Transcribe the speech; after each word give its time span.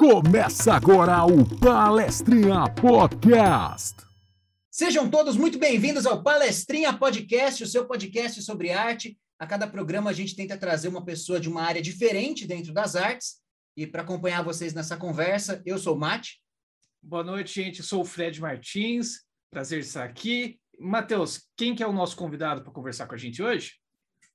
Começa 0.00 0.72
agora 0.72 1.26
o 1.26 1.44
Palestrinha 1.58 2.64
Podcast. 2.74 3.98
Sejam 4.70 5.10
todos 5.10 5.36
muito 5.36 5.58
bem-vindos 5.58 6.06
ao 6.06 6.22
Palestrinha 6.22 6.90
Podcast, 6.90 7.62
o 7.62 7.66
seu 7.66 7.86
podcast 7.86 8.42
sobre 8.42 8.72
arte. 8.72 9.18
A 9.38 9.46
cada 9.46 9.66
programa 9.66 10.08
a 10.08 10.12
gente 10.14 10.34
tenta 10.34 10.56
trazer 10.56 10.88
uma 10.88 11.04
pessoa 11.04 11.38
de 11.38 11.50
uma 11.50 11.62
área 11.62 11.82
diferente 11.82 12.46
dentro 12.46 12.72
das 12.72 12.96
artes. 12.96 13.42
E 13.76 13.86
para 13.86 14.00
acompanhar 14.00 14.42
vocês 14.42 14.72
nessa 14.72 14.96
conversa, 14.96 15.60
eu 15.66 15.78
sou 15.78 15.94
o 15.94 15.98
Mate. 15.98 16.40
Boa 17.02 17.22
noite, 17.22 17.62
gente. 17.62 17.82
sou 17.82 18.00
o 18.00 18.06
Fred 18.06 18.40
Martins. 18.40 19.26
Prazer 19.50 19.80
estar 19.80 20.04
aqui. 20.04 20.58
Matheus, 20.78 21.42
quem 21.54 21.74
que 21.74 21.82
é 21.82 21.86
o 21.86 21.92
nosso 21.92 22.16
convidado 22.16 22.62
para 22.62 22.72
conversar 22.72 23.06
com 23.06 23.14
a 23.14 23.18
gente 23.18 23.42
hoje? 23.42 23.72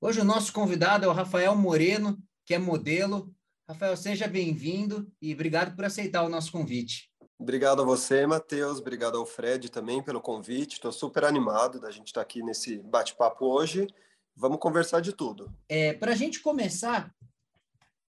Hoje 0.00 0.20
o 0.20 0.24
nosso 0.24 0.52
convidado 0.52 1.04
é 1.04 1.08
o 1.08 1.12
Rafael 1.12 1.56
Moreno, 1.56 2.16
que 2.44 2.54
é 2.54 2.58
modelo, 2.58 3.34
Rafael, 3.68 3.96
seja 3.96 4.28
bem-vindo 4.28 5.10
e 5.20 5.34
obrigado 5.34 5.74
por 5.74 5.84
aceitar 5.84 6.22
o 6.22 6.28
nosso 6.28 6.52
convite. 6.52 7.10
Obrigado 7.36 7.82
a 7.82 7.84
você, 7.84 8.24
Matheus. 8.24 8.78
Obrigado 8.78 9.18
ao 9.18 9.26
Fred 9.26 9.68
também 9.70 10.00
pelo 10.00 10.20
convite. 10.20 10.74
Estou 10.74 10.92
super 10.92 11.24
animado 11.24 11.80
da 11.80 11.90
gente 11.90 12.06
estar 12.06 12.20
aqui 12.20 12.44
nesse 12.44 12.78
bate-papo 12.78 13.44
hoje. 13.44 13.88
Vamos 14.36 14.60
conversar 14.60 15.00
de 15.00 15.12
tudo. 15.12 15.52
É, 15.68 15.92
Para 15.94 16.12
a 16.12 16.14
gente 16.14 16.40
começar, 16.40 17.12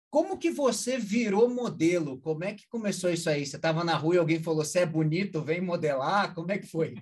como 0.09 0.39
que 0.39 0.53
você 0.53 0.97
virou 0.99 1.51
modelo? 1.51 2.21
Como 2.21 2.45
é 2.45 2.55
que 2.55 2.69
começou 2.69 3.11
isso 3.11 3.29
aí? 3.29 3.45
Você 3.45 3.57
estava 3.57 3.83
na 3.83 3.97
rua 3.97 4.15
e 4.15 4.19
alguém 4.19 4.41
falou: 4.41 4.65
você 4.65 4.81
é 4.81 4.87
bonito, 4.87 5.43
vem 5.43 5.61
modelar? 5.61 6.33
Como 6.33 6.53
é 6.53 6.59
que 6.59 6.67
foi? 6.69 6.95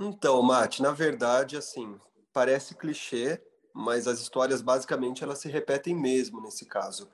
Então, 0.00 0.42
Mate, 0.42 0.82
na 0.82 0.90
verdade, 0.90 1.56
assim, 1.56 1.96
parece 2.32 2.74
clichê, 2.74 3.40
mas 3.72 4.08
as 4.08 4.20
histórias 4.20 4.60
basicamente 4.60 5.22
elas 5.22 5.38
se 5.38 5.48
repetem 5.48 5.94
mesmo 5.94 6.40
nesse 6.40 6.66
caso. 6.66 7.08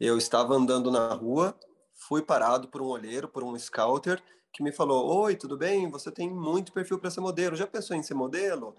Eu 0.00 0.18
estava 0.18 0.54
andando 0.54 0.90
na 0.90 1.12
rua, 1.14 1.58
fui 1.94 2.20
parado 2.20 2.68
por 2.68 2.82
um 2.82 2.86
olheiro, 2.86 3.28
por 3.28 3.44
um 3.44 3.56
scouter, 3.58 4.22
que 4.52 4.62
me 4.62 4.72
falou: 4.72 5.22
Oi, 5.22 5.36
tudo 5.36 5.56
bem? 5.56 5.90
Você 5.90 6.10
tem 6.10 6.28
muito 6.28 6.72
perfil 6.72 6.98
para 6.98 7.10
ser 7.10 7.20
modelo. 7.20 7.56
Já 7.56 7.66
pensou 7.66 7.96
em 7.96 8.02
ser 8.02 8.14
modelo? 8.14 8.74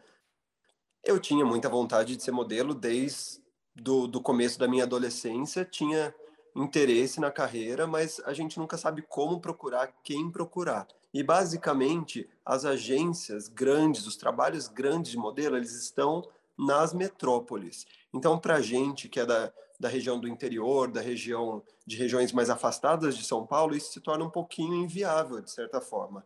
Eu 1.03 1.19
tinha 1.19 1.45
muita 1.45 1.69
vontade 1.69 2.15
de 2.15 2.23
ser 2.23 2.31
modelo 2.31 2.73
desde 2.73 3.43
do, 3.75 4.07
do 4.07 4.21
começo 4.21 4.57
da 4.57 4.67
minha 4.67 4.83
adolescência, 4.83 5.65
tinha 5.65 6.13
interesse 6.55 7.19
na 7.19 7.29
carreira, 7.29 7.85
mas 7.85 8.21
a 8.25 8.33
gente 8.33 8.57
nunca 8.57 8.77
sabe 8.77 9.01
como 9.01 9.41
procurar, 9.41 9.93
quem 10.03 10.31
procurar. 10.31 10.87
E 11.13 11.21
basicamente, 11.21 12.29
as 12.45 12.65
agências 12.65 13.47
grandes, 13.47 14.07
os 14.07 14.15
trabalhos 14.15 14.67
grandes 14.67 15.11
de 15.11 15.17
modelo, 15.17 15.57
eles 15.57 15.73
estão 15.73 16.23
nas 16.57 16.93
metrópoles. 16.93 17.85
Então, 18.13 18.39
para 18.39 18.61
gente 18.61 19.09
que 19.09 19.19
é 19.19 19.25
da, 19.25 19.51
da 19.79 19.89
região 19.89 20.19
do 20.19 20.27
interior, 20.27 20.91
da 20.91 21.01
região 21.01 21.63
de 21.85 21.97
regiões 21.97 22.31
mais 22.31 22.49
afastadas 22.49 23.17
de 23.17 23.23
São 23.23 23.45
Paulo, 23.45 23.75
isso 23.75 23.91
se 23.91 24.01
torna 24.01 24.25
um 24.25 24.29
pouquinho 24.29 24.75
inviável, 24.75 25.41
de 25.41 25.51
certa 25.51 25.81
forma. 25.81 26.25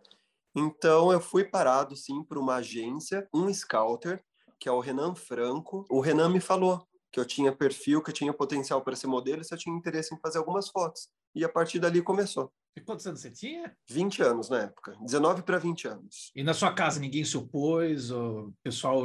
Então, 0.55 1.11
eu 1.11 1.21
fui 1.21 1.43
parado, 1.43 1.95
sim, 1.95 2.23
por 2.23 2.37
uma 2.37 2.55
agência, 2.55 3.27
um 3.33 3.53
scouter, 3.53 4.23
que 4.59 4.67
é 4.67 4.71
o 4.71 4.79
Renan 4.79 5.15
Franco. 5.15 5.85
O 5.89 5.99
Renan 5.99 6.29
me 6.29 6.39
falou 6.39 6.85
que 7.11 7.19
eu 7.19 7.25
tinha 7.25 7.51
perfil, 7.51 8.01
que 8.01 8.09
eu 8.09 8.13
tinha 8.13 8.33
potencial 8.33 8.81
para 8.81 8.95
ser 8.95 9.07
modelo, 9.07 9.43
se 9.43 9.53
eu 9.53 9.57
tinha 9.57 9.75
interesse 9.75 10.13
em 10.13 10.19
fazer 10.19 10.37
algumas 10.37 10.69
fotos. 10.69 11.09
E 11.33 11.43
a 11.43 11.49
partir 11.49 11.79
dali 11.79 12.01
começou. 12.01 12.51
E 12.75 12.81
quantos 12.81 13.05
anos 13.05 13.21
você 13.21 13.31
tinha? 13.31 13.75
20 13.89 14.21
anos 14.21 14.49
na 14.49 14.63
época, 14.63 14.95
19 15.01 15.43
para 15.43 15.57
20 15.57 15.87
anos. 15.87 16.31
E 16.35 16.43
na 16.43 16.53
sua 16.53 16.73
casa 16.73 16.99
ninguém 16.99 17.25
se 17.25 17.35
opôs? 17.37 18.11
O 18.11 18.53
pessoal 18.63 19.01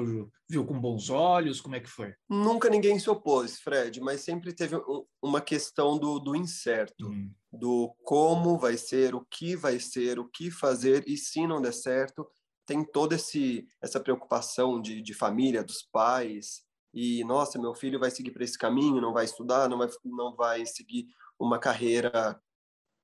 viu 0.48 0.64
com 0.64 0.80
bons 0.80 1.10
olhos? 1.10 1.60
Como 1.60 1.74
é 1.74 1.80
que 1.80 1.88
foi? 1.88 2.14
Nunca 2.28 2.68
ninguém 2.68 2.98
se 2.98 3.10
opôs, 3.10 3.58
Fred, 3.60 4.00
mas 4.00 4.20
sempre 4.20 4.52
teve 4.52 4.76
um, 4.76 5.04
uma 5.22 5.40
questão 5.40 5.98
do, 5.98 6.18
do 6.18 6.36
incerto, 6.36 7.08
hum. 7.08 7.32
do 7.52 7.94
como 8.04 8.58
vai 8.58 8.76
ser, 8.76 9.14
o 9.14 9.26
que 9.30 9.56
vai 9.56 9.80
ser, 9.80 10.18
o 10.18 10.28
que 10.28 10.50
fazer, 10.50 11.04
e 11.06 11.16
se 11.16 11.46
não 11.46 11.60
der 11.60 11.72
certo, 11.72 12.26
tem 12.66 12.84
toda 12.84 13.14
esse, 13.14 13.66
essa 13.82 14.00
preocupação 14.00 14.80
de, 14.80 15.02
de 15.02 15.14
família, 15.14 15.64
dos 15.64 15.82
pais, 15.82 16.62
e 16.94 17.24
nossa, 17.24 17.58
meu 17.58 17.74
filho 17.74 17.98
vai 17.98 18.10
seguir 18.10 18.30
para 18.30 18.44
esse 18.44 18.56
caminho, 18.56 19.00
não 19.00 19.12
vai 19.12 19.24
estudar, 19.24 19.68
não 19.68 19.78
vai, 19.78 19.88
não 20.04 20.36
vai 20.36 20.64
seguir 20.64 21.08
uma 21.38 21.58
carreira 21.58 22.40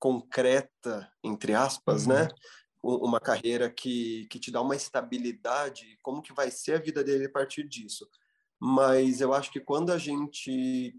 concreta, 0.01 1.13
entre 1.23 1.55
aspas, 1.55 2.07
né? 2.07 2.23
uhum. 2.23 2.29
né? 2.29 2.35
Uma 2.83 3.21
carreira 3.21 3.71
que, 3.71 4.27
que 4.31 4.39
te 4.39 4.51
dá 4.51 4.63
uma 4.63 4.75
estabilidade, 4.75 5.99
como 6.03 6.23
que 6.23 6.33
vai 6.33 6.51
ser 6.51 6.77
a 6.77 6.81
vida 6.81 7.05
dele 7.05 7.27
a 7.27 7.31
partir 7.31 7.69
disso. 7.69 8.09
Mas 8.59 9.21
eu 9.21 9.35
acho 9.35 9.53
que 9.53 9.61
quando 9.61 9.93
a 9.93 9.99
gente 9.99 10.99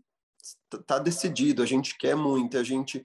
está 0.71 0.99
decidido, 0.99 1.63
a 1.63 1.65
gente 1.65 1.97
quer 1.97 2.15
muito, 2.15 2.55
a 2.55 2.63
gente 2.63 3.03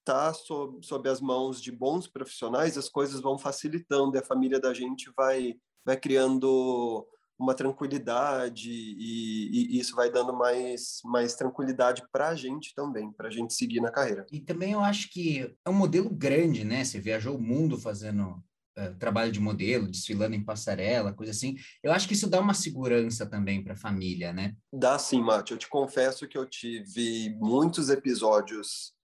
está 0.00 0.32
sob, 0.34 0.84
sob 0.86 1.08
as 1.08 1.20
mãos 1.20 1.60
de 1.60 1.72
bons 1.72 2.06
profissionais, 2.06 2.76
as 2.76 2.90
coisas 2.90 3.20
vão 3.20 3.38
facilitando 3.38 4.16
e 4.16 4.20
a 4.20 4.24
família 4.24 4.60
da 4.60 4.74
gente 4.74 5.10
vai, 5.16 5.58
vai 5.84 5.96
criando 5.96 7.08
uma 7.38 7.54
tranquilidade 7.54 8.70
e, 8.70 9.76
e, 9.76 9.78
isso 9.78 9.94
vai 9.94 10.10
dando 10.10 10.32
mais, 10.32 11.00
mais 11.04 11.34
tranquilidade 11.34 12.02
para 12.10 12.28
a 12.28 12.34
gente 12.34 12.74
também, 12.74 13.12
para 13.12 13.28
a 13.28 13.30
gente 13.30 13.54
seguir 13.54 13.80
na 13.80 13.90
carreira. 13.90 14.26
E 14.32 14.40
também 14.40 14.72
eu 14.72 14.80
acho 14.80 15.10
que 15.10 15.54
é 15.64 15.70
um 15.70 15.74
modelo 15.74 16.08
grande, 16.08 16.64
né? 16.64 16.84
Você 16.84 16.98
viajou 16.98 17.36
o 17.36 17.42
mundo 17.42 17.78
fazendo 17.78 18.42
uh, 18.78 18.94
trabalho 18.98 19.30
de 19.30 19.40
modelo, 19.40 19.90
desfilando 19.90 20.34
em 20.34 20.44
passarela, 20.44 21.12
coisa 21.12 21.32
assim. 21.32 21.56
Eu 21.82 21.92
acho 21.92 22.08
que 22.08 22.14
isso 22.14 22.28
dá 22.28 22.40
uma 22.40 22.54
segurança 22.54 23.26
também 23.26 23.62
para 23.62 23.74
a 23.74 23.78
família, 23.78 24.32
né? 24.32 24.54
Dá 24.72 24.98
sim, 24.98 25.20
Mate. 25.20 25.52
Eu 25.52 25.58
te 25.58 25.68
confesso 25.68 26.26
que 26.26 26.38
eu 26.38 26.46
tive 26.46 27.36
muitos 27.38 27.90
episódios 27.90 28.94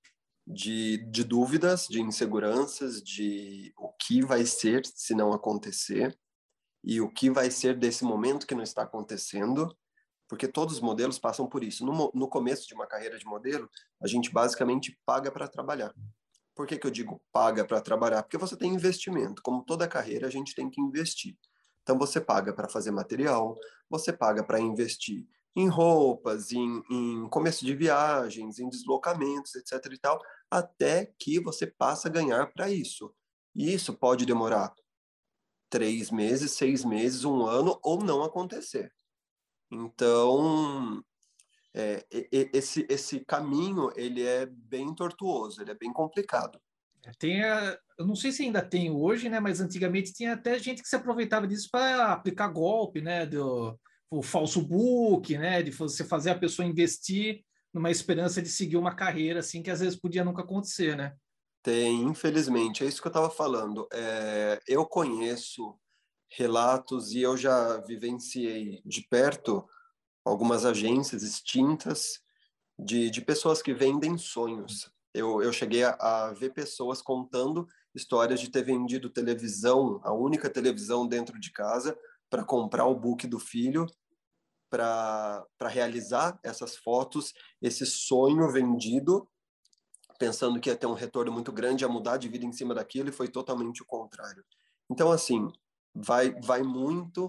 de, 0.46 0.98
de 1.10 1.22
dúvidas, 1.22 1.86
de 1.88 2.00
inseguranças, 2.00 3.02
de 3.02 3.72
o 3.76 3.90
que 3.92 4.24
vai 4.24 4.44
ser 4.46 4.82
se 4.86 5.14
não 5.14 5.32
acontecer 5.32 6.16
e 6.84 7.00
o 7.00 7.08
que 7.08 7.30
vai 7.30 7.50
ser 7.50 7.76
desse 7.76 8.04
momento 8.04 8.46
que 8.46 8.54
não 8.54 8.62
está 8.62 8.82
acontecendo, 8.82 9.74
porque 10.28 10.48
todos 10.48 10.76
os 10.76 10.80
modelos 10.80 11.18
passam 11.18 11.46
por 11.46 11.62
isso. 11.62 11.84
No, 11.84 12.10
no 12.14 12.28
começo 12.28 12.66
de 12.66 12.74
uma 12.74 12.86
carreira 12.86 13.18
de 13.18 13.24
modelo, 13.24 13.68
a 14.02 14.06
gente 14.06 14.30
basicamente 14.30 14.98
paga 15.04 15.30
para 15.30 15.46
trabalhar. 15.46 15.94
Por 16.54 16.66
que, 16.66 16.78
que 16.78 16.86
eu 16.86 16.90
digo 16.90 17.22
paga 17.32 17.64
para 17.64 17.80
trabalhar? 17.80 18.22
Porque 18.22 18.38
você 18.38 18.56
tem 18.56 18.74
investimento. 18.74 19.42
Como 19.42 19.64
toda 19.64 19.88
carreira, 19.88 20.26
a 20.26 20.30
gente 20.30 20.54
tem 20.54 20.68
que 20.68 20.80
investir. 20.80 21.36
Então, 21.82 21.98
você 21.98 22.20
paga 22.20 22.52
para 22.52 22.68
fazer 22.68 22.90
material, 22.90 23.56
você 23.90 24.12
paga 24.12 24.42
para 24.42 24.60
investir 24.60 25.26
em 25.54 25.68
roupas, 25.68 26.50
em, 26.52 26.82
em 26.90 27.28
começo 27.28 27.64
de 27.64 27.74
viagens, 27.74 28.58
em 28.58 28.68
deslocamentos, 28.68 29.54
etc. 29.54 29.92
e 29.92 29.98
tal, 29.98 30.20
até 30.50 31.12
que 31.18 31.40
você 31.40 31.66
passa 31.66 32.08
a 32.08 32.10
ganhar 32.10 32.52
para 32.52 32.70
isso. 32.70 33.14
E 33.54 33.72
isso 33.72 33.92
pode 33.92 34.24
demorar 34.24 34.72
três 35.72 36.10
meses, 36.10 36.50
seis 36.52 36.84
meses, 36.84 37.24
um 37.24 37.46
ano, 37.46 37.80
ou 37.82 38.04
não 38.04 38.22
acontecer. 38.22 38.92
Então, 39.70 41.02
é, 41.74 42.04
esse, 42.52 42.86
esse 42.90 43.20
caminho, 43.20 43.90
ele 43.96 44.22
é 44.22 44.44
bem 44.44 44.94
tortuoso, 44.94 45.62
ele 45.62 45.70
é 45.70 45.74
bem 45.74 45.90
complicado. 45.90 46.60
É, 47.06 47.10
tem 47.18 47.40
eu 47.98 48.06
não 48.06 48.14
sei 48.14 48.32
se 48.32 48.42
ainda 48.42 48.60
tem 48.60 48.90
hoje, 48.90 49.30
né? 49.30 49.40
Mas 49.40 49.62
antigamente 49.62 50.12
tinha 50.12 50.34
até 50.34 50.58
gente 50.58 50.82
que 50.82 50.88
se 50.88 50.94
aproveitava 50.94 51.46
disso 51.46 51.68
para 51.72 52.12
aplicar 52.12 52.48
golpe, 52.48 53.00
né? 53.00 53.24
Do 53.24 53.78
o 54.10 54.22
falso 54.22 54.60
book, 54.60 55.38
né? 55.38 55.62
De 55.62 55.70
você 55.70 56.04
fazer 56.04 56.30
a 56.30 56.38
pessoa 56.38 56.68
investir 56.68 57.42
numa 57.72 57.90
esperança 57.90 58.42
de 58.42 58.50
seguir 58.50 58.76
uma 58.76 58.94
carreira 58.94 59.40
assim 59.40 59.62
que 59.62 59.70
às 59.70 59.80
vezes 59.80 59.98
podia 59.98 60.22
nunca 60.22 60.42
acontecer, 60.42 60.94
né? 60.98 61.14
Tem, 61.62 62.02
infelizmente, 62.02 62.82
é 62.82 62.86
isso 62.88 63.00
que 63.00 63.06
eu 63.06 63.10
estava 63.10 63.30
falando. 63.30 63.86
É, 63.92 64.60
eu 64.66 64.84
conheço 64.84 65.78
relatos 66.28 67.12
e 67.12 67.20
eu 67.20 67.36
já 67.36 67.78
vivenciei 67.78 68.82
de 68.84 69.02
perto 69.02 69.64
algumas 70.24 70.64
agências 70.64 71.22
extintas 71.22 72.20
de, 72.78 73.10
de 73.10 73.20
pessoas 73.20 73.62
que 73.62 73.72
vendem 73.72 74.18
sonhos. 74.18 74.90
Eu, 75.14 75.42
eu 75.42 75.52
cheguei 75.52 75.84
a, 75.84 75.96
a 76.00 76.32
ver 76.32 76.50
pessoas 76.50 77.00
contando 77.00 77.68
histórias 77.94 78.40
de 78.40 78.50
ter 78.50 78.64
vendido 78.64 79.10
televisão, 79.10 80.00
a 80.02 80.12
única 80.12 80.48
televisão 80.48 81.06
dentro 81.06 81.38
de 81.38 81.52
casa, 81.52 81.96
para 82.30 82.44
comprar 82.44 82.86
o 82.86 82.98
book 82.98 83.26
do 83.26 83.38
filho, 83.38 83.86
para 84.70 85.46
realizar 85.68 86.40
essas 86.42 86.76
fotos, 86.76 87.34
esse 87.60 87.84
sonho 87.84 88.50
vendido 88.50 89.28
pensando 90.22 90.60
que 90.60 90.70
ia 90.70 90.76
ter 90.76 90.86
um 90.86 90.94
retorno 90.94 91.32
muito 91.32 91.50
grande, 91.50 91.84
a 91.84 91.88
mudar 91.88 92.16
de 92.16 92.28
vida 92.28 92.46
em 92.46 92.52
cima 92.52 92.72
daquilo, 92.72 93.08
e 93.08 93.12
foi 93.12 93.26
totalmente 93.26 93.82
o 93.82 93.84
contrário. 93.84 94.44
Então, 94.88 95.10
assim, 95.10 95.50
vai, 95.92 96.32
vai 96.40 96.62
muito 96.62 97.26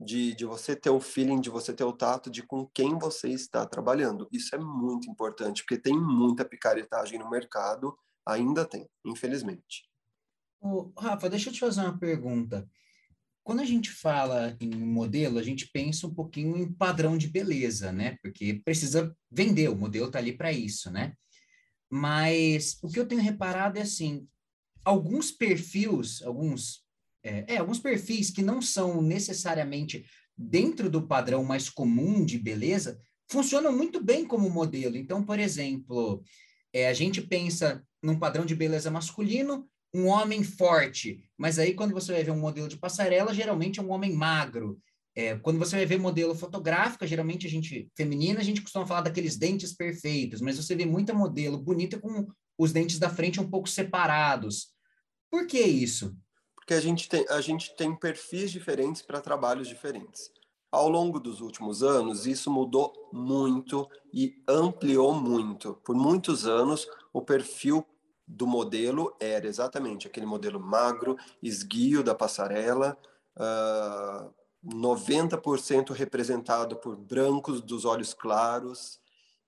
de, 0.00 0.34
de 0.34 0.44
você 0.44 0.74
ter 0.74 0.90
o 0.90 0.98
feeling, 0.98 1.40
de 1.40 1.48
você 1.48 1.72
ter 1.72 1.84
o 1.84 1.92
tato 1.92 2.28
de 2.28 2.42
com 2.42 2.66
quem 2.66 2.98
você 2.98 3.28
está 3.28 3.64
trabalhando. 3.64 4.28
Isso 4.32 4.56
é 4.56 4.58
muito 4.58 5.08
importante, 5.08 5.62
porque 5.62 5.78
tem 5.78 5.96
muita 5.96 6.44
picaretagem 6.44 7.16
no 7.16 7.30
mercado, 7.30 7.96
ainda 8.26 8.64
tem, 8.64 8.88
infelizmente. 9.04 9.88
Ô, 10.60 10.90
Rafa, 10.98 11.30
deixa 11.30 11.48
eu 11.48 11.52
te 11.52 11.60
fazer 11.60 11.82
uma 11.82 11.96
pergunta. 11.96 12.68
Quando 13.44 13.60
a 13.60 13.64
gente 13.64 13.92
fala 13.92 14.56
em 14.60 14.74
modelo, 14.74 15.38
a 15.38 15.44
gente 15.44 15.70
pensa 15.72 16.08
um 16.08 16.12
pouquinho 16.12 16.56
em 16.56 16.72
padrão 16.72 17.16
de 17.16 17.28
beleza, 17.28 17.92
né? 17.92 18.18
Porque 18.20 18.60
precisa 18.64 19.16
vender, 19.30 19.68
o 19.68 19.76
modelo 19.76 20.06
está 20.06 20.18
ali 20.18 20.36
para 20.36 20.50
isso, 20.50 20.90
né? 20.90 21.14
Mas 21.90 22.78
o 22.82 22.88
que 22.88 22.98
eu 22.98 23.06
tenho 23.06 23.20
reparado 23.20 23.78
é 23.78 23.82
assim, 23.82 24.26
alguns 24.84 25.30
perfis, 25.30 26.22
alguns, 26.22 26.84
é, 27.22 27.54
é, 27.54 27.56
alguns 27.58 27.78
perfis 27.78 28.30
que 28.30 28.42
não 28.42 28.60
são 28.62 29.02
necessariamente 29.02 30.06
dentro 30.36 30.90
do 30.90 31.06
padrão 31.06 31.42
mais 31.42 31.68
comum 31.68 32.24
de 32.24 32.38
beleza, 32.38 33.00
funcionam 33.28 33.72
muito 33.72 34.02
bem 34.02 34.24
como 34.24 34.50
modelo. 34.50 34.96
Então, 34.96 35.24
por 35.24 35.38
exemplo, 35.38 36.22
é, 36.72 36.88
a 36.88 36.92
gente 36.92 37.20
pensa 37.20 37.84
num 38.02 38.18
padrão 38.18 38.44
de 38.44 38.54
beleza 38.54 38.90
masculino, 38.90 39.68
um 39.92 40.06
homem 40.06 40.44
forte, 40.44 41.24
mas 41.36 41.58
aí 41.58 41.74
quando 41.74 41.94
você 41.94 42.12
vai 42.12 42.22
ver 42.22 42.30
um 42.30 42.38
modelo 42.38 42.68
de 42.68 42.76
passarela, 42.76 43.32
geralmente 43.32 43.80
é 43.80 43.82
um 43.82 43.90
homem 43.90 44.12
magro. 44.12 44.78
É, 45.16 45.34
quando 45.36 45.58
você 45.58 45.76
vai 45.76 45.86
ver 45.86 45.98
modelo 45.98 46.34
fotográfica, 46.34 47.06
geralmente 47.06 47.46
a 47.46 47.50
gente, 47.50 47.90
feminina, 47.96 48.38
a 48.38 48.42
gente 48.42 48.60
costuma 48.60 48.86
falar 48.86 49.00
daqueles 49.00 49.38
dentes 49.38 49.72
perfeitos, 49.72 50.42
mas 50.42 50.58
você 50.58 50.76
vê 50.76 50.84
muita 50.84 51.14
modelo 51.14 51.56
bonita 51.56 51.98
com 51.98 52.28
os 52.58 52.70
dentes 52.70 52.98
da 52.98 53.08
frente 53.08 53.40
um 53.40 53.48
pouco 53.48 53.66
separados. 53.66 54.74
Por 55.30 55.46
que 55.46 55.58
isso? 55.58 56.14
Porque 56.54 56.74
a 56.74 56.80
gente 56.80 57.08
tem, 57.08 57.24
a 57.30 57.40
gente 57.40 57.74
tem 57.76 57.96
perfis 57.96 58.52
diferentes 58.52 59.00
para 59.00 59.22
trabalhos 59.22 59.68
diferentes. 59.68 60.30
Ao 60.70 60.86
longo 60.86 61.18
dos 61.18 61.40
últimos 61.40 61.82
anos, 61.82 62.26
isso 62.26 62.50
mudou 62.50 62.92
muito 63.10 63.88
e 64.12 64.34
ampliou 64.46 65.14
muito. 65.14 65.80
Por 65.82 65.96
muitos 65.96 66.46
anos, 66.46 66.86
o 67.10 67.22
perfil 67.22 67.86
do 68.28 68.46
modelo 68.46 69.16
era 69.18 69.46
exatamente 69.46 70.06
aquele 70.06 70.26
modelo 70.26 70.60
magro, 70.60 71.16
esguio 71.42 72.02
da 72.02 72.14
passarela, 72.14 72.98
uh, 73.38 74.34
90% 74.66 75.90
representado 75.90 76.76
por 76.76 76.96
brancos 76.96 77.60
dos 77.60 77.84
olhos 77.84 78.12
claros 78.12 79.00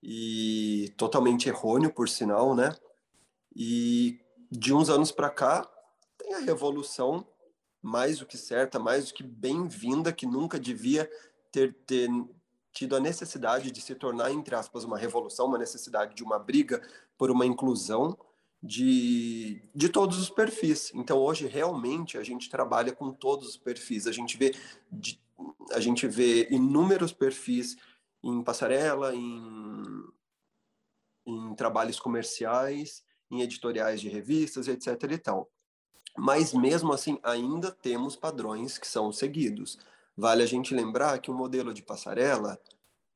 e 0.02 0.92
totalmente 0.96 1.48
errôneo, 1.48 1.92
por 1.92 2.08
sinal, 2.08 2.54
né? 2.54 2.74
E 3.54 4.20
de 4.50 4.72
uns 4.72 4.88
anos 4.88 5.10
para 5.10 5.28
cá, 5.28 5.68
tem 6.16 6.34
a 6.34 6.38
revolução 6.38 7.26
mais 7.82 8.18
do 8.18 8.26
que 8.26 8.36
certa, 8.36 8.78
mais 8.78 9.08
do 9.08 9.14
que 9.14 9.22
bem-vinda, 9.22 10.12
que 10.12 10.26
nunca 10.26 10.58
devia 10.58 11.10
ter, 11.50 11.74
ter 11.86 12.08
tido 12.72 12.94
a 12.94 13.00
necessidade 13.00 13.70
de 13.70 13.80
se 13.80 13.94
tornar, 13.94 14.30
entre 14.30 14.54
aspas, 14.54 14.84
uma 14.84 14.96
revolução, 14.96 15.46
uma 15.46 15.58
necessidade 15.58 16.14
de 16.14 16.22
uma 16.22 16.38
briga 16.38 16.80
por 17.16 17.30
uma 17.30 17.44
inclusão 17.44 18.16
de, 18.62 19.62
de 19.74 19.88
todos 19.88 20.18
os 20.18 20.30
perfis. 20.30 20.90
Então, 20.94 21.18
hoje, 21.18 21.46
realmente, 21.46 22.18
a 22.18 22.24
gente 22.24 22.50
trabalha 22.50 22.92
com 22.92 23.12
todos 23.12 23.48
os 23.48 23.56
perfis. 23.56 24.06
A 24.06 24.12
gente 24.12 24.36
vê, 24.36 24.54
de, 24.90 25.20
a 25.72 25.80
gente 25.80 26.06
vê 26.06 26.48
inúmeros 26.50 27.12
perfis 27.12 27.76
em 28.22 28.42
passarela, 28.42 29.14
em, 29.14 30.04
em 31.26 31.54
trabalhos 31.54 32.00
comerciais, 32.00 33.04
em 33.30 33.42
editoriais 33.42 34.00
de 34.00 34.08
revistas, 34.08 34.66
etc. 34.66 35.12
e 35.12 35.18
tal. 35.18 35.50
Mas, 36.16 36.52
mesmo 36.52 36.92
assim, 36.92 37.18
ainda 37.22 37.70
temos 37.70 38.16
padrões 38.16 38.76
que 38.76 38.88
são 38.88 39.12
seguidos. 39.12 39.78
Vale 40.16 40.42
a 40.42 40.46
gente 40.46 40.74
lembrar 40.74 41.20
que 41.20 41.30
o 41.30 41.34
modelo 41.34 41.72
de 41.72 41.82
passarela, 41.82 42.60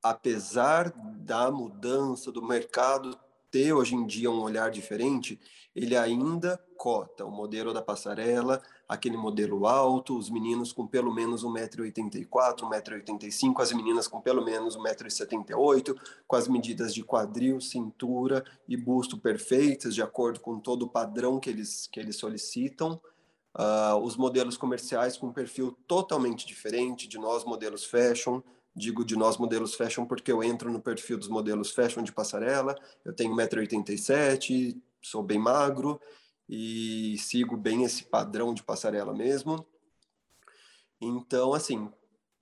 apesar 0.01 0.93
da 1.19 1.51
mudança 1.51 2.31
do 2.31 2.41
mercado 2.41 3.19
ter 3.53 3.73
hoje 3.75 3.95
em 3.95 4.07
dia 4.07 4.31
um 4.31 4.41
olhar 4.41 4.71
diferente, 4.71 5.39
ele 5.77 5.95
ainda 5.95 6.59
cota 6.77 7.25
o 7.25 7.31
modelo 7.31 7.73
da 7.73 7.83
passarela, 7.83 8.63
aquele 8.89 9.17
modelo 9.17 9.67
alto, 9.67 10.17
os 10.17 10.29
meninos 10.29 10.73
com 10.73 10.87
pelo 10.87 11.15
menos 11.15 11.45
1,84m, 11.45 12.27
1,85m, 12.29 13.61
as 13.61 13.73
meninas 13.73 14.09
com 14.09 14.21
pelo 14.21 14.43
menos 14.45 14.77
1,78m, 14.77 15.97
com 16.27 16.37
as 16.37 16.49
medidas 16.49 16.95
de 16.95 17.05
quadril, 17.05 17.61
cintura 17.61 18.43
e 18.67 18.77
busto 18.77 19.19
perfeitas, 19.19 19.95
de 19.95 20.03
acordo 20.03 20.41
com 20.41 20.59
todo 20.59 20.85
o 20.85 20.89
padrão 20.89 21.39
que 21.39 21.51
eles, 21.51 21.87
que 21.87 22.01
eles 22.01 22.17
solicitam. 22.17 23.01
Uh, 23.55 23.97
os 24.03 24.17
modelos 24.17 24.57
comerciais 24.57 25.19
com 25.19 25.31
perfil 25.31 25.77
totalmente 25.87 26.47
diferente 26.47 27.07
de 27.07 27.19
nós, 27.19 27.45
modelos 27.45 27.85
fashion, 27.85 28.41
digo 28.75 29.05
de 29.05 29.17
nós 29.17 29.37
modelos 29.37 29.75
fashion 29.75 30.07
porque 30.07 30.33
eu 30.33 30.43
entro 30.43 30.71
no 30.71 30.81
perfil 30.81 31.19
dos 31.19 31.29
modelos 31.29 31.71
fashion 31.71 32.03
de 32.03 32.13
passarela, 32.13 32.75
eu 33.05 33.13
tenho 33.13 33.35
1,87m, 33.35 34.81
sou 35.01 35.23
bem 35.23 35.39
magro 35.39 36.01
e 36.49 37.17
sigo 37.19 37.57
bem 37.57 37.85
esse 37.85 38.05
padrão 38.05 38.55
de 38.55 38.63
passarela 38.63 39.13
mesmo. 39.13 39.67
Então, 41.01 41.53
assim, 41.53 41.91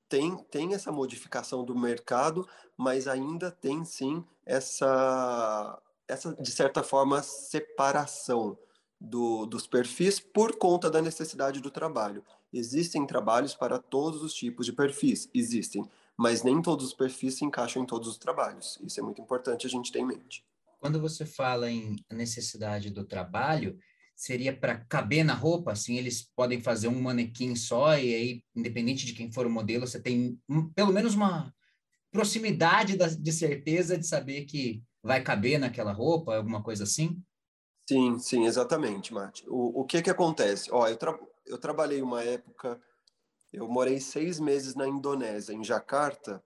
tem, 0.09 0.37
tem 0.51 0.75
essa 0.75 0.93
modificação 0.93 1.65
do 1.65 1.79
mercado, 1.79 2.47
mas 2.77 3.09
ainda 3.09 3.51
tem 3.51 3.85
sim 3.85 4.25
essa, 4.45 5.81
essa 6.07 6.35
de 6.35 6.51
certa 6.51 6.83
forma, 6.83 7.23
separação 7.23 8.59
do, 9.01 9.47
dos 9.47 9.67
perfis 9.67 10.21
por 10.21 10.57
conta 10.57 10.91
da 10.91 11.01
necessidade 11.01 11.61
do 11.61 11.71
trabalho. 11.71 12.23
Existem 12.53 13.07
trabalhos 13.07 13.55
para 13.55 13.79
todos 13.79 14.23
os 14.23 14.35
tipos 14.35 14.67
de 14.67 14.73
perfis, 14.73 15.31
existem 15.33 15.89
mas 16.21 16.43
nem 16.43 16.61
todos 16.61 16.85
os 16.85 16.93
perfis 16.93 17.39
se 17.39 17.47
encaixam 17.47 17.83
em 17.83 17.87
todos 17.87 18.07
os 18.07 18.19
trabalhos. 18.19 18.79
Isso 18.83 19.01
é 19.01 19.03
muito 19.03 19.23
importante 19.23 19.67
a 19.67 19.71
gente 19.71 19.91
ter 19.91 20.01
em 20.01 20.07
mente. 20.07 20.45
Quando 20.79 21.01
você 21.01 21.25
fala 21.25 21.71
em 21.71 21.97
necessidade 22.13 22.91
do 22.91 23.07
trabalho, 23.07 23.79
seria 24.15 24.55
para 24.55 24.85
caber 24.85 25.25
na 25.25 25.33
roupa, 25.33 25.73
assim, 25.73 25.97
eles 25.97 26.31
podem 26.37 26.61
fazer 26.61 26.89
um 26.89 27.01
manequim 27.01 27.57
só 27.57 27.97
e 27.97 28.15
aí, 28.15 28.45
independente 28.55 29.07
de 29.07 29.15
quem 29.15 29.33
for 29.33 29.47
o 29.47 29.51
modelo, 29.51 29.87
você 29.87 29.99
tem 29.99 30.39
um, 30.47 30.69
pelo 30.69 30.93
menos 30.93 31.15
uma 31.15 31.55
proximidade 32.13 32.99
da, 32.99 33.07
de 33.07 33.33
certeza 33.33 33.97
de 33.97 34.07
saber 34.07 34.45
que 34.45 34.83
vai 35.03 35.23
caber 35.23 35.59
naquela 35.59 35.91
roupa, 35.93 36.37
alguma 36.37 36.63
coisa 36.63 36.85
assim? 36.85 37.19
Sim, 37.89 38.19
sim, 38.19 38.45
exatamente, 38.45 39.15
Mate. 39.15 39.43
O, 39.49 39.81
o 39.81 39.85
que 39.87 40.03
que 40.03 40.11
acontece? 40.11 40.69
Ó, 40.71 40.87
eu, 40.87 40.99
tra 40.99 41.19
eu 41.47 41.57
trabalhei 41.57 42.03
uma 42.03 42.23
época 42.23 42.79
eu 43.53 43.69
morei 43.69 44.01
seis 44.01 44.39
meses 44.39 44.75
na 44.75 44.87
Indonésia, 44.87 45.53
em 45.53 45.65
Jakarta, 45.65 46.43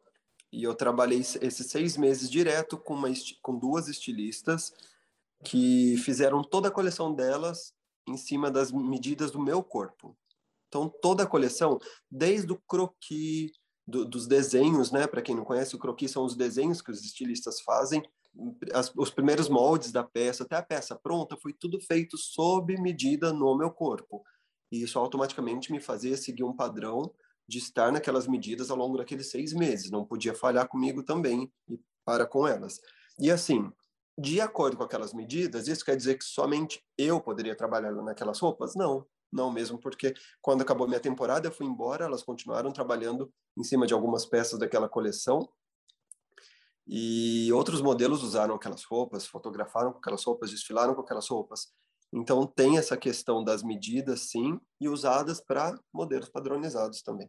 e 0.52 0.62
eu 0.62 0.74
trabalhei 0.74 1.18
esses 1.18 1.66
seis 1.66 1.96
meses 1.96 2.30
direto 2.30 2.78
com, 2.78 2.94
uma, 2.94 3.08
com 3.42 3.58
duas 3.58 3.88
estilistas 3.88 4.72
que 5.44 5.96
fizeram 5.98 6.42
toda 6.42 6.68
a 6.68 6.72
coleção 6.72 7.12
delas 7.12 7.74
em 8.08 8.16
cima 8.16 8.50
das 8.50 8.70
medidas 8.70 9.30
do 9.30 9.40
meu 9.40 9.62
corpo. 9.62 10.16
Então, 10.68 10.88
toda 10.88 11.24
a 11.24 11.26
coleção, 11.26 11.78
desde 12.10 12.52
o 12.52 12.60
croquis, 12.66 13.52
do, 13.86 14.04
dos 14.04 14.26
desenhos, 14.26 14.90
né? 14.90 15.06
Para 15.06 15.22
quem 15.22 15.34
não 15.34 15.44
conhece, 15.44 15.76
o 15.76 15.78
croquis 15.78 16.10
são 16.10 16.24
os 16.24 16.34
desenhos 16.34 16.80
que 16.80 16.90
os 16.90 17.04
estilistas 17.04 17.60
fazem, 17.60 18.02
as, 18.72 18.92
os 18.96 19.10
primeiros 19.10 19.48
moldes 19.48 19.92
da 19.92 20.02
peça, 20.02 20.42
até 20.42 20.56
a 20.56 20.62
peça 20.62 20.96
pronta, 20.96 21.36
foi 21.36 21.52
tudo 21.52 21.80
feito 21.80 22.16
sob 22.16 22.76
medida 22.80 23.32
no 23.32 23.56
meu 23.56 23.70
corpo. 23.70 24.24
E 24.74 24.82
isso 24.82 24.98
automaticamente 24.98 25.70
me 25.70 25.78
fazia 25.78 26.16
seguir 26.16 26.42
um 26.42 26.52
padrão 26.52 27.14
de 27.46 27.58
estar 27.58 27.92
naquelas 27.92 28.26
medidas 28.26 28.72
ao 28.72 28.76
longo 28.76 28.98
daqueles 28.98 29.30
seis 29.30 29.52
meses. 29.52 29.88
Não 29.88 30.04
podia 30.04 30.34
falhar 30.34 30.66
comigo 30.66 31.04
também 31.04 31.48
e 31.68 31.78
para 32.04 32.26
com 32.26 32.44
elas. 32.44 32.80
E 33.16 33.30
assim, 33.30 33.70
de 34.18 34.40
acordo 34.40 34.76
com 34.76 34.82
aquelas 34.82 35.14
medidas, 35.14 35.68
isso 35.68 35.84
quer 35.84 35.96
dizer 35.96 36.18
que 36.18 36.24
somente 36.24 36.84
eu 36.98 37.20
poderia 37.20 37.54
trabalhar 37.54 37.92
naquelas 37.92 38.40
roupas? 38.40 38.74
Não, 38.74 39.06
não 39.30 39.48
mesmo, 39.48 39.78
porque 39.78 40.12
quando 40.42 40.62
acabou 40.62 40.88
minha 40.88 40.98
temporada, 40.98 41.46
eu 41.46 41.52
fui 41.52 41.66
embora, 41.66 42.06
elas 42.06 42.24
continuaram 42.24 42.72
trabalhando 42.72 43.32
em 43.56 43.62
cima 43.62 43.86
de 43.86 43.94
algumas 43.94 44.26
peças 44.26 44.58
daquela 44.58 44.88
coleção. 44.88 45.48
E 46.84 47.48
outros 47.52 47.80
modelos 47.80 48.24
usaram 48.24 48.56
aquelas 48.56 48.82
roupas, 48.82 49.24
fotografaram 49.24 49.92
com 49.92 49.98
aquelas 49.98 50.24
roupas, 50.24 50.50
desfilaram 50.50 50.96
com 50.96 51.00
aquelas 51.00 51.28
roupas. 51.28 51.72
Então, 52.12 52.46
tem 52.46 52.78
essa 52.78 52.96
questão 52.96 53.42
das 53.42 53.62
medidas, 53.62 54.30
sim, 54.30 54.58
e 54.80 54.88
usadas 54.88 55.40
para 55.40 55.78
modelos 55.92 56.28
padronizados 56.28 57.02
também. 57.02 57.28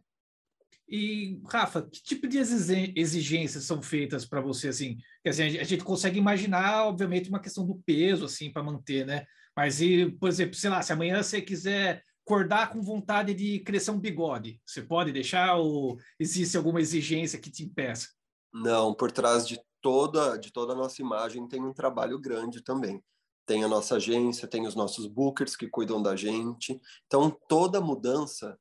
E, 0.88 1.40
Rafa, 1.48 1.82
que 1.82 2.00
tipo 2.00 2.28
de 2.28 2.38
exigências 2.38 3.64
são 3.64 3.82
feitas 3.82 4.24
para 4.24 4.40
você, 4.40 4.68
assim? 4.68 4.96
Quer 5.24 5.30
dizer, 5.30 5.60
a 5.60 5.64
gente 5.64 5.82
consegue 5.82 6.18
imaginar, 6.18 6.86
obviamente, 6.86 7.28
uma 7.28 7.40
questão 7.40 7.66
do 7.66 7.82
peso, 7.84 8.24
assim, 8.24 8.52
para 8.52 8.62
manter, 8.62 9.04
né? 9.04 9.24
Mas, 9.56 9.80
e, 9.80 10.10
por 10.12 10.28
exemplo, 10.28 10.54
sei 10.54 10.70
lá, 10.70 10.80
se 10.82 10.92
amanhã 10.92 11.20
você 11.22 11.42
quiser 11.42 12.04
acordar 12.24 12.70
com 12.70 12.82
vontade 12.82 13.34
de 13.34 13.60
crescer 13.60 13.90
um 13.90 13.98
bigode, 13.98 14.60
você 14.64 14.82
pode 14.82 15.12
deixar 15.12 15.56
ou 15.56 15.96
existe 16.18 16.56
alguma 16.56 16.80
exigência 16.80 17.38
que 17.38 17.50
te 17.50 17.64
impeça? 17.64 18.08
Não, 18.52 18.94
por 18.94 19.10
trás 19.10 19.46
de 19.46 19.60
toda, 19.80 20.36
de 20.36 20.52
toda 20.52 20.72
a 20.72 20.76
nossa 20.76 21.00
imagem 21.00 21.46
tem 21.48 21.64
um 21.64 21.72
trabalho 21.72 22.18
grande 22.20 22.62
também 22.62 23.02
tem 23.46 23.62
a 23.62 23.68
nossa 23.68 23.96
agência, 23.96 24.48
tem 24.48 24.66
os 24.66 24.74
nossos 24.74 25.06
bookers 25.06 25.56
que 25.56 25.68
cuidam 25.68 26.02
da 26.02 26.16
gente. 26.16 26.80
Então, 27.06 27.30
toda 27.48 27.80
mudança 27.80 28.58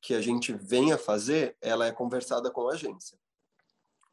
que 0.00 0.14
a 0.14 0.20
gente 0.20 0.52
venha 0.52 0.98
fazer, 0.98 1.56
ela 1.60 1.86
é 1.86 1.92
conversada 1.92 2.50
com 2.50 2.68
a 2.68 2.74
agência. 2.74 3.18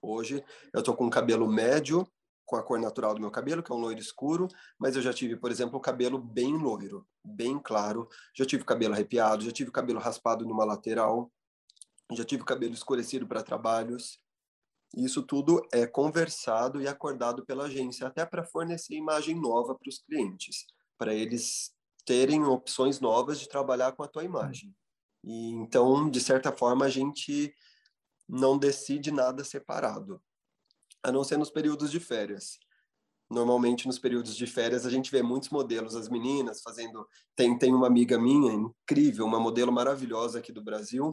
Hoje, 0.02 0.44
eu 0.74 0.80
estou 0.80 0.96
com 0.96 1.06
um 1.06 1.10
cabelo 1.10 1.48
médio, 1.48 2.08
com 2.46 2.56
a 2.56 2.64
cor 2.64 2.80
natural 2.80 3.14
do 3.14 3.20
meu 3.20 3.32
cabelo, 3.32 3.62
que 3.62 3.72
é 3.72 3.76
um 3.76 3.80
loiro 3.80 4.00
escuro, 4.00 4.48
mas 4.80 4.96
eu 4.96 5.02
já 5.02 5.12
tive, 5.12 5.36
por 5.36 5.52
exemplo, 5.52 5.78
o 5.78 5.82
cabelo 5.82 6.18
bem 6.18 6.56
loiro, 6.56 7.06
bem 7.24 7.60
claro, 7.60 8.08
já 8.34 8.46
tive 8.46 8.64
cabelo 8.64 8.94
arrepiado, 8.94 9.44
já 9.44 9.52
tive 9.52 9.72
cabelo 9.72 10.00
raspado 10.00 10.46
numa 10.46 10.64
lateral, 10.64 11.32
já 12.14 12.24
tive 12.24 12.44
cabelo 12.44 12.74
escurecido 12.74 13.28
para 13.28 13.44
trabalhos. 13.44 14.20
Isso 14.96 15.22
tudo 15.22 15.62
é 15.74 15.86
conversado 15.86 16.82
e 16.82 16.88
acordado 16.88 17.46
pela 17.46 17.66
agência, 17.66 18.08
até 18.08 18.26
para 18.26 18.46
fornecer 18.46 18.96
imagem 18.96 19.36
nova 19.36 19.76
para 19.76 19.90
os 19.90 20.00
clientes, 20.00 20.66
para 20.98 21.14
eles 21.14 21.74
terem 22.06 22.44
opções 22.46 23.02
novas 23.02 23.40
de 23.40 23.50
trabalhar 23.50 23.92
com 23.92 24.04
a 24.04 24.08
tua 24.08 24.24
imagem. 24.24 24.74
E 25.22 25.50
então, 25.50 26.10
de 26.10 26.22
certa 26.22 26.52
forma, 26.52 26.86
a 26.86 26.90
gente 26.90 27.54
não 28.28 28.58
decide 28.58 29.12
nada 29.12 29.44
separado, 29.44 30.22
a 31.04 31.12
não 31.12 31.24
ser 31.24 31.38
nos 31.38 31.50
períodos 31.50 31.92
de 31.92 32.00
férias. 32.00 32.58
Normalmente, 33.30 33.88
nos 33.88 34.00
períodos 34.00 34.36
de 34.36 34.48
férias, 34.48 34.86
a 34.86 34.90
gente 34.90 35.12
vê 35.12 35.22
muitos 35.22 35.50
modelos, 35.50 35.96
as 35.96 36.08
meninas 36.08 36.62
fazendo. 36.62 37.06
Tem, 37.36 37.58
tem 37.58 37.74
uma 37.74 37.88
amiga 37.88 38.20
minha, 38.20 38.54
incrível, 38.54 39.26
uma 39.26 39.40
modelo 39.40 39.72
maravilhosa 39.72 40.40
aqui 40.40 40.52
do 40.52 40.64
Brasil, 40.64 41.12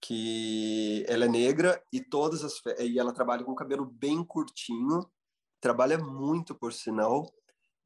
que 0.00 1.04
ela 1.08 1.24
é 1.24 1.28
negra 1.28 1.82
e 1.92 2.00
todas 2.00 2.44
as 2.44 2.60
e 2.78 2.98
ela 2.98 3.12
trabalha 3.12 3.44
com 3.44 3.54
cabelo 3.54 3.84
bem 3.84 4.24
curtinho, 4.24 5.08
trabalha 5.60 5.98
muito 5.98 6.54
por 6.54 6.72
sinal 6.72 7.26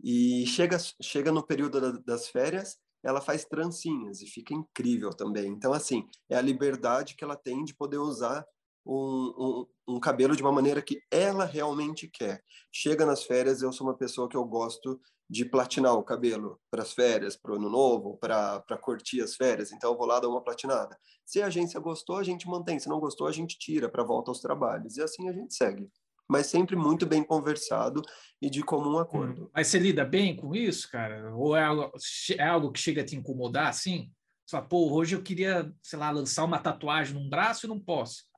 e 0.03 0.47
chega 0.47 0.77
chega 1.01 1.33
no 1.33 1.47
período 1.47 2.03
das 2.03 2.29
férias, 2.29 2.79
ela 3.03 3.21
faz 3.21 3.45
trancinhas 3.45 4.21
e 4.21 4.27
fica 4.27 4.55
incrível 4.55 5.11
também. 5.11 5.49
Então 5.49 5.73
assim, 5.73 6.07
é 6.29 6.37
a 6.37 6.43
liberdade 6.43 7.15
que 7.17 7.25
ela 7.25 7.37
tem 7.37 7.65
de 7.65 7.75
poder 7.75 7.99
usar 7.99 8.45
um, 8.85 9.67
um, 9.87 9.95
um, 9.95 10.01
cabelo 10.01 10.37
de 10.37 10.43
uma 10.43 10.53
maneira 10.53 10.83
que 10.83 11.01
ela 11.11 11.45
realmente 11.45 12.09
quer. 12.09 12.43
Chega 12.71 13.07
nas 13.07 13.23
férias, 13.23 13.63
eu 13.63 13.73
sou 13.73 13.87
uma 13.87 13.97
pessoa 13.97 14.29
que 14.29 14.37
eu 14.37 14.45
gosto 14.45 15.01
de 15.33 15.47
platinar 15.47 15.95
o 15.95 16.03
cabelo 16.03 16.61
para 16.71 16.83
as 16.83 16.93
férias, 16.93 17.35
para 17.35 17.53
o 17.53 17.55
ano 17.55 17.71
novo, 17.71 18.19
para 18.19 18.79
curtir 18.83 19.23
as 19.23 19.35
férias. 19.35 19.73
Então 19.73 19.93
eu 19.93 19.97
vou 19.97 20.07
lá 20.07 20.21
dar 20.21 20.29
uma 20.29 20.45
platinada. 20.45 20.95
Se 21.25 21.41
a 21.41 21.47
agência 21.47 21.81
gostou, 21.81 22.19
a 22.19 22.23
gente 22.23 22.47
mantém. 22.47 22.79
Se 22.79 22.87
não 22.87 23.01
gostou, 23.01 23.27
a 23.27 23.33
gente 23.33 23.59
tira 23.59 23.89
para 23.89 24.05
volta 24.05 24.31
aos 24.31 24.43
trabalhos. 24.43 24.99
E 24.99 25.03
assim 25.03 25.31
a 25.31 25.33
gente 25.33 25.55
segue. 25.55 25.89
Mas 26.29 26.49
sempre 26.49 26.77
muito 26.77 27.07
bem 27.07 27.25
conversado 27.25 28.03
e 28.43 28.51
de 28.51 28.63
comum 28.63 28.99
acordo. 28.99 29.51
Mas 29.55 29.69
você 29.69 29.79
lida 29.79 30.05
bem 30.05 30.37
com 30.37 30.55
isso, 30.55 30.91
cara? 30.91 31.35
Ou 31.35 31.57
é 31.57 31.65
algo, 31.65 31.91
é 32.37 32.47
algo 32.47 32.71
que 32.71 32.79
chega 32.79 33.01
a 33.01 33.05
te 33.05 33.17
incomodar 33.17 33.69
assim? 33.69 34.13
Você 34.45 34.57
fala, 34.57 34.69
pô, 34.69 34.93
hoje 34.93 35.17
eu 35.17 35.23
queria, 35.23 35.73
sei 35.83 35.99
lá, 35.99 36.11
lançar 36.11 36.45
uma 36.45 36.59
tatuagem 36.59 37.15
num 37.15 37.31
braço 37.31 37.65
e 37.65 37.69
não 37.71 37.81
posso 37.81 38.31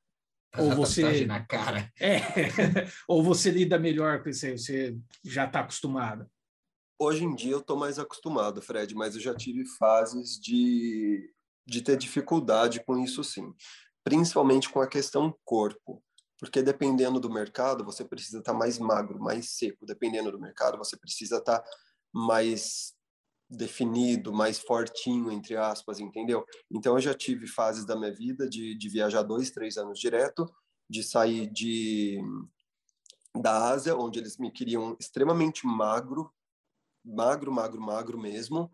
ou 0.57 0.71
você 0.71 1.27
na 1.27 1.45
cara. 1.45 1.91
É, 2.01 2.19
ou 3.09 3.23
você 3.23 3.51
lida 3.51 3.79
melhor 3.79 4.23
com 4.23 4.29
isso 4.29 4.47
aí, 4.47 4.57
você 4.57 4.97
já 5.25 5.45
está 5.45 5.61
acostumado. 5.61 6.29
Hoje 6.99 7.25
em 7.25 7.35
dia 7.35 7.53
eu 7.53 7.59
estou 7.59 7.77
mais 7.77 7.99
acostumado, 7.99 8.63
Fred, 8.63 8.95
mas 8.95 9.15
eu 9.15 9.21
já 9.21 9.35
tive 9.35 9.67
fases 9.67 10.39
de, 10.39 11.33
de 11.67 11.83
ter 11.83 11.97
dificuldade 11.97 12.83
com 12.85 12.99
isso 12.99 13.23
sim, 13.25 13.53
principalmente 14.05 14.69
com 14.69 14.81
a 14.81 14.87
questão 14.87 15.37
corpo, 15.45 16.03
porque 16.39 16.63
dependendo 16.63 17.19
do 17.19 17.33
mercado 17.33 17.85
você 17.85 18.05
precisa 18.05 18.39
estar 18.39 18.53
tá 18.53 18.59
mais 18.59 18.79
magro, 18.79 19.19
mais 19.19 19.51
seco, 19.51 19.85
dependendo 19.87 20.31
do 20.31 20.41
mercado 20.41 20.79
você 20.79 20.97
precisa 20.97 21.39
estar 21.39 21.61
tá 21.61 21.71
mais 22.13 22.95
definido, 23.51 24.33
mais 24.33 24.59
fortinho, 24.59 25.31
entre 25.31 25.57
aspas, 25.57 26.01
entendeu? 26.01 26.45
Então, 26.71 26.95
eu 26.95 27.01
já 27.01 27.15
tive 27.15 27.47
fases 27.47 27.85
da 27.85 27.97
minha 27.97 28.13
vida 28.13 28.49
de, 28.49 28.77
de 28.77 28.89
viajar 28.89 29.23
dois, 29.23 29.51
três 29.51 29.77
anos 29.77 29.99
direto, 29.99 30.47
de 30.89 31.03
sair 31.03 31.51
de 31.51 32.21
da 33.37 33.71
Ásia, 33.71 33.97
onde 33.97 34.21
eles 34.21 34.39
me 34.39 34.51
queriam 34.51 34.97
extremamente 34.99 35.67
magro, 35.67 36.33
magro, 37.05 37.53
magro, 37.53 37.81
magro 37.81 38.19
mesmo, 38.19 38.71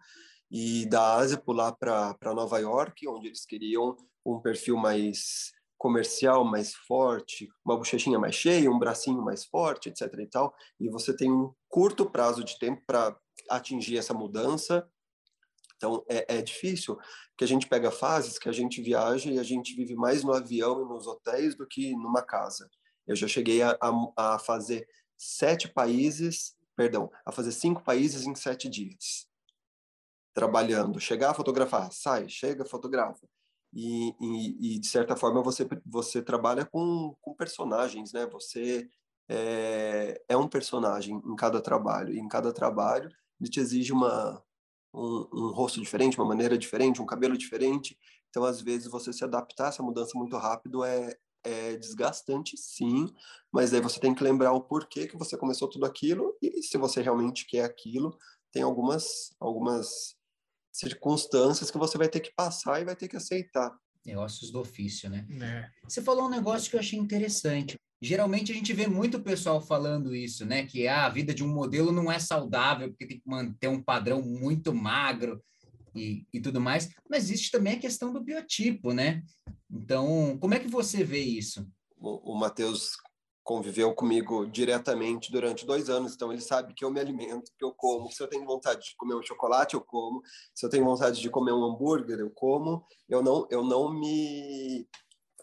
e 0.50 0.86
da 0.86 1.14
Ásia 1.16 1.38
pular 1.38 1.72
para 1.72 2.34
Nova 2.34 2.58
York, 2.58 3.06
onde 3.08 3.28
eles 3.28 3.44
queriam 3.44 3.96
um 4.24 4.40
perfil 4.40 4.76
mais 4.76 5.52
comercial 5.80 6.44
mais 6.44 6.74
forte, 6.74 7.48
uma 7.64 7.74
bochechinha 7.74 8.18
mais 8.18 8.34
cheia, 8.34 8.70
um 8.70 8.78
bracinho 8.78 9.22
mais 9.22 9.46
forte, 9.46 9.88
etc 9.88 10.12
e 10.18 10.26
tal, 10.26 10.54
e 10.78 10.90
você 10.90 11.16
tem 11.16 11.32
um 11.32 11.54
curto 11.70 12.04
prazo 12.04 12.44
de 12.44 12.58
tempo 12.58 12.82
para 12.86 13.16
atingir 13.48 13.96
essa 13.96 14.12
mudança. 14.12 14.86
Então, 15.76 16.04
é, 16.06 16.36
é 16.36 16.42
difícil, 16.42 16.96
porque 17.30 17.44
a 17.44 17.46
gente 17.46 17.66
pega 17.66 17.90
fases 17.90 18.38
que 18.38 18.50
a 18.50 18.52
gente 18.52 18.82
viaja 18.82 19.30
e 19.30 19.38
a 19.38 19.42
gente 19.42 19.74
vive 19.74 19.94
mais 19.94 20.22
no 20.22 20.34
avião 20.34 20.82
e 20.82 20.84
nos 20.84 21.06
hotéis 21.06 21.56
do 21.56 21.66
que 21.66 21.92
numa 21.92 22.20
casa. 22.20 22.68
Eu 23.06 23.16
já 23.16 23.26
cheguei 23.26 23.62
a, 23.62 23.70
a, 23.80 24.34
a 24.34 24.38
fazer 24.38 24.86
sete 25.16 25.66
países, 25.66 26.54
perdão, 26.80 27.10
a 27.26 27.30
fazer 27.30 27.52
cinco 27.52 27.84
países 27.84 28.26
em 28.26 28.34
sete 28.34 28.66
dias, 28.66 29.26
trabalhando. 30.32 30.98
Chegar 30.98 31.34
fotografar, 31.34 31.92
sai, 31.92 32.26
chega, 32.26 32.64
fotografa. 32.64 33.28
E, 33.70 34.14
e, 34.18 34.76
e, 34.76 34.78
de 34.78 34.86
certa 34.86 35.14
forma 35.14 35.42
você 35.42 35.68
você 35.84 36.22
trabalha 36.22 36.64
com, 36.64 37.14
com 37.20 37.34
personagens 37.34 38.12
né 38.12 38.26
você 38.26 38.88
é, 39.28 40.20
é 40.28 40.36
um 40.36 40.48
personagem 40.48 41.22
em 41.24 41.36
cada 41.36 41.60
trabalho 41.60 42.12
e 42.12 42.18
em 42.18 42.26
cada 42.26 42.52
trabalho 42.52 43.08
ele 43.40 43.48
te 43.50 43.60
exige 43.60 43.92
uma, 43.92 44.42
um, 44.92 45.28
um, 45.32 45.52
rosto 45.52 45.80
diferente, 45.80 46.18
uma 46.18 46.26
maneira 46.26 46.56
diferente, 46.58 47.00
um 47.02 47.06
cabelo 47.06 47.36
diferente. 47.36 47.96
Então, 48.28 48.44
às 48.44 48.60
vezes, 48.60 48.86
você 48.90 49.12
se 49.12 49.24
adaptar 49.24 49.66
a 49.66 49.68
essa 49.68 49.82
mudança 49.82 50.18
muito 50.18 50.36
rápido 50.36 50.84
é, 50.84 51.16
é 51.44 51.76
desgastante, 51.76 52.56
sim, 52.56 53.06
mas 53.52 53.72
aí 53.72 53.80
você 53.80 53.98
tem 53.98 54.14
que 54.14 54.22
lembrar 54.22 54.52
o 54.52 54.60
porquê 54.60 55.06
que 55.06 55.16
você 55.16 55.36
começou 55.36 55.68
tudo 55.68 55.86
aquilo 55.86 56.36
e 56.40 56.62
se 56.62 56.76
você 56.76 57.02
realmente 57.02 57.46
quer 57.46 57.64
aquilo, 57.64 58.16
tem 58.52 58.62
algumas, 58.62 59.34
algumas 59.38 60.16
circunstâncias 60.72 61.70
que 61.70 61.78
você 61.78 61.98
vai 61.98 62.08
ter 62.08 62.20
que 62.20 62.32
passar 62.34 62.80
e 62.80 62.84
vai 62.84 62.96
ter 62.96 63.08
que 63.08 63.16
aceitar. 63.16 63.76
Negócios 64.04 64.50
do 64.50 64.60
ofício, 64.60 65.10
né? 65.10 65.26
É. 65.42 65.68
Você 65.88 66.00
falou 66.00 66.24
um 66.26 66.30
negócio 66.30 66.70
que 66.70 66.76
eu 66.76 66.80
achei 66.80 66.98
interessante. 66.98 67.76
Geralmente 68.02 68.50
a 68.50 68.54
gente 68.54 68.72
vê 68.72 68.86
muito 68.86 69.20
pessoal 69.20 69.60
falando 69.60 70.14
isso, 70.14 70.46
né? 70.46 70.64
Que 70.64 70.88
ah, 70.88 71.04
a 71.04 71.10
vida 71.10 71.34
de 71.34 71.44
um 71.44 71.48
modelo 71.48 71.92
não 71.92 72.10
é 72.10 72.18
saudável, 72.18 72.88
porque 72.88 73.06
tem 73.06 73.18
que 73.18 73.28
manter 73.28 73.68
um 73.68 73.82
padrão 73.82 74.22
muito 74.22 74.74
magro 74.74 75.42
e, 75.94 76.26
e 76.32 76.40
tudo 76.40 76.60
mais. 76.60 76.88
Mas 77.08 77.24
existe 77.24 77.50
também 77.50 77.74
a 77.74 77.80
questão 77.80 78.12
do 78.12 78.22
biotipo, 78.22 78.92
né? 78.92 79.22
Então, 79.70 80.36
como 80.40 80.54
é 80.54 80.58
que 80.58 80.68
você 80.68 81.04
vê 81.04 81.20
isso? 81.20 81.66
O, 81.96 82.32
o 82.32 82.38
Matheus 82.38 82.96
conviveu 83.42 83.94
comigo 83.94 84.46
diretamente 84.46 85.32
durante 85.32 85.66
dois 85.66 85.90
anos, 85.90 86.14
então 86.14 86.32
ele 86.32 86.40
sabe 86.40 86.74
que 86.74 86.84
eu 86.84 86.90
me 86.90 87.00
alimento, 87.00 87.50
que 87.58 87.64
eu 87.64 87.72
como. 87.72 88.10
Se 88.12 88.22
eu 88.22 88.28
tenho 88.28 88.44
vontade 88.44 88.84
de 88.84 88.96
comer 88.96 89.14
um 89.14 89.22
chocolate, 89.22 89.74
eu 89.74 89.80
como. 89.80 90.22
Se 90.54 90.64
eu 90.64 90.70
tenho 90.70 90.84
vontade 90.84 91.20
de 91.20 91.30
comer 91.30 91.52
um 91.52 91.64
hambúrguer, 91.64 92.20
eu 92.20 92.30
como. 92.30 92.86
Eu 93.08 93.22
não, 93.22 93.46
eu 93.50 93.64
não 93.64 93.92
me 93.92 94.86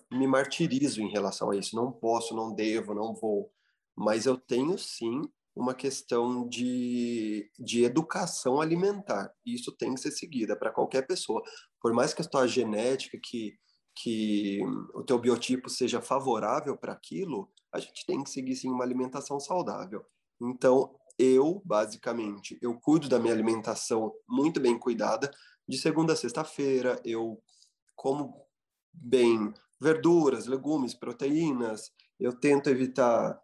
me 0.09 0.25
martirizo 0.25 1.01
em 1.01 1.11
relação 1.11 1.51
a 1.51 1.55
isso. 1.57 1.75
Não 1.75 1.91
posso, 1.91 2.33
não 2.33 2.53
devo, 2.53 2.93
não 2.93 3.13
vou. 3.13 3.51
Mas 3.95 4.25
eu 4.25 4.37
tenho 4.37 4.77
sim 4.77 5.21
uma 5.57 5.73
questão 5.73 6.47
de, 6.47 7.49
de 7.57 7.83
educação 7.83 8.61
alimentar. 8.61 9.33
Isso 9.45 9.71
tem 9.71 9.93
que 9.93 9.99
ser 9.99 10.11
seguida 10.11 10.55
para 10.55 10.71
qualquer 10.71 11.05
pessoa. 11.05 11.41
Por 11.81 11.93
mais 11.93 12.13
que 12.13 12.21
a 12.21 12.25
tua 12.25 12.47
genética, 12.47 13.17
que, 13.21 13.57
que 13.95 14.59
o 14.93 15.03
teu 15.03 15.17
biotipo 15.19 15.69
seja 15.69 16.01
favorável 16.01 16.77
para 16.77 16.93
aquilo, 16.93 17.51
a 17.73 17.79
gente 17.79 18.05
tem 18.05 18.23
que 18.23 18.29
seguir 18.29 18.55
sim 18.55 18.69
uma 18.69 18.83
alimentação 18.83 19.39
saudável. 19.39 20.05
Então, 20.41 20.95
eu, 21.17 21.61
basicamente, 21.65 22.57
eu 22.61 22.79
cuido 22.79 23.09
da 23.09 23.19
minha 23.19 23.33
alimentação 23.33 24.13
muito 24.29 24.59
bem 24.59 24.77
cuidada. 24.77 25.31
De 25.67 25.77
segunda 25.77 26.13
a 26.13 26.15
sexta-feira, 26.15 27.01
eu 27.03 27.41
como 27.95 28.45
bem 28.93 29.51
verduras, 29.81 30.45
legumes, 30.45 30.93
proteínas. 30.93 31.91
Eu 32.19 32.33
tento 32.33 32.69
evitar 32.69 33.39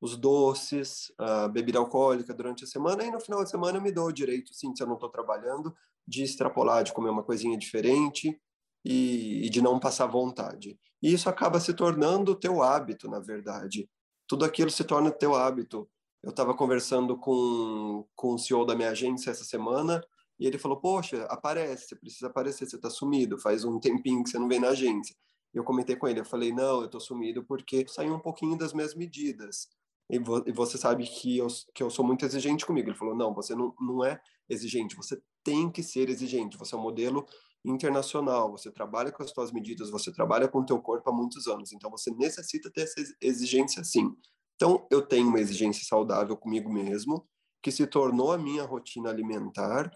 os 0.00 0.16
doces, 0.16 1.12
a 1.18 1.48
bebida 1.48 1.78
alcoólica 1.78 2.34
durante 2.34 2.64
a 2.64 2.66
semana 2.66 3.04
e 3.04 3.10
no 3.10 3.20
final 3.20 3.42
de 3.42 3.50
semana 3.50 3.78
eu 3.78 3.82
me 3.82 3.92
dou 3.92 4.06
o 4.06 4.12
direito, 4.12 4.54
sim, 4.54 4.74
se 4.74 4.82
eu 4.82 4.86
não 4.86 4.94
estou 4.94 5.08
trabalhando, 5.08 5.74
de 6.06 6.22
extrapolar, 6.22 6.84
de 6.84 6.92
comer 6.92 7.10
uma 7.10 7.22
coisinha 7.22 7.56
diferente 7.58 8.38
e, 8.84 9.46
e 9.46 9.50
de 9.50 9.60
não 9.60 9.80
passar 9.80 10.06
vontade. 10.06 10.78
E 11.02 11.12
isso 11.12 11.28
acaba 11.28 11.58
se 11.58 11.74
tornando 11.74 12.32
o 12.32 12.36
teu 12.36 12.62
hábito, 12.62 13.08
na 13.08 13.18
verdade. 13.18 13.88
Tudo 14.28 14.44
aquilo 14.44 14.70
se 14.70 14.84
torna 14.84 15.10
teu 15.10 15.34
hábito. 15.34 15.88
Eu 16.22 16.30
estava 16.30 16.54
conversando 16.54 17.16
com, 17.16 18.06
com 18.14 18.34
o 18.34 18.38
CEO 18.38 18.64
da 18.64 18.74
minha 18.74 18.90
agência 18.90 19.30
essa 19.30 19.44
semana 19.44 20.04
e 20.38 20.46
ele 20.46 20.58
falou: 20.58 20.80
Poxa, 20.80 21.24
aparece, 21.24 21.88
você 21.88 21.96
precisa 21.96 22.26
aparecer, 22.28 22.66
você 22.66 22.76
está 22.76 22.90
sumido, 22.90 23.38
faz 23.38 23.64
um 23.64 23.78
tempinho 23.78 24.22
que 24.22 24.30
você 24.30 24.38
não 24.38 24.48
vem 24.48 24.60
na 24.60 24.68
agência 24.68 25.14
eu 25.58 25.64
comentei 25.64 25.96
com 25.96 26.06
ele, 26.06 26.20
eu 26.20 26.24
falei, 26.24 26.52
não, 26.52 26.82
eu 26.82 26.88
tô 26.88 27.00
sumido 27.00 27.42
porque 27.42 27.86
saiu 27.88 28.14
um 28.14 28.20
pouquinho 28.20 28.58
das 28.58 28.74
minhas 28.74 28.94
medidas. 28.94 29.68
E, 30.08 30.18
vo 30.18 30.42
e, 30.46 30.52
você 30.52 30.78
sabe 30.78 31.04
que 31.04 31.36
eu, 31.36 31.46
que 31.74 31.82
eu 31.82 31.90
sou 31.90 32.04
muito 32.04 32.24
exigente 32.24 32.64
comigo. 32.64 32.88
Ele 32.88 32.96
falou, 32.96 33.16
não, 33.16 33.34
você 33.34 33.54
não, 33.54 33.74
não 33.80 34.04
é 34.04 34.20
exigente, 34.48 34.96
você 34.96 35.20
tem 35.42 35.70
que 35.70 35.82
ser 35.82 36.08
exigente. 36.08 36.56
Você 36.56 36.74
é 36.74 36.78
um 36.78 36.82
modelo 36.82 37.26
internacional, 37.64 38.50
você 38.50 38.70
trabalha 38.70 39.10
com 39.10 39.22
as 39.22 39.30
suas 39.30 39.50
medidas, 39.50 39.90
você 39.90 40.12
trabalha 40.12 40.46
com 40.46 40.60
o 40.60 40.66
teu 40.66 40.80
corpo 40.80 41.10
há 41.10 41.12
muitos 41.12 41.48
anos. 41.48 41.72
Então, 41.72 41.90
você 41.90 42.10
necessita 42.12 42.70
ter 42.70 42.82
essa 42.82 43.02
exigência 43.20 43.82
sim. 43.82 44.14
Então, 44.54 44.86
eu 44.90 45.02
tenho 45.02 45.28
uma 45.28 45.40
exigência 45.40 45.84
saudável 45.84 46.36
comigo 46.36 46.72
mesmo, 46.72 47.28
que 47.62 47.72
se 47.72 47.86
tornou 47.86 48.32
a 48.32 48.38
minha 48.38 48.64
rotina 48.64 49.10
alimentar. 49.10 49.90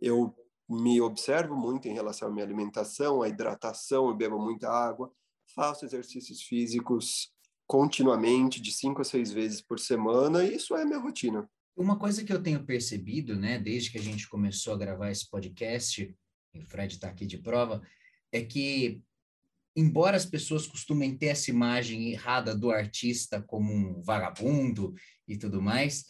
Eu 0.00 0.34
me 0.68 1.00
observo 1.00 1.56
muito 1.56 1.88
em 1.88 1.94
relação 1.94 2.28
à 2.28 2.30
minha 2.30 2.44
alimentação, 2.44 3.22
à 3.22 3.28
hidratação, 3.28 4.08
eu 4.08 4.14
bebo 4.14 4.38
muita 4.38 4.68
água, 4.68 5.10
faço 5.54 5.84
exercícios 5.84 6.42
físicos 6.42 7.32
continuamente, 7.66 8.60
de 8.60 8.70
cinco 8.70 9.02
a 9.02 9.04
seis 9.04 9.32
vezes 9.32 9.60
por 9.60 9.78
semana, 9.78 10.44
e 10.44 10.56
isso 10.56 10.76
é 10.76 10.84
minha 10.84 10.98
rotina. 10.98 11.48
Uma 11.76 11.98
coisa 11.98 12.24
que 12.24 12.32
eu 12.32 12.42
tenho 12.42 12.64
percebido, 12.64 13.36
né, 13.36 13.58
desde 13.58 13.90
que 13.90 13.98
a 13.98 14.02
gente 14.02 14.28
começou 14.28 14.74
a 14.74 14.78
gravar 14.78 15.10
esse 15.10 15.28
podcast, 15.28 16.14
e 16.54 16.58
o 16.58 16.66
Fred 16.66 16.94
está 16.94 17.08
aqui 17.08 17.26
de 17.26 17.38
prova, 17.38 17.82
é 18.32 18.42
que, 18.42 19.02
embora 19.76 20.16
as 20.16 20.24
pessoas 20.24 20.66
costumem 20.66 21.16
ter 21.16 21.26
essa 21.26 21.50
imagem 21.50 22.12
errada 22.12 22.56
do 22.56 22.70
artista 22.70 23.42
como 23.42 23.72
um 23.72 24.02
vagabundo 24.02 24.94
e 25.28 25.36
tudo 25.36 25.60
mais, 25.60 26.06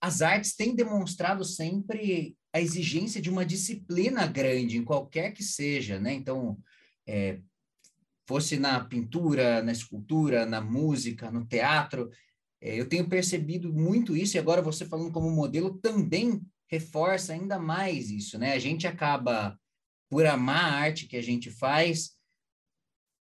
as 0.00 0.22
artes 0.22 0.56
têm 0.56 0.74
demonstrado 0.74 1.44
sempre 1.44 2.36
a 2.52 2.60
exigência 2.60 3.20
de 3.20 3.30
uma 3.30 3.44
disciplina 3.44 4.26
grande, 4.26 4.78
em 4.78 4.84
qualquer 4.84 5.32
que 5.32 5.44
seja, 5.44 6.00
né? 6.00 6.12
Então, 6.12 6.58
é, 7.06 7.40
fosse 8.30 8.56
na 8.60 8.78
pintura, 8.84 9.60
na 9.60 9.72
escultura, 9.72 10.46
na 10.46 10.60
música, 10.60 11.32
no 11.32 11.44
teatro, 11.44 12.08
é, 12.60 12.78
eu 12.78 12.88
tenho 12.88 13.08
percebido 13.08 13.72
muito 13.72 14.16
isso, 14.16 14.36
e 14.36 14.38
agora 14.38 14.62
você 14.62 14.86
falando 14.86 15.10
como 15.10 15.28
modelo 15.28 15.78
também 15.78 16.40
reforça 16.68 17.32
ainda 17.32 17.58
mais 17.58 18.08
isso, 18.08 18.38
né? 18.38 18.52
A 18.52 18.58
gente 18.60 18.86
acaba, 18.86 19.58
por 20.08 20.24
amar 20.26 20.64
a 20.64 20.76
arte 20.76 21.08
que 21.08 21.16
a 21.16 21.22
gente 21.22 21.50
faz, 21.50 22.12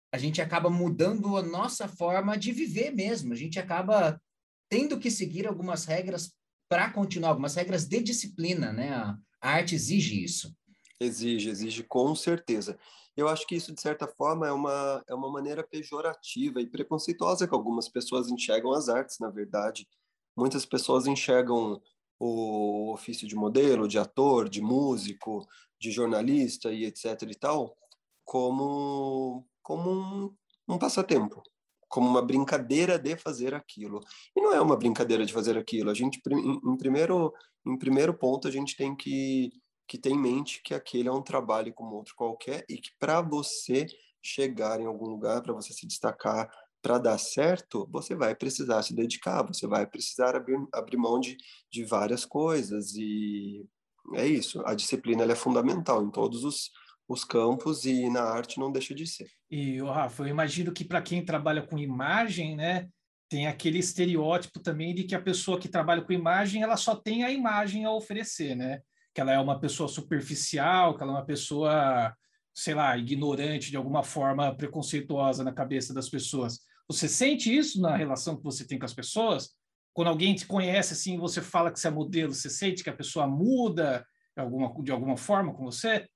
a 0.09 0.17
gente 0.17 0.41
acaba 0.41 0.69
mudando 0.69 1.35
a 1.35 1.43
nossa 1.43 1.85
forma 1.85 2.37
de 2.37 2.53
viver 2.53 2.91
mesmo, 2.91 3.33
a 3.33 3.35
gente 3.35 3.59
acaba 3.59 4.21
tendo 4.69 4.97
que 4.97 5.11
seguir 5.11 5.45
algumas 5.45 5.83
regras 5.83 6.33
para 6.69 6.89
continuar, 6.91 7.31
algumas 7.31 7.55
regras 7.55 7.85
de 7.85 8.01
disciplina, 8.01 8.71
né? 8.71 8.93
A, 8.93 9.17
a 9.41 9.49
arte 9.49 9.75
exige 9.75 10.23
isso. 10.23 10.55
Exige, 10.97 11.49
exige 11.49 11.83
com 11.83 12.15
certeza. 12.15 12.79
Eu 13.15 13.27
acho 13.27 13.45
que 13.45 13.55
isso, 13.55 13.73
de 13.73 13.81
certa 13.81 14.07
forma, 14.07 14.47
é 14.47 14.51
uma, 14.51 15.03
é 15.07 15.13
uma 15.13 15.31
maneira 15.31 15.63
pejorativa 15.63 16.59
e 16.59 16.67
preconceituosa 16.67 17.47
que 17.47 17.53
algumas 17.53 17.87
pessoas 17.87 18.29
enxergam 18.29 18.71
as 18.71 18.89
artes, 18.89 19.19
na 19.19 19.29
verdade. 19.29 19.87
Muitas 20.35 20.65
pessoas 20.65 21.05
enxergam 21.05 21.79
o 22.19 22.91
ofício 22.91 23.27
de 23.27 23.35
modelo, 23.35 23.87
de 23.87 23.99
ator, 23.99 24.49
de 24.49 24.61
músico, 24.61 25.47
de 25.79 25.91
jornalista 25.91 26.71
e 26.71 26.85
etc 26.85 27.21
e 27.29 27.35
tal, 27.35 27.77
como, 28.25 29.45
como 29.61 29.91
um, 29.91 30.35
um 30.67 30.77
passatempo, 30.79 31.43
como 31.87 32.07
uma 32.07 32.21
brincadeira 32.21 32.97
de 32.97 33.15
fazer 33.15 33.53
aquilo. 33.53 33.99
E 34.35 34.41
não 34.41 34.53
é 34.53 34.61
uma 34.61 34.77
brincadeira 34.77 35.25
de 35.25 35.33
fazer 35.33 35.57
aquilo. 35.57 35.91
A 35.91 35.93
gente, 35.93 36.19
em, 36.31 36.61
em 36.65 36.77
primeiro, 36.77 37.31
em 37.65 37.77
primeiro 37.77 38.13
ponto, 38.13 38.47
a 38.47 38.51
gente 38.51 38.75
tem 38.75 38.95
que 38.95 39.51
que 39.93 39.97
tem 39.99 40.15
em 40.15 40.19
mente 40.19 40.59
que 40.63 40.73
aquele 40.73 41.07
é 41.07 41.11
um 41.11 41.21
trabalho 41.21 41.71
como 41.71 41.93
outro 41.93 42.15
qualquer 42.15 42.65
e 42.67 42.77
que 42.77 42.89
para 42.99 43.21
você 43.21 43.85
chegar 44.23 44.81
em 44.81 44.87
algum 44.87 45.05
lugar, 45.05 45.43
para 45.43 45.53
você 45.53 45.71
se 45.71 45.85
destacar, 45.85 46.49
para 46.81 46.97
dar 46.97 47.19
certo, 47.19 47.87
você 47.91 48.15
vai 48.15 48.33
precisar 48.33 48.81
se 48.81 48.95
dedicar, 48.95 49.43
você 49.43 49.67
vai 49.67 49.85
precisar 49.85 50.35
abrir, 50.35 50.57
abrir 50.73 50.97
mão 50.97 51.19
de, 51.19 51.37
de 51.71 51.85
várias 51.85 52.25
coisas 52.25 52.95
e 52.95 53.67
é 54.15 54.25
isso. 54.25 54.63
A 54.65 54.73
disciplina 54.73 55.31
é 55.31 55.35
fundamental 55.35 56.03
em 56.03 56.09
todos 56.09 56.43
os, 56.43 56.71
os 57.07 57.23
campos 57.23 57.85
e 57.85 58.09
na 58.09 58.23
arte 58.23 58.59
não 58.59 58.71
deixa 58.71 58.95
de 58.95 59.05
ser. 59.05 59.29
E, 59.51 59.79
Rafa, 59.79 60.23
eu 60.23 60.27
imagino 60.27 60.73
que 60.73 60.83
para 60.83 61.03
quem 61.03 61.23
trabalha 61.23 61.61
com 61.61 61.77
imagem, 61.77 62.55
né, 62.55 62.89
tem 63.29 63.45
aquele 63.45 63.77
estereótipo 63.77 64.59
também 64.59 64.95
de 64.95 65.03
que 65.03 65.13
a 65.13 65.21
pessoa 65.21 65.59
que 65.59 65.67
trabalha 65.67 66.01
com 66.01 66.11
imagem, 66.11 66.63
ela 66.63 66.77
só 66.77 66.95
tem 66.95 67.23
a 67.23 67.31
imagem 67.31 67.85
a 67.85 67.91
oferecer, 67.91 68.55
né? 68.55 68.81
Que 69.13 69.21
ela 69.21 69.31
é 69.31 69.39
uma 69.39 69.59
pessoa 69.59 69.87
superficial, 69.87 70.95
que 70.95 71.03
ela 71.03 71.11
é 71.11 71.15
uma 71.15 71.25
pessoa, 71.25 72.15
sei 72.53 72.73
lá, 72.73 72.97
ignorante 72.97 73.69
de 73.69 73.77
alguma 73.77 74.03
forma, 74.03 74.55
preconceituosa 74.55 75.43
na 75.43 75.53
cabeça 75.53 75.93
das 75.93 76.09
pessoas. 76.09 76.59
Você 76.87 77.07
sente 77.07 77.55
isso 77.55 77.79
na 77.79 77.95
relação 77.95 78.35
que 78.35 78.43
você 78.43 78.65
tem 78.65 78.79
com 78.79 78.85
as 78.85 78.93
pessoas? 78.93 79.51
Quando 79.93 80.07
alguém 80.07 80.33
te 80.33 80.47
conhece 80.47 80.93
assim, 80.93 81.17
você 81.17 81.41
fala 81.41 81.71
que 81.71 81.79
você 81.79 81.87
é 81.87 81.91
modelo, 81.91 82.33
você 82.33 82.49
sente 82.49 82.83
que 82.83 82.89
a 82.89 82.95
pessoa 82.95 83.27
muda 83.27 84.05
de 84.35 84.41
alguma, 84.41 84.83
de 84.83 84.91
alguma 84.91 85.15
forma 85.15 85.53
com 85.53 85.65
você? 85.65 86.07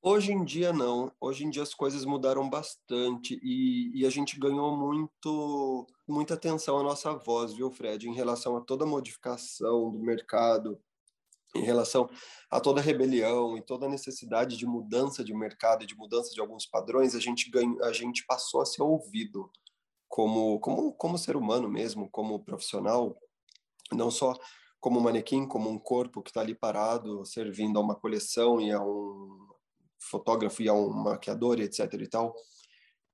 Hoje 0.00 0.32
em 0.32 0.44
dia 0.44 0.72
não. 0.72 1.10
Hoje 1.20 1.44
em 1.44 1.50
dia 1.50 1.62
as 1.62 1.74
coisas 1.74 2.04
mudaram 2.04 2.48
bastante 2.48 3.40
e, 3.42 3.90
e, 3.94 4.06
a 4.06 4.10
gente 4.10 4.38
ganhou 4.38 4.76
muito 4.76 5.86
muita 6.06 6.34
atenção 6.34 6.78
à 6.78 6.82
nossa 6.82 7.14
voz, 7.14 7.54
viu, 7.54 7.70
Fred, 7.70 8.06
em 8.06 8.14
relação 8.14 8.54
a 8.54 8.60
toda 8.60 8.84
a 8.84 8.86
modificação 8.86 9.90
do 9.90 9.98
mercado, 9.98 10.78
em 11.54 11.62
relação 11.62 12.08
a 12.50 12.60
toda 12.60 12.80
a 12.80 12.82
rebelião 12.82 13.56
e 13.56 13.62
toda 13.62 13.86
a 13.86 13.88
necessidade 13.88 14.56
de 14.56 14.66
mudança 14.66 15.24
de 15.24 15.34
mercado 15.34 15.84
e 15.84 15.86
de 15.86 15.96
mudança 15.96 16.32
de 16.32 16.40
alguns 16.40 16.66
padrões, 16.66 17.14
a 17.14 17.20
gente 17.20 17.50
ganha, 17.50 17.76
a 17.82 17.92
gente 17.92 18.24
passou 18.26 18.60
a 18.60 18.66
ser 18.66 18.82
ouvido 18.82 19.50
como 20.08 20.60
como 20.60 20.92
como 20.92 21.18
ser 21.18 21.36
humano 21.36 21.68
mesmo, 21.68 22.08
como 22.10 22.44
profissional, 22.44 23.16
não 23.92 24.10
só 24.10 24.34
como 24.80 25.00
manequim, 25.00 25.46
como 25.46 25.70
um 25.70 25.78
corpo 25.78 26.22
que 26.22 26.30
está 26.30 26.40
ali 26.40 26.54
parado, 26.54 27.24
servindo 27.24 27.78
a 27.78 27.82
uma 27.82 27.94
coleção 27.94 28.60
e 28.60 28.70
a 28.70 28.82
um 28.82 29.48
fotógrafo 29.98 30.62
e 30.62 30.68
a 30.68 30.74
um 30.74 30.90
maquiador, 30.90 31.58
etc 31.60 31.92
e 31.94 32.06
tal. 32.06 32.34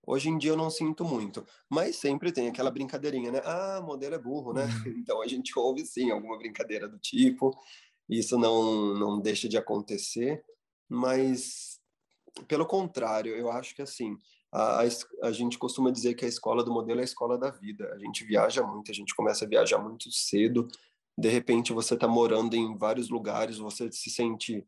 Hoje 0.04 0.28
em 0.28 0.38
dia 0.38 0.50
eu 0.50 0.56
não 0.56 0.70
sinto 0.70 1.04
muito, 1.04 1.46
mas 1.68 1.96
sempre 1.96 2.32
tem 2.32 2.48
aquela 2.48 2.70
brincadeirinha, 2.70 3.30
né? 3.30 3.40
Ah, 3.44 3.80
modelo 3.80 4.14
é 4.14 4.18
burro, 4.18 4.52
né? 4.52 4.64
Uhum. 4.64 4.94
Então 4.98 5.22
a 5.22 5.26
gente 5.28 5.56
ouve 5.58 5.86
sim 5.86 6.10
alguma 6.10 6.36
brincadeira 6.36 6.88
do 6.88 6.98
tipo. 6.98 7.56
Isso 8.10 8.36
não, 8.36 8.92
não 8.94 9.20
deixa 9.20 9.48
de 9.48 9.56
acontecer, 9.56 10.42
mas 10.88 11.78
pelo 12.48 12.66
contrário, 12.66 13.34
eu 13.36 13.50
acho 13.50 13.74
que 13.74 13.82
assim, 13.82 14.16
a, 14.52 14.82
a, 15.22 15.32
gente 15.32 15.56
costuma 15.56 15.92
dizer 15.92 16.14
que 16.14 16.24
a 16.24 16.28
escola 16.28 16.64
do 16.64 16.72
modelo 16.72 16.98
é 16.98 17.02
a 17.02 17.04
escola 17.04 17.38
da 17.38 17.50
vida. 17.50 17.88
A 17.94 17.98
gente 17.98 18.24
viaja 18.24 18.62
muito, 18.64 18.90
a 18.90 18.94
gente 18.94 19.14
começa 19.14 19.44
a 19.44 19.48
viajar 19.48 19.78
muito 19.78 20.10
cedo. 20.10 20.68
De 21.16 21.28
repente, 21.28 21.72
você 21.72 21.94
está 21.94 22.08
morando 22.08 22.54
em 22.54 22.76
vários 22.76 23.10
lugares, 23.10 23.58
você 23.58 23.90
se 23.92 24.10
sente 24.10 24.66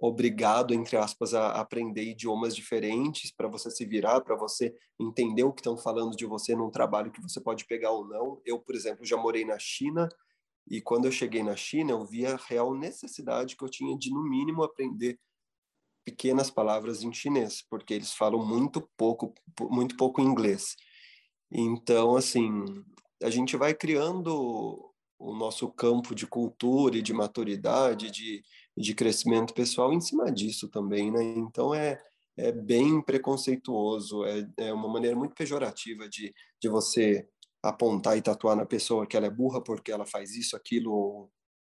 obrigado, 0.00 0.72
entre 0.72 0.96
aspas, 0.96 1.34
a 1.34 1.60
aprender 1.60 2.02
idiomas 2.02 2.56
diferentes 2.56 3.30
para 3.30 3.46
você 3.46 3.70
se 3.70 3.84
virar, 3.84 4.22
para 4.22 4.34
você 4.34 4.74
entender 4.98 5.44
o 5.44 5.52
que 5.52 5.60
estão 5.60 5.76
falando 5.76 6.16
de 6.16 6.24
você 6.24 6.56
num 6.56 6.70
trabalho 6.70 7.12
que 7.12 7.20
você 7.20 7.40
pode 7.40 7.66
pegar 7.66 7.90
ou 7.90 8.08
não. 8.08 8.40
Eu, 8.44 8.58
por 8.58 8.74
exemplo, 8.74 9.04
já 9.04 9.16
morei 9.16 9.44
na 9.44 9.58
China 9.58 10.08
e 10.70 10.80
quando 10.80 11.06
eu 11.06 11.12
cheguei 11.12 11.42
na 11.42 11.56
China, 11.56 11.90
eu 11.90 12.04
vi 12.04 12.24
a 12.24 12.36
real 12.36 12.72
necessidade 12.72 13.56
que 13.56 13.64
eu 13.64 13.68
tinha 13.68 13.98
de, 13.98 14.08
no 14.10 14.22
mínimo, 14.22 14.62
aprender 14.62 15.18
pequenas 16.04 16.48
palavras 16.48 17.02
em 17.02 17.12
chinês, 17.12 17.62
porque 17.68 17.92
eles 17.92 18.12
falam 18.12 18.46
muito 18.46 18.88
pouco, 18.96 19.34
muito 19.60 19.96
pouco 19.96 20.20
inglês. 20.20 20.76
Então, 21.50 22.14
assim, 22.14 22.64
a 23.20 23.28
gente 23.28 23.56
vai 23.56 23.74
criando 23.74 24.92
o 25.18 25.34
nosso 25.34 25.68
campo 25.68 26.14
de 26.14 26.26
cultura 26.26 26.96
e 26.96 27.02
de 27.02 27.12
maturidade, 27.12 28.10
de, 28.10 28.42
de 28.76 28.94
crescimento 28.94 29.52
pessoal 29.52 29.92
em 29.92 30.00
cima 30.00 30.30
disso 30.30 30.68
também, 30.68 31.10
né? 31.10 31.22
Então, 31.36 31.74
é, 31.74 32.00
é 32.36 32.52
bem 32.52 33.02
preconceituoso, 33.02 34.24
é, 34.24 34.48
é 34.56 34.72
uma 34.72 34.88
maneira 34.88 35.16
muito 35.16 35.34
pejorativa 35.34 36.08
de, 36.08 36.32
de 36.62 36.68
você 36.68 37.28
apontar 37.62 38.16
e 38.16 38.22
tatuar 38.22 38.56
na 38.56 38.66
pessoa 38.66 39.06
que 39.06 39.16
ela 39.16 39.26
é 39.26 39.30
burra 39.30 39.62
porque 39.62 39.92
ela 39.92 40.06
faz 40.06 40.34
isso, 40.34 40.56
aquilo, 40.56 41.30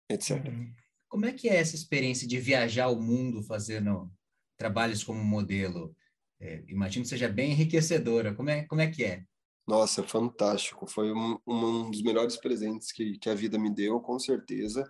etc. 0.10 0.45
Uhum. 0.45 0.74
Como 1.08 1.26
é 1.26 1.34
que 1.34 1.48
é 1.48 1.56
essa 1.56 1.76
experiência 1.76 2.28
de 2.28 2.39
viajar 2.39 2.89
o 2.89 3.02
mundo 3.02 3.43
fazendo 3.43 4.12
trabalhos 4.58 5.04
como 5.04 5.24
modelo? 5.24 5.95
É, 6.39 6.63
imagino 6.67 7.04
que 7.04 7.10
seja 7.10 7.30
bem 7.30 7.52
enriquecedora. 7.52 8.34
Como 8.34 8.50
é, 8.50 8.63
como 8.63 8.82
é 8.82 8.88
que 8.89 9.04
é? 9.04 9.24
Nossa, 9.67 10.04
fantástico. 10.04 10.86
Foi 10.88 11.12
um, 11.12 11.39
um 11.48 11.89
dos 11.89 12.02
melhores 12.04 12.38
presentes 12.38 12.91
que, 12.91 13.17
que 13.17 13.30
a 13.30 13.36
vida 13.36 13.58
me 13.58 13.74
deu, 13.74 14.00
com 14.00 14.19
certeza. 14.19 14.84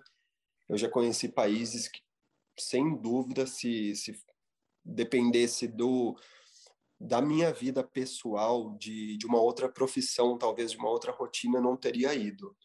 Eu 0.67 0.77
já 0.77 0.89
conheci 0.89 1.29
países 1.29 1.87
que, 1.87 1.99
sem 2.59 2.99
dúvida, 3.01 3.45
se, 3.45 3.95
se 3.95 4.19
dependesse 4.83 5.67
do, 5.67 6.17
da 6.99 7.21
minha 7.21 7.51
vida 7.51 7.83
pessoal, 7.83 8.75
de, 8.77 9.17
de 9.17 9.25
uma 9.25 9.39
outra 9.39 9.69
profissão, 9.69 10.37
talvez 10.37 10.71
de 10.71 10.77
uma 10.77 10.89
outra 10.89 11.11
rotina, 11.11 11.59
não 11.59 11.75
teria 11.75 12.13
ido. 12.13 12.55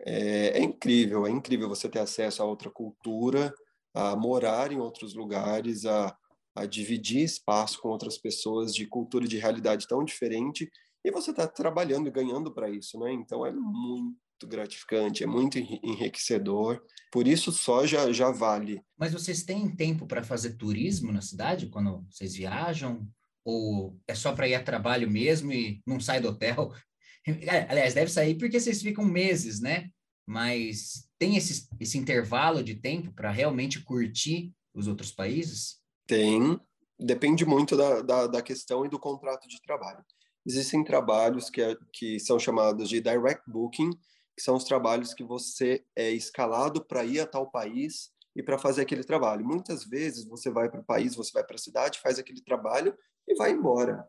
É, 0.00 0.58
é, 0.58 0.62
incrível, 0.62 1.26
é 1.26 1.30
incrível 1.30 1.68
você 1.68 1.88
ter 1.88 2.00
acesso 2.00 2.42
a 2.42 2.46
outra 2.46 2.70
cultura, 2.70 3.54
a 3.94 4.14
morar 4.14 4.72
em 4.72 4.78
outros 4.78 5.14
lugares, 5.14 5.86
a, 5.86 6.14
a 6.54 6.66
dividir 6.66 7.22
espaço 7.22 7.80
com 7.80 7.88
outras 7.88 8.18
pessoas 8.18 8.74
de 8.74 8.86
cultura 8.86 9.24
e 9.24 9.28
de 9.28 9.38
realidade 9.38 9.86
tão 9.86 10.04
diferente, 10.04 10.70
e 11.04 11.10
você 11.10 11.30
está 11.30 11.46
trabalhando 11.46 12.08
e 12.08 12.10
ganhando 12.10 12.52
para 12.52 12.68
isso, 12.68 12.98
né? 12.98 13.12
Então 13.12 13.46
é 13.46 13.52
muito 13.52 14.16
gratificante, 14.44 15.22
é 15.22 15.26
muito 15.26 15.56
enriquecedor. 15.56 16.82
Por 17.12 17.28
isso 17.28 17.52
só 17.52 17.86
já, 17.86 18.12
já 18.12 18.30
vale. 18.32 18.82
Mas 18.98 19.12
vocês 19.12 19.44
têm 19.44 19.74
tempo 19.74 20.04
para 20.04 20.24
fazer 20.24 20.56
turismo 20.56 21.12
na 21.12 21.22
cidade 21.22 21.68
quando 21.68 22.04
vocês 22.10 22.34
viajam? 22.34 23.08
Ou 23.46 23.96
é 24.08 24.14
só 24.14 24.32
para 24.32 24.48
ir 24.48 24.56
a 24.56 24.62
trabalho 24.62 25.08
mesmo 25.08 25.52
e 25.52 25.80
não 25.86 26.00
sai 26.00 26.20
do 26.20 26.28
hotel? 26.28 26.72
É, 27.28 27.66
aliás, 27.68 27.92
deve 27.92 28.08
sair 28.08 28.36
porque 28.36 28.60
vocês 28.60 28.80
ficam 28.80 29.04
meses, 29.04 29.60
né? 29.60 29.90
Mas 30.24 31.08
tem 31.18 31.36
esse, 31.36 31.66
esse 31.80 31.98
intervalo 31.98 32.62
de 32.62 32.76
tempo 32.76 33.12
para 33.12 33.32
realmente 33.32 33.82
curtir 33.82 34.52
os 34.72 34.86
outros 34.86 35.10
países? 35.10 35.80
Tem. 36.06 36.56
Depende 36.96 37.44
muito 37.44 37.76
da, 37.76 38.00
da, 38.00 38.26
da, 38.28 38.40
questão 38.40 38.86
e 38.86 38.88
do 38.88 39.00
contrato 39.00 39.48
de 39.48 39.60
trabalho. 39.60 40.04
existem 40.46 40.84
trabalhos 40.84 41.50
que, 41.50 41.60
é, 41.60 41.76
que 41.92 42.20
são 42.20 42.38
chamados 42.38 42.88
de 42.88 43.00
direct 43.00 43.42
booking, 43.50 43.90
que 43.90 44.42
são 44.44 44.54
os 44.54 44.62
trabalhos 44.62 45.12
que 45.12 45.24
você 45.24 45.84
é 45.96 46.12
escalado 46.12 46.86
para 46.86 47.04
ir 47.04 47.18
a 47.18 47.26
tal 47.26 47.50
país 47.50 48.12
e 48.36 48.42
para 48.42 48.58
fazer 48.58 48.82
aquele 48.82 49.02
trabalho. 49.02 49.44
Muitas 49.44 49.84
vezes 49.84 50.26
você 50.26 50.50
vai 50.50 50.68
para 50.70 50.80
o 50.80 50.84
país, 50.84 51.16
você 51.16 51.32
vai 51.32 51.42
para 51.42 51.56
a 51.56 51.58
cidade, 51.58 52.00
faz 52.00 52.18
aquele 52.18 52.42
trabalho 52.42 52.96
e 53.26 53.34
vai 53.34 53.50
embora. 53.50 54.06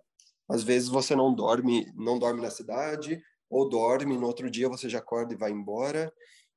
Às 0.50 0.64
vezes 0.64 0.90
você 0.90 1.16
não 1.16 1.34
dorme, 1.34 1.90
não 1.96 2.20
dorme 2.20 2.42
na 2.42 2.52
cidade, 2.52 3.22
ou 3.50 3.70
dorme, 3.70 4.18
no 4.18 4.28
outro 4.28 4.52
dia 4.52 4.68
você 4.68 4.90
já 4.90 5.00
acorda 5.00 5.34
e 5.34 5.38
vai 5.38 5.52
embora. 5.52 6.14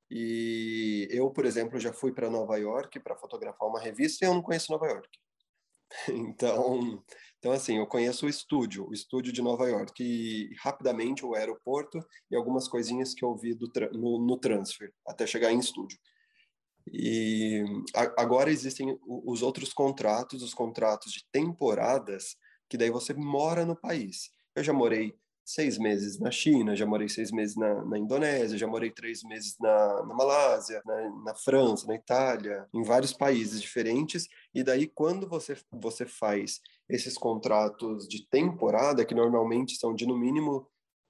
E 0.09 1.07
eu, 1.09 1.31
por 1.31 1.45
exemplo, 1.45 1.79
já 1.79 1.93
fui 1.93 2.11
para 2.11 2.29
Nova 2.29 2.57
York 2.57 2.99
para 2.99 3.15
fotografar 3.15 3.69
uma 3.69 3.79
revista 3.79 4.25
e 4.25 4.27
eu 4.27 4.33
não 4.33 4.41
conheço 4.41 4.71
Nova 4.71 4.87
York. 4.87 5.09
Então, 6.07 7.03
então 7.37 7.51
assim, 7.51 7.77
eu 7.77 7.85
conheço 7.85 8.25
o 8.25 8.29
estúdio, 8.29 8.87
o 8.87 8.93
estúdio 8.93 9.33
de 9.33 9.41
Nova 9.41 9.67
York 9.67 10.01
e 10.01 10.55
rapidamente 10.61 11.25
o 11.25 11.35
aeroporto 11.35 11.99
e 12.29 12.35
algumas 12.35 12.65
coisinhas 12.65 13.13
que 13.13 13.25
eu 13.25 13.35
vi 13.35 13.57
no, 13.91 14.25
no 14.25 14.37
transfer 14.37 14.89
até 15.05 15.27
chegar 15.27 15.51
em 15.51 15.59
estúdio. 15.59 15.99
E 16.91 17.63
agora 18.17 18.51
existem 18.51 18.97
os 19.05 19.41
outros 19.41 19.73
contratos, 19.73 20.41
os 20.41 20.53
contratos 20.53 21.11
de 21.11 21.25
temporadas, 21.31 22.35
que 22.69 22.77
daí 22.77 22.89
você 22.89 23.13
mora 23.13 23.65
no 23.65 23.75
país. 23.75 24.29
Eu 24.55 24.63
já 24.63 24.73
morei 24.73 25.13
seis 25.43 25.77
meses 25.77 26.19
na 26.19 26.31
China, 26.31 26.75
já 26.75 26.85
morei 26.85 27.09
seis 27.09 27.31
meses 27.31 27.55
na, 27.55 27.83
na 27.85 27.97
Indonésia, 27.97 28.57
já 28.57 28.67
morei 28.67 28.91
três 28.91 29.23
meses 29.23 29.55
na, 29.59 30.05
na 30.05 30.13
Malásia, 30.13 30.81
na, 30.85 31.09
na, 31.23 31.35
França, 31.35 31.87
na 31.87 31.95
Itália, 31.95 32.67
em 32.73 32.83
vários 32.83 33.11
países 33.11 33.61
diferentes. 33.61 34.27
E 34.53 34.63
daí, 34.63 34.87
quando 34.87 35.27
você, 35.27 35.57
você 35.71 36.05
faz 36.05 36.61
esses 36.87 37.17
contratos 37.17 38.07
de 38.07 38.27
temporada, 38.29 39.05
que 39.05 39.15
normalmente 39.15 39.75
são 39.75 39.93
de 39.93 40.05
no 40.05 40.17
mínimo 40.17 40.67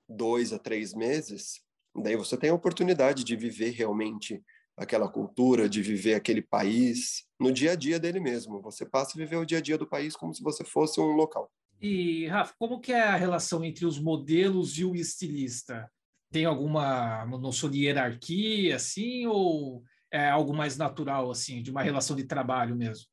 dois 0.08 0.52
a 0.54 0.60
três 0.60 0.94
meses, 0.94 1.62
daí 1.96 2.16
você 2.16 2.38
tem 2.38 2.50
a 2.50 2.56
oportunidade 2.56 3.24
de 3.24 3.36
viver 3.36 3.72
realmente 3.72 4.44
aquela 4.78 5.10
cultura, 5.10 5.70
de 5.70 5.82
viver 5.82 6.16
aquele 6.16 6.42
país 6.42 7.26
no 7.40 7.52
dia 7.52 7.72
a 7.72 7.76
dia 7.76 8.00
dele 8.00 8.20
mesmo. 8.20 8.62
Você 8.62 8.86
passa 8.86 9.12
a 9.16 9.22
viver 9.22 9.38
o 9.38 9.46
dia 9.46 9.60
a 9.60 9.62
dia 9.62 9.78
do 9.78 9.88
país 9.88 10.16
como 10.16 10.34
se 10.34 10.42
você 10.42 10.64
fosse 10.64 11.00
um 11.00 11.12
local. 11.12 11.52
E, 11.82 12.28
Rafa, 12.28 12.54
como 12.60 12.80
que 12.80 12.92
é 12.92 13.02
a 13.02 13.16
relação 13.16 13.64
entre 13.64 13.86
os 13.86 14.00
modelos 14.00 14.78
e 14.78 14.86
o 14.86 14.96
estilista? 14.96 15.92
Tem 16.32 16.46
alguma 16.46 17.26
noção 17.26 17.70
de 17.70 17.86
hierarquia, 17.86 18.76
assim, 18.76 19.26
ou 19.26 19.84
é 20.12 20.30
algo 20.30 20.54
mais 20.54 20.78
natural, 20.78 21.32
assim, 21.32 21.62
de 21.62 21.72
uma 21.72 21.82
relação 21.82 22.16
de 22.16 22.24
trabalho 22.24 22.76
mesmo? 22.76 23.06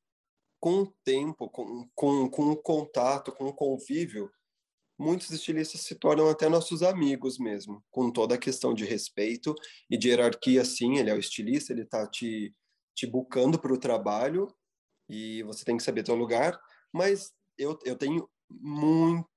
Com 0.61 0.83
o 0.83 0.94
tempo, 1.05 1.49
com, 1.49 1.88
com, 1.94 2.29
com 2.29 2.51
o 2.51 2.57
contato, 2.57 3.33
com 3.33 3.47
o 3.47 3.55
convívio, 3.55 4.31
muitos 4.99 5.31
estilistas 5.31 5.83
se 5.83 5.95
tornam 5.95 6.29
até 6.29 6.49
nossos 6.49 6.83
amigos 6.83 7.39
mesmo, 7.39 7.83
com 7.91 8.11
toda 8.11 8.35
a 8.35 8.39
questão 8.39 8.75
de 8.75 8.85
respeito 8.85 9.55
e 9.89 9.97
de 9.97 10.09
hierarquia, 10.09 10.65
sim, 10.65 10.99
ele 10.99 11.11
é 11.11 11.15
o 11.15 11.19
estilista, 11.19 11.73
ele 11.73 11.83
está 11.83 12.07
te, 12.07 12.55
te 12.95 13.07
bucando 13.07 13.59
para 13.59 13.73
o 13.73 13.79
trabalho 13.79 14.53
e 15.09 15.43
você 15.45 15.65
tem 15.65 15.77
que 15.77 15.83
saber 15.83 16.03
teu 16.03 16.17
lugar, 16.17 16.61
mas 16.93 17.33
eu, 17.57 17.79
eu 17.85 17.97
tenho 17.97 18.29
muito, 18.51 19.29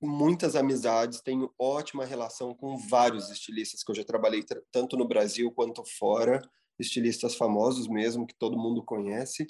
muitas 0.00 0.54
amizades, 0.54 1.20
tenho 1.20 1.52
ótima 1.58 2.04
relação 2.04 2.54
com 2.54 2.76
vários 2.76 3.30
estilistas 3.30 3.82
que 3.82 3.90
eu 3.90 3.94
já 3.94 4.04
trabalhei 4.04 4.44
tanto 4.70 4.96
no 4.96 5.08
Brasil 5.08 5.50
quanto 5.50 5.84
fora, 5.84 6.40
estilistas 6.78 7.34
famosos 7.34 7.88
mesmo, 7.88 8.26
que 8.26 8.34
todo 8.34 8.58
mundo 8.58 8.82
conhece, 8.82 9.46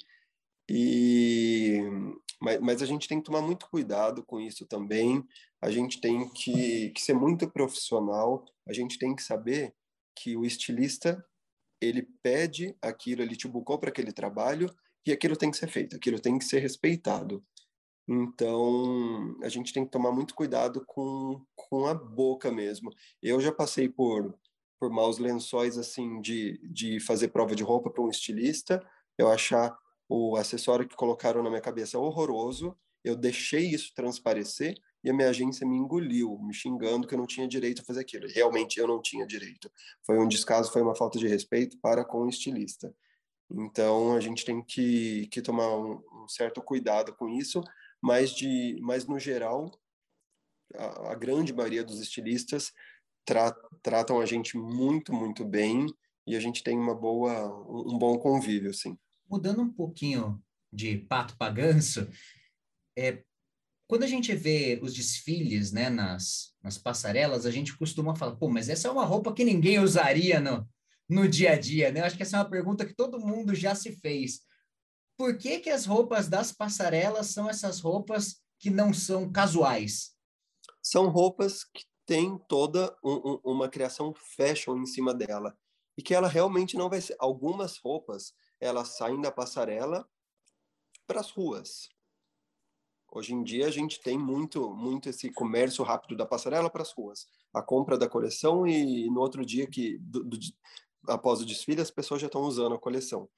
e 0.69 1.81
mas, 2.41 2.61
mas, 2.61 2.83
a 2.83 2.87
gente 2.87 3.07
tem 3.07 3.19
que 3.19 3.27
tomar 3.27 3.43
muito 3.43 3.69
cuidado 3.69 4.25
com 4.25 4.41
isso 4.41 4.67
também. 4.67 5.25
A 5.61 5.71
gente 5.71 6.01
tem 6.01 6.29
que, 6.31 6.91
que 6.91 7.01
ser 7.01 7.15
muito 7.15 7.49
profissional. 7.51 8.45
A 8.67 8.73
gente 8.73 8.99
tem 8.99 9.15
que 9.15 9.23
saber 9.23 9.75
que 10.15 10.37
o 10.37 10.45
estilista 10.45 11.25
ele 11.81 12.03
pede 12.23 12.77
aquilo, 12.83 13.23
ele 13.23 13.37
te 13.37 13.49
bucou 13.49 13.79
para 13.79 13.91
aquele 13.91 14.13
trabalho 14.13 14.71
e 15.07 15.13
aquilo 15.13 15.37
tem 15.37 15.51
que 15.51 15.57
ser 15.57 15.69
feito, 15.69 15.97
aquilo 15.97 16.21
tem 16.21 16.39
que 16.39 16.45
ser 16.45 16.59
respeitado. 16.59 17.43
Então, 18.07 19.37
a 19.43 19.49
gente 19.49 19.73
tem 19.73 19.85
que 19.85 19.91
tomar 19.91 20.13
muito 20.13 20.35
cuidado 20.35 20.85
com, 20.85 21.41
com 21.55 21.87
a 21.87 21.95
boca 21.95 22.51
mesmo. 22.51 22.91
Eu 23.23 23.41
já 23.41 23.53
passei 23.53 23.89
por, 23.89 24.37
por 24.79 24.91
maus 24.91 25.19
lençóis, 25.19 25.79
assim, 25.79 26.21
de, 26.21 26.59
de 26.69 27.01
fazer 27.01 27.29
prova 27.29 27.55
de 27.55 27.63
roupa 27.63 27.89
para 27.89 28.03
um 28.03 28.11
estilista, 28.11 28.85
eu 29.17 29.29
achar 29.29 29.77
o 30.11 30.37
acessório 30.37 30.89
que 30.89 30.97
colocaram 30.97 31.41
na 31.41 31.49
minha 31.49 31.63
cabeça 31.63 31.97
horroroso, 31.97 32.77
eu 33.05 33.15
deixei 33.15 33.69
isso 33.69 33.95
transparecer 33.95 34.75
e 35.05 35.09
a 35.09 35.15
minha 35.15 35.29
agência 35.29 35.65
me 35.67 35.77
engoliu, 35.77 36.37
me 36.43 36.53
xingando 36.53 37.07
que 37.07 37.15
eu 37.15 37.19
não 37.19 37.29
tinha 37.29 37.47
direito 37.47 37.81
a 37.81 37.85
fazer 37.85 38.01
aquilo. 38.01 38.27
Realmente 38.29 38.81
eu 38.81 38.89
não 38.89 39.01
tinha 39.01 39.25
direito. 39.25 39.71
Foi 40.05 40.19
um 40.19 40.27
descaso, 40.27 40.73
foi 40.73 40.83
uma 40.83 40.97
falta 40.97 41.17
de 41.17 41.29
respeito 41.29 41.79
para 41.81 42.05
com 42.05 42.23
o 42.23 42.29
estilista. 42.29 42.93
Então 43.49 44.17
a 44.17 44.21
gente 44.21 44.45
tem 44.45 44.61
que, 44.61 45.29
que 45.29 45.41
tomar 45.41 45.73
um, 45.77 46.03
um 46.13 46.29
certo 46.29 46.61
cuidado 46.61 47.15
com 47.15 47.29
isso, 47.29 47.63
mas, 48.03 48.33
de, 48.33 48.79
mas 48.83 49.07
no 49.07 49.19
geral, 49.19 49.71
a, 50.75 51.13
a 51.13 51.15
grande 51.15 51.53
maioria 51.53 51.85
dos 51.85 52.01
estilistas 52.01 52.73
tra, 53.25 53.53
tratam 53.81 54.21
a 54.21 54.27
gente 54.27 54.57
muito, 54.57 55.13
muito 55.13 55.45
bem 55.45 55.87
e 56.27 56.35
a 56.35 56.41
gente 56.41 56.65
tem 56.65 56.77
uma 56.77 56.97
boa, 56.97 57.49
um, 57.69 57.95
um 57.95 57.99
bom 57.99 58.19
convívio, 58.19 58.71
assim 58.71 58.99
mudando 59.31 59.63
um 59.63 59.73
pouquinho 59.73 60.43
de 60.73 60.99
pato 60.99 61.37
para 61.37 61.53
ganso, 61.53 62.09
é, 62.97 63.23
quando 63.87 64.03
a 64.03 64.07
gente 64.07 64.35
vê 64.35 64.79
os 64.83 64.95
desfiles 64.95 65.73
né, 65.73 65.89
nas, 65.89 66.55
nas 66.63 66.79
passarelas, 66.79 67.47
a 67.47 67.51
gente 67.51 67.77
costuma 67.77 68.15
falar, 68.15 68.37
pô, 68.37 68.49
mas 68.49 68.69
essa 68.69 68.89
é 68.89 68.91
uma 68.91 69.05
roupa 69.05 69.33
que 69.33 69.45
ninguém 69.45 69.79
usaria 69.79 70.41
no, 70.41 70.69
no 71.09 71.29
dia 71.29 71.53
a 71.53 71.59
dia, 71.59 71.91
né? 71.91 72.01
Eu 72.01 72.05
acho 72.05 72.17
que 72.17 72.23
essa 72.23 72.37
é 72.37 72.41
uma 72.41 72.49
pergunta 72.49 72.87
que 72.87 72.95
todo 72.95 73.19
mundo 73.19 73.55
já 73.55 73.75
se 73.75 73.93
fez. 73.93 74.43
Por 75.17 75.37
que, 75.37 75.59
que 75.59 75.71
as 75.71 75.87
roupas 75.87 76.29
das 76.29 76.53
passarelas 76.53 77.27
são 77.29 77.51
essas 77.51 77.81
roupas 77.81 78.41
que 78.59 78.71
não 78.71 78.95
são 78.95 79.31
casuais? 79.31 80.13
São 80.81 81.09
roupas 81.09 81.65
que 81.65 81.85
têm 82.07 82.39
toda 82.49 82.97
um, 83.05 83.13
um, 83.13 83.41
uma 83.53 83.69
criação 83.69 84.15
fashion 84.15 84.79
em 84.79 84.87
cima 84.87 85.13
dela. 85.13 85.57
E 85.99 86.03
que 86.03 86.15
ela 86.15 86.29
realmente 86.29 86.77
não 86.77 86.89
vai 86.89 87.01
ser. 87.01 87.17
Algumas 87.19 87.77
roupas 87.77 88.33
elas 88.61 88.97
saem 88.97 89.21
da 89.21 89.33
passarela 89.33 90.09
para 91.07 91.21
as 91.21 91.31
ruas. 91.31 91.89
Hoje 93.13 93.35
em 93.35 93.43
dia 93.43 93.67
a 93.67 93.71
gente 93.71 94.01
tem 94.01 94.17
muito, 94.17 94.73
muito 94.75 95.09
esse 95.09 95.33
comércio 95.33 95.83
rápido 95.83 96.17
da 96.17 96.25
passarela 96.25 96.71
para 96.71 96.83
as 96.83 96.93
ruas. 96.93 97.27
A 97.53 97.61
compra 97.61 97.99
da 97.99 98.09
coleção 98.09 98.67
e 98.67 99.11
no 99.11 99.21
outro 99.21 99.45
dia 99.45 99.67
que 99.67 99.99
do, 99.99 100.23
do, 100.23 100.39
após 101.09 101.41
o 101.41 101.47
desfile 101.47 101.81
as 101.81 101.91
pessoas 101.91 102.21
já 102.21 102.29
estão 102.29 102.43
usando 102.43 102.75
a 102.75 102.79
coleção. 102.79 103.29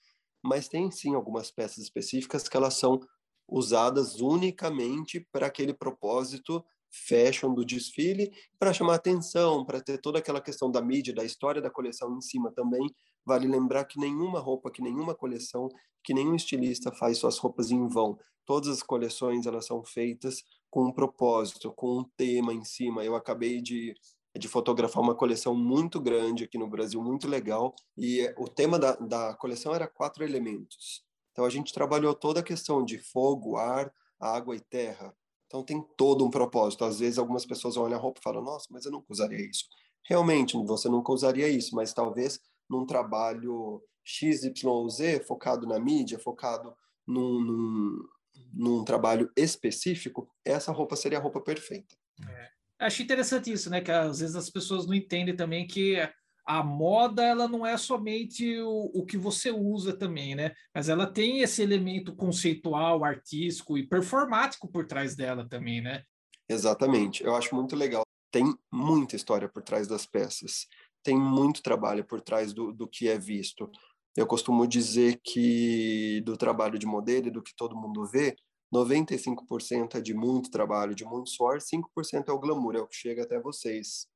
Mas 0.42 0.68
tem 0.68 0.90
sim 0.90 1.14
algumas 1.14 1.50
peças 1.50 1.78
específicas 1.78 2.48
que 2.48 2.56
elas 2.56 2.74
são 2.74 3.00
usadas 3.48 4.20
unicamente 4.20 5.20
para 5.32 5.46
aquele 5.46 5.72
propósito 5.72 6.64
fashion 6.92 7.54
do 7.54 7.64
desfile, 7.64 8.30
para 8.58 8.72
chamar 8.72 8.96
atenção, 8.96 9.64
para 9.64 9.80
ter 9.80 9.98
toda 9.98 10.18
aquela 10.18 10.40
questão 10.40 10.70
da 10.70 10.80
mídia, 10.80 11.14
da 11.14 11.24
história 11.24 11.60
da 11.60 11.70
coleção 11.70 12.16
em 12.16 12.20
cima 12.20 12.52
também, 12.52 12.86
Vale 13.24 13.46
lembrar 13.46 13.84
que 13.84 13.98
nenhuma 13.98 14.40
roupa, 14.40 14.70
que 14.70 14.82
nenhuma 14.82 15.14
coleção, 15.14 15.68
que 16.02 16.12
nenhum 16.12 16.34
estilista 16.34 16.90
faz 16.90 17.18
suas 17.18 17.38
roupas 17.38 17.70
em 17.70 17.86
vão. 17.86 18.18
Todas 18.44 18.68
as 18.68 18.82
coleções 18.82 19.46
elas 19.46 19.66
são 19.66 19.84
feitas 19.84 20.42
com 20.68 20.86
um 20.86 20.92
propósito, 20.92 21.72
com 21.72 22.00
um 22.00 22.04
tema 22.16 22.52
em 22.52 22.64
cima. 22.64 23.04
Eu 23.04 23.14
acabei 23.14 23.62
de, 23.62 23.94
de 24.36 24.48
fotografar 24.48 25.02
uma 25.02 25.14
coleção 25.14 25.54
muito 25.54 26.00
grande 26.00 26.44
aqui 26.44 26.58
no 26.58 26.68
Brasil, 26.68 27.00
muito 27.00 27.28
legal, 27.28 27.74
e 27.96 28.28
o 28.36 28.48
tema 28.48 28.78
da, 28.78 28.96
da 28.96 29.34
coleção 29.34 29.72
era 29.72 29.86
quatro 29.86 30.24
elementos. 30.24 31.04
Então 31.30 31.44
a 31.44 31.50
gente 31.50 31.72
trabalhou 31.72 32.14
toda 32.14 32.40
a 32.40 32.44
questão 32.44 32.84
de 32.84 32.98
fogo, 32.98 33.56
ar, 33.56 33.92
água 34.18 34.56
e 34.56 34.60
terra. 34.60 35.14
Então 35.52 35.62
tem 35.62 35.82
todo 35.98 36.24
um 36.24 36.30
propósito. 36.30 36.82
Às 36.82 36.98
vezes 36.98 37.18
algumas 37.18 37.44
pessoas 37.44 37.76
olham 37.76 37.98
a 37.98 38.00
roupa 38.00 38.18
e 38.18 38.22
falam: 38.22 38.42
"Nossa, 38.42 38.68
mas 38.70 38.86
eu 38.86 38.90
nunca 38.90 39.06
usaria 39.10 39.46
isso". 39.46 39.66
Realmente, 40.08 40.56
você 40.56 40.88
nunca 40.88 41.12
usaria 41.12 41.46
isso, 41.46 41.76
mas 41.76 41.92
talvez 41.92 42.40
num 42.68 42.86
trabalho 42.86 43.82
XYZ, 44.02 45.26
focado 45.26 45.66
na 45.66 45.78
mídia, 45.78 46.18
focado 46.18 46.74
num, 47.06 47.38
num, 47.38 48.08
num 48.54 48.84
trabalho 48.84 49.30
específico, 49.36 50.26
essa 50.42 50.72
roupa 50.72 50.96
seria 50.96 51.18
a 51.18 51.20
roupa 51.20 51.40
perfeita. 51.42 51.94
É. 52.26 52.48
Acho 52.86 53.02
interessante 53.02 53.52
isso, 53.52 53.68
né? 53.68 53.82
Que 53.82 53.90
às 53.90 54.20
vezes 54.20 54.34
as 54.34 54.48
pessoas 54.48 54.86
não 54.86 54.94
entendem 54.94 55.36
também 55.36 55.66
que 55.66 55.96
a 56.44 56.62
moda 56.62 57.22
ela 57.22 57.46
não 57.46 57.64
é 57.64 57.76
somente 57.76 58.58
o, 58.60 58.90
o 58.94 59.04
que 59.04 59.16
você 59.16 59.50
usa 59.50 59.96
também, 59.96 60.34
né? 60.34 60.52
Mas 60.74 60.88
ela 60.88 61.06
tem 61.06 61.40
esse 61.40 61.62
elemento 61.62 62.14
conceitual, 62.14 63.04
artístico 63.04 63.78
e 63.78 63.86
performático 63.86 64.70
por 64.70 64.86
trás 64.86 65.14
dela 65.14 65.48
também, 65.48 65.80
né? 65.80 66.02
Exatamente. 66.48 67.22
Eu 67.22 67.34
acho 67.34 67.54
muito 67.54 67.76
legal. 67.76 68.02
Tem 68.30 68.54
muita 68.72 69.16
história 69.16 69.48
por 69.48 69.62
trás 69.62 69.86
das 69.86 70.06
peças 70.06 70.66
tem 71.02 71.18
muito 71.18 71.62
trabalho 71.62 72.04
por 72.04 72.20
trás 72.20 72.52
do, 72.52 72.72
do 72.72 72.86
que 72.86 73.08
é 73.08 73.18
visto. 73.18 73.70
Eu 74.16 74.26
costumo 74.26 74.66
dizer 74.66 75.20
que 75.22 76.20
do 76.24 76.36
trabalho 76.36 76.78
de 76.78 76.86
modelo 76.86 77.28
e 77.28 77.30
do 77.30 77.42
que 77.42 77.54
todo 77.56 77.76
mundo 77.76 78.06
vê, 78.06 78.36
95% 78.72 79.96
é 79.96 80.00
de 80.00 80.14
muito 80.14 80.50
trabalho, 80.50 80.94
de 80.94 81.04
muito 81.04 81.30
suor, 81.30 81.60
5% 81.60 82.28
é 82.28 82.32
o 82.32 82.38
glamour, 82.38 82.76
é 82.76 82.80
o 82.80 82.86
que 82.86 82.96
chega 82.96 83.22
até 83.22 83.40
vocês. 83.40 84.06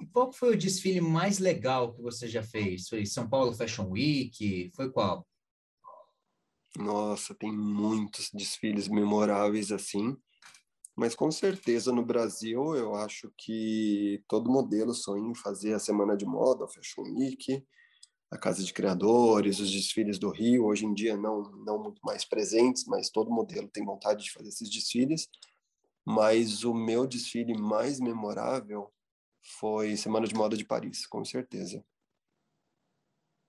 E 0.00 0.06
qual 0.06 0.32
foi 0.32 0.54
o 0.54 0.58
desfile 0.58 1.00
mais 1.00 1.38
legal 1.38 1.92
que 1.92 2.02
você 2.02 2.28
já 2.28 2.42
fez? 2.42 2.88
Foi 2.88 3.04
São 3.04 3.28
Paulo 3.28 3.52
Fashion 3.52 3.88
Week? 3.90 4.70
Foi 4.74 4.90
qual? 4.90 5.26
Nossa, 6.76 7.34
tem 7.34 7.52
muitos 7.52 8.30
desfiles 8.32 8.88
memoráveis 8.88 9.70
assim, 9.70 10.16
mas 10.96 11.14
com 11.14 11.30
certeza 11.30 11.92
no 11.92 12.04
Brasil 12.04 12.74
eu 12.74 12.94
acho 12.94 13.30
que 13.36 14.24
todo 14.26 14.50
modelo 14.50 14.94
sonha 14.94 15.30
em 15.30 15.34
fazer 15.34 15.74
a 15.74 15.78
Semana 15.78 16.16
de 16.16 16.24
Moda, 16.24 16.64
a 16.64 16.68
Fashion 16.68 17.02
Week, 17.02 17.62
a 18.30 18.38
Casa 18.38 18.64
de 18.64 18.72
Criadores, 18.72 19.60
os 19.60 19.70
desfiles 19.70 20.18
do 20.18 20.30
Rio, 20.30 20.64
hoje 20.64 20.86
em 20.86 20.94
dia 20.94 21.14
não, 21.14 21.42
não 21.64 21.82
muito 21.82 22.00
mais 22.02 22.24
presentes, 22.24 22.86
mas 22.86 23.10
todo 23.10 23.30
modelo 23.30 23.68
tem 23.68 23.84
vontade 23.84 24.24
de 24.24 24.32
fazer 24.32 24.48
esses 24.48 24.70
desfiles. 24.70 25.28
Mas 26.04 26.64
o 26.64 26.72
meu 26.72 27.06
desfile 27.06 27.56
mais 27.56 28.00
memorável 28.00 28.90
foi 29.42 29.96
Semana 29.96 30.26
de 30.26 30.34
Moda 30.34 30.56
de 30.56 30.64
Paris, 30.64 31.06
com 31.06 31.24
certeza. 31.24 31.84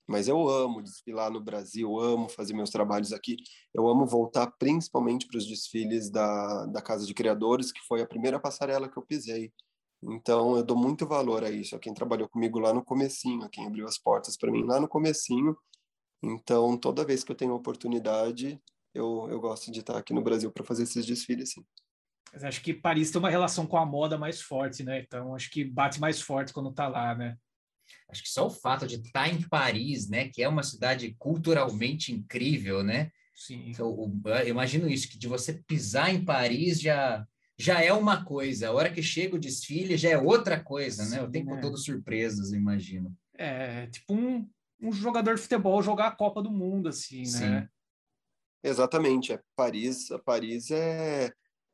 Mas 0.07 0.27
eu 0.27 0.49
amo 0.49 0.81
desfilar 0.81 1.31
no 1.31 1.39
Brasil, 1.39 1.97
amo 1.99 2.27
fazer 2.27 2.53
meus 2.53 2.69
trabalhos 2.69 3.13
aqui. 3.13 3.37
Eu 3.73 3.87
amo 3.87 4.05
voltar 4.05 4.47
principalmente 4.59 5.25
para 5.27 5.37
os 5.37 5.47
desfiles 5.47 6.09
da, 6.09 6.65
da 6.65 6.81
Casa 6.81 7.05
de 7.05 7.13
Criadores, 7.13 7.71
que 7.71 7.79
foi 7.87 8.01
a 8.01 8.07
primeira 8.07 8.39
passarela 8.39 8.89
que 8.89 8.97
eu 8.97 9.05
pisei. 9.05 9.53
Então 10.03 10.57
eu 10.57 10.63
dou 10.63 10.75
muito 10.75 11.07
valor 11.07 11.43
a 11.43 11.49
isso, 11.49 11.75
a 11.75 11.79
quem 11.79 11.93
trabalhou 11.93 12.27
comigo 12.27 12.59
lá 12.59 12.73
no 12.73 12.83
comecinho, 12.83 13.43
a 13.43 13.49
quem 13.49 13.65
abriu 13.65 13.87
as 13.87 13.97
portas 13.97 14.35
para 14.35 14.51
mim 14.51 14.63
lá 14.65 14.79
no 14.79 14.87
comecinho. 14.87 15.57
Então 16.21 16.77
toda 16.77 17.05
vez 17.05 17.23
que 17.23 17.31
eu 17.31 17.35
tenho 17.35 17.53
oportunidade, 17.53 18.61
eu, 18.93 19.27
eu 19.29 19.39
gosto 19.39 19.71
de 19.71 19.79
estar 19.79 19.97
aqui 19.97 20.13
no 20.13 20.21
Brasil 20.21 20.51
para 20.51 20.65
fazer 20.65 20.83
esses 20.83 21.05
desfiles, 21.05 21.51
sim. 21.51 21.65
Mas 22.33 22.43
acho 22.43 22.61
que 22.61 22.73
Paris 22.73 23.11
tem 23.11 23.19
uma 23.19 23.29
relação 23.29 23.67
com 23.67 23.77
a 23.77 23.85
moda 23.85 24.17
mais 24.17 24.41
forte, 24.41 24.83
né? 24.83 24.99
Então 24.99 25.35
acho 25.35 25.51
que 25.51 25.63
bate 25.63 26.01
mais 26.01 26.19
forte 26.19 26.51
quando 26.51 26.71
está 26.71 26.87
lá, 26.87 27.13
né? 27.13 27.37
Acho 28.09 28.23
que 28.23 28.29
só 28.29 28.47
o 28.47 28.49
fato 28.49 28.87
de 28.87 28.95
estar 28.95 29.29
em 29.29 29.41
Paris, 29.41 30.09
né, 30.09 30.29
que 30.29 30.41
é 30.41 30.47
uma 30.47 30.63
cidade 30.63 31.15
culturalmente 31.19 32.11
incrível, 32.11 32.83
né? 32.83 33.11
Sim. 33.35 33.69
Então, 33.69 34.11
eu 34.25 34.47
imagino 34.47 34.87
isso, 34.87 35.09
que 35.09 35.17
de 35.17 35.27
você 35.27 35.53
pisar 35.67 36.13
em 36.13 36.23
Paris 36.23 36.79
já 36.79 37.25
já 37.55 37.83
é 37.83 37.93
uma 37.93 38.25
coisa, 38.25 38.67
a 38.67 38.71
hora 38.71 38.91
que 38.91 39.03
chega 39.03 39.35
o 39.35 39.39
desfile 39.39 39.95
já 39.95 40.09
é 40.09 40.17
outra 40.17 40.59
coisa, 40.59 41.03
Sim, 41.03 41.11
né? 41.11 41.21
O 41.21 41.29
tempo 41.29 41.53
é. 41.53 41.61
todo 41.61 41.77
surpresas, 41.77 42.51
eu 42.51 42.59
imagino. 42.59 43.15
É, 43.35 43.85
tipo 43.87 44.15
um, 44.15 44.49
um 44.81 44.91
jogador 44.91 45.35
de 45.35 45.41
futebol 45.41 45.81
jogar 45.81 46.07
a 46.07 46.15
Copa 46.15 46.41
do 46.41 46.51
Mundo, 46.51 46.89
assim, 46.89 47.23
Sim. 47.25 47.49
né? 47.49 47.69
Exatamente, 48.63 49.33
é 49.33 49.39
Paris, 49.55 50.07
Paris 50.25 50.71
é 50.71 51.31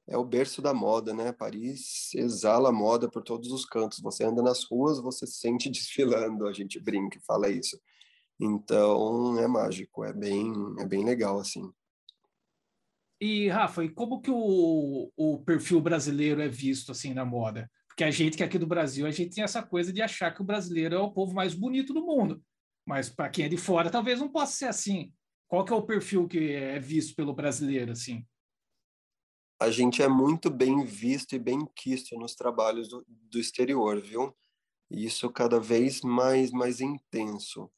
é 0.10 0.18
o 0.18 0.26
berço 0.26 0.62
da 0.62 0.74
moda, 0.74 1.14
né? 1.14 1.32
Paris 1.32 2.14
exala 2.16 2.72
moda 2.72 3.10
por 3.10 3.22
todos 3.24 3.52
os 3.52 3.64
cantos. 3.64 4.00
Você 4.00 4.24
anda 4.24 4.42
nas 4.42 4.64
ruas, 4.64 5.00
você 5.00 5.26
se 5.28 5.40
sente 5.40 5.70
desfilando, 5.72 6.48
a 6.48 6.54
gente 6.54 6.80
brinca 6.80 7.20
fala 7.26 7.50
isso. 7.50 7.80
Então, 8.40 9.38
é 9.38 9.48
mágico, 9.48 10.04
é 10.04 10.14
bem, 10.14 10.52
é 10.80 10.86
bem 10.86 11.06
legal, 11.06 11.40
assim. 11.40 11.72
E, 13.22 13.50
Rafa, 13.50 13.84
e 13.84 13.90
como 13.90 14.22
que 14.22 14.32
o, 14.32 15.12
o 15.16 15.40
perfil 15.44 15.82
brasileiro 15.82 16.42
é 16.42 16.48
visto, 16.48 16.92
assim, 16.92 17.14
na 17.14 17.26
moda? 17.26 17.70
Porque 17.88 18.04
a 18.04 18.12
gente 18.12 18.38
que 18.38 18.44
é 18.44 18.46
aqui 18.46 18.58
do 18.58 18.66
Brasil, 18.66 19.06
a 19.06 19.12
gente 19.12 19.36
tem 19.36 19.44
essa 19.44 19.62
coisa 19.62 19.92
de 19.92 20.02
achar 20.02 20.34
que 20.34 20.42
o 20.42 20.46
brasileiro 20.46 20.96
é 20.96 21.00
o 21.00 21.12
povo 21.12 21.34
mais 21.34 21.54
bonito 21.54 21.94
do 21.94 22.06
mundo. 22.06 22.42
Mas 22.88 23.10
para 23.10 23.30
quem 23.30 23.46
é 23.46 23.50
de 23.50 23.58
fora, 23.58 23.90
talvez 23.90 24.20
não 24.20 24.30
possa 24.30 24.54
ser 24.54 24.66
assim. 24.66 25.12
Qual 25.48 25.66
que 25.66 25.74
é 25.74 25.76
o 25.76 25.86
perfil 25.86 26.28
que 26.28 26.54
é 26.54 26.80
visto 26.80 27.14
pelo 27.14 27.34
brasileiro, 27.34 27.92
assim? 27.92 28.26
A 29.60 29.70
gente 29.70 30.02
é 30.02 30.08
muito 30.08 30.50
bem 30.50 30.86
visto 30.86 31.36
e 31.36 31.40
bem 31.40 31.68
quisto 31.76 32.18
nos 32.18 32.34
trabalhos 32.34 32.88
do, 32.88 33.06
do 33.08 33.38
exterior, 33.38 34.00
viu? 34.00 34.34
E 34.90 35.06
isso 35.06 35.30
cada 35.30 35.60
vez 35.60 36.02
mais 36.02 36.52
mais 36.52 36.80
intenso. 36.80 37.70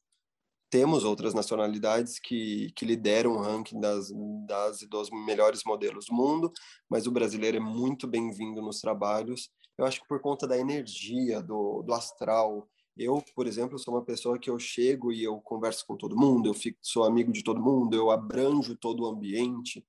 Temos 0.70 1.04
outras 1.04 1.34
nacionalidades 1.34 2.18
que, 2.18 2.72
que 2.74 2.86
lideram 2.86 3.32
o 3.32 3.42
ranking 3.42 3.78
das, 3.78 4.10
das 4.46 4.80
e 4.80 4.86
dos 4.86 5.10
melhores 5.10 5.62
modelos 5.66 6.06
do 6.06 6.14
mundo, 6.14 6.50
mas 6.88 7.06
o 7.06 7.10
brasileiro 7.10 7.58
é 7.58 7.60
muito 7.60 8.06
bem-vindo 8.06 8.62
nos 8.62 8.80
trabalhos. 8.80 9.50
Eu 9.76 9.84
acho 9.84 10.00
que 10.00 10.08
por 10.08 10.20
conta 10.20 10.46
da 10.46 10.56
energia, 10.56 11.42
do, 11.42 11.82
do 11.82 11.92
astral. 11.92 12.66
Eu, 12.96 13.22
por 13.34 13.46
exemplo, 13.46 13.78
sou 13.78 13.94
uma 13.94 14.04
pessoa 14.04 14.38
que 14.38 14.48
eu 14.48 14.58
chego 14.58 15.12
e 15.12 15.22
eu 15.24 15.40
converso 15.40 15.84
com 15.86 15.96
todo 15.96 16.16
mundo, 16.16 16.48
eu 16.48 16.54
fico, 16.54 16.78
sou 16.80 17.04
amigo 17.04 17.32
de 17.32 17.42
todo 17.42 17.60
mundo, 17.60 17.94
eu 17.94 18.10
abranjo 18.10 18.76
todo 18.76 19.02
o 19.02 19.06
ambiente. 19.06 19.84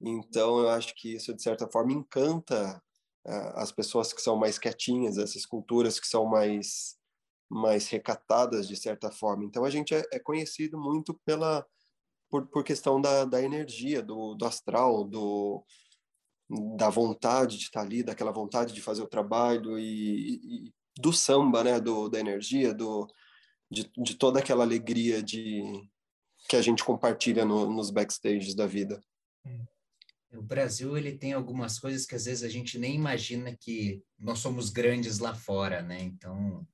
Então, 0.00 0.60
eu 0.60 0.68
acho 0.70 0.94
que 0.94 1.14
isso, 1.14 1.34
de 1.34 1.42
certa 1.42 1.68
forma, 1.68 1.92
encanta 1.92 2.80
uh, 3.26 3.52
as 3.56 3.72
pessoas 3.72 4.12
que 4.12 4.22
são 4.22 4.36
mais 4.36 4.58
quietinhas, 4.58 5.18
essas 5.18 5.44
culturas 5.44 5.98
que 5.98 6.06
são 6.06 6.24
mais, 6.24 6.96
mais 7.50 7.88
recatadas, 7.88 8.68
de 8.68 8.76
certa 8.76 9.10
forma. 9.10 9.44
Então, 9.44 9.64
a 9.64 9.70
gente 9.70 9.94
é, 9.94 10.04
é 10.12 10.18
conhecido 10.18 10.78
muito 10.78 11.14
pela 11.24 11.66
por, 12.30 12.46
por 12.46 12.62
questão 12.62 13.00
da, 13.00 13.24
da 13.24 13.42
energia, 13.42 14.02
do, 14.02 14.34
do 14.34 14.44
astral, 14.44 15.04
do, 15.04 15.64
da 16.76 16.88
vontade 16.90 17.56
de 17.56 17.64
estar 17.64 17.80
ali, 17.80 18.02
daquela 18.02 18.30
vontade 18.30 18.72
de 18.72 18.82
fazer 18.82 19.02
o 19.02 19.08
trabalho 19.08 19.78
e, 19.78 20.66
e 20.66 20.72
do 20.98 21.12
samba, 21.12 21.64
né, 21.64 21.80
do, 21.80 22.08
da 22.08 22.20
energia, 22.20 22.74
do, 22.74 23.06
de, 23.70 23.90
de 23.96 24.14
toda 24.14 24.40
aquela 24.40 24.64
alegria 24.64 25.22
de 25.22 25.62
que 26.48 26.56
a 26.56 26.62
gente 26.62 26.84
compartilha 26.84 27.44
no, 27.44 27.70
nos 27.70 27.90
backstages 27.90 28.54
da 28.54 28.66
vida. 28.66 29.02
Hum. 29.46 29.64
O 30.32 30.42
Brasil 30.42 30.96
ele 30.96 31.12
tem 31.12 31.32
algumas 31.32 31.78
coisas 31.78 32.04
que 32.04 32.14
às 32.14 32.26
vezes 32.26 32.42
a 32.42 32.48
gente 32.48 32.78
nem 32.78 32.94
imagina 32.94 33.56
que 33.58 34.02
nós 34.18 34.38
somos 34.38 34.70
grandes 34.70 35.18
lá 35.18 35.34
fora, 35.34 35.80
né? 35.82 36.00
Então 36.00 36.66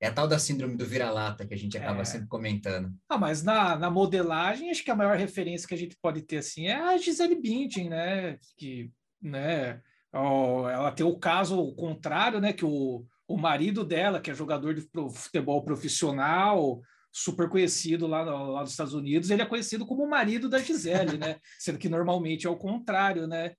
é 0.00 0.08
a 0.08 0.12
tal 0.12 0.28
da 0.28 0.38
síndrome 0.38 0.76
do 0.76 0.84
vira-lata 0.84 1.46
que 1.46 1.54
a 1.54 1.56
gente 1.56 1.76
acaba 1.76 2.02
é. 2.02 2.04
sempre 2.04 2.28
comentando. 2.28 2.92
Ah, 3.08 3.18
mas 3.18 3.42
na, 3.42 3.76
na 3.76 3.90
modelagem 3.90 4.70
acho 4.70 4.84
que 4.84 4.90
a 4.90 4.96
maior 4.96 5.16
referência 5.16 5.66
que 5.66 5.74
a 5.74 5.78
gente 5.78 5.96
pode 6.00 6.22
ter 6.22 6.38
assim 6.38 6.66
é 6.66 6.74
a 6.74 6.96
Gisele 6.98 7.34
Bündchen, 7.34 7.88
né? 7.88 8.38
Que, 8.56 8.90
né? 9.20 9.80
ela 10.12 10.92
tem 10.92 11.04
o 11.04 11.18
caso 11.18 11.74
contrário, 11.74 12.40
né? 12.40 12.52
Que 12.52 12.64
o, 12.64 13.04
o 13.26 13.36
marido 13.36 13.84
dela, 13.84 14.20
que 14.20 14.30
é 14.30 14.34
jogador 14.34 14.74
de 14.74 14.88
futebol 15.12 15.62
profissional, 15.64 16.80
super 17.16 17.48
conhecido 17.48 18.06
lá, 18.06 18.22
lá 18.22 18.60
nos 18.60 18.72
Estados 18.72 18.92
Unidos, 18.92 19.30
ele 19.30 19.40
é 19.40 19.46
conhecido 19.46 19.86
como 19.86 20.04
o 20.04 20.08
marido 20.08 20.50
da 20.50 20.58
Gisele, 20.58 21.16
né? 21.16 21.40
Sendo 21.58 21.78
que 21.78 21.88
normalmente 21.88 22.46
é 22.46 22.50
o 22.50 22.58
contrário, 22.58 23.26
né? 23.26 23.56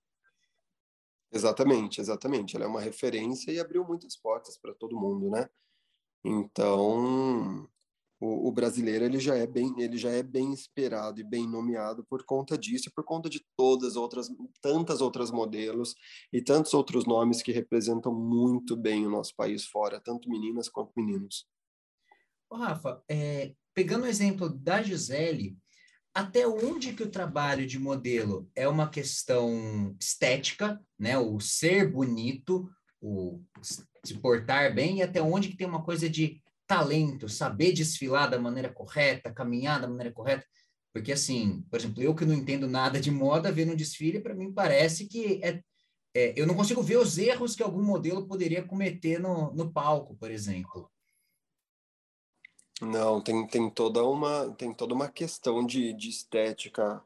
Exatamente, 1.32 2.00
exatamente. 2.00 2.56
Ela 2.56 2.66
é 2.66 2.68
uma 2.68 2.80
referência 2.80 3.52
e 3.52 3.60
abriu 3.60 3.84
muitas 3.84 4.16
portas 4.16 4.60
para 4.60 4.76
todo 4.76 5.00
mundo, 5.00 5.32
né? 5.32 5.50
Então, 6.24 7.68
o, 8.20 8.48
o, 8.48 8.52
brasileiro 8.52 9.06
ele 9.06 9.20
já 9.20 9.36
é 9.36 9.48
bem, 9.48 9.74
ele 9.80 9.98
já 9.98 10.12
é 10.12 10.22
bem 10.22 10.54
esperado 10.54 11.20
e 11.20 11.24
bem 11.24 11.50
nomeado 11.50 12.06
por 12.08 12.24
conta 12.26 12.56
disso, 12.56 12.90
e 12.90 12.92
por 12.92 13.04
conta 13.04 13.28
de 13.28 13.44
todas 13.56 13.96
outras, 13.96 14.30
tantas 14.62 15.02
outras 15.02 15.32
modelos 15.32 15.96
e 16.32 16.44
tantos 16.44 16.76
outros 16.76 17.08
nomes 17.08 17.42
que 17.42 17.52
representam 17.52 18.14
muito 18.14 18.76
bem 18.76 19.08
o 19.08 19.10
nosso 19.10 19.36
país 19.36 19.66
fora, 19.66 20.00
tanto 20.00 20.30
meninas 20.30 20.70
quanto 20.70 20.94
meninos. 20.96 21.48
Rafa, 22.56 23.02
é, 23.10 23.54
pegando 23.74 24.04
o 24.04 24.08
exemplo 24.08 24.50
da 24.50 24.82
Gisele, 24.82 25.58
até 26.14 26.48
onde 26.48 26.94
que 26.94 27.04
o 27.04 27.12
trabalho 27.12 27.68
de 27.68 27.78
modelo 27.78 28.50
é 28.56 28.68
uma 28.68 28.90
questão 28.90 29.96
estética, 30.00 30.82
né? 30.98 31.18
O 31.18 31.40
ser 31.40 31.92
bonito, 31.92 32.68
o 33.00 33.40
se 34.04 34.16
portar 34.16 34.74
bem, 34.74 34.98
e 34.98 35.02
até 35.04 35.22
onde 35.22 35.50
que 35.50 35.58
tem 35.58 35.68
uma 35.68 35.84
coisa 35.84 36.10
de 36.10 36.42
talento, 36.66 37.30
saber 37.30 37.72
desfilar 37.72 38.30
da 38.30 38.40
maneira 38.40 38.70
correta, 38.70 39.34
caminhar 39.34 39.80
da 39.80 39.88
maneira 39.88 40.12
correta. 40.12 40.46
Porque, 40.94 41.12
assim, 41.12 41.62
por 41.70 41.80
exemplo, 41.80 42.02
eu 42.02 42.16
que 42.16 42.26
não 42.26 42.34
entendo 42.34 42.68
nada 42.68 43.00
de 43.00 43.12
moda, 43.12 43.52
vendo 43.52 43.74
um 43.74 43.76
desfile, 43.76 44.20
para 44.20 44.34
mim 44.34 44.52
parece 44.52 45.08
que 45.08 45.40
é, 45.44 45.62
é, 46.16 46.34
eu 46.36 46.48
não 46.48 46.56
consigo 46.56 46.82
ver 46.82 46.98
os 46.98 47.20
erros 47.20 47.56
que 47.56 47.62
algum 47.62 47.84
modelo 47.84 48.28
poderia 48.28 48.64
cometer 48.64 49.20
no, 49.20 49.54
no 49.54 49.72
palco, 49.72 50.16
por 50.16 50.32
exemplo. 50.32 50.90
Não, 52.82 53.22
tem, 53.22 53.48
tem 53.48 53.70
toda 53.70 54.04
uma 54.04 54.52
tem 54.54 54.72
toda 54.74 54.94
uma 54.94 55.10
questão 55.10 55.66
de, 55.66 55.94
de 55.94 56.10
estética 56.10 57.04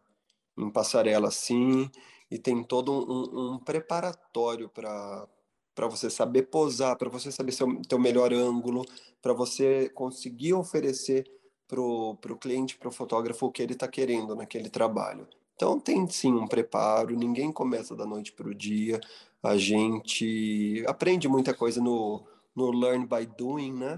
em 0.58 0.70
passarela, 0.72 1.32
sim, 1.32 1.90
e 2.32 2.38
tem 2.40 2.64
todo 2.64 2.92
um, 2.94 3.56
um 3.56 3.60
preparatório 3.60 4.70
para 4.70 5.28
para 5.76 5.88
você 5.88 6.10
saber 6.10 6.44
posar, 6.44 6.98
para 6.98 7.10
você 7.10 7.32
saber 7.32 7.54
seu 7.54 7.82
teu 7.84 8.00
melhor 8.00 8.34
ângulo, 8.34 8.84
para 9.22 9.34
você 9.34 9.90
conseguir 9.90 10.54
oferecer 10.54 11.26
pro 11.68 12.16
pro 12.22 12.38
cliente, 12.38 12.78
pro 12.78 12.92
fotógrafo 12.92 13.48
o 13.48 13.52
que 13.52 13.62
ele 13.64 13.74
está 13.74 13.88
querendo 13.88 14.36
naquele 14.36 14.70
trabalho. 14.70 15.28
Então 15.56 15.80
tem 15.80 16.08
sim 16.10 16.34
um 16.34 16.48
preparo, 16.48 17.16
ninguém 17.16 17.52
começa 17.54 17.96
da 17.96 18.06
noite 18.06 18.34
para 18.34 18.48
o 18.50 18.56
dia. 18.56 19.00
A 19.44 19.58
gente 19.58 20.84
aprende 20.88 21.28
muita 21.30 21.54
coisa 21.54 21.82
no 21.82 22.24
no 22.56 22.72
learn 22.72 23.06
by 23.08 23.26
doing, 23.38 23.74
né? 23.74 23.96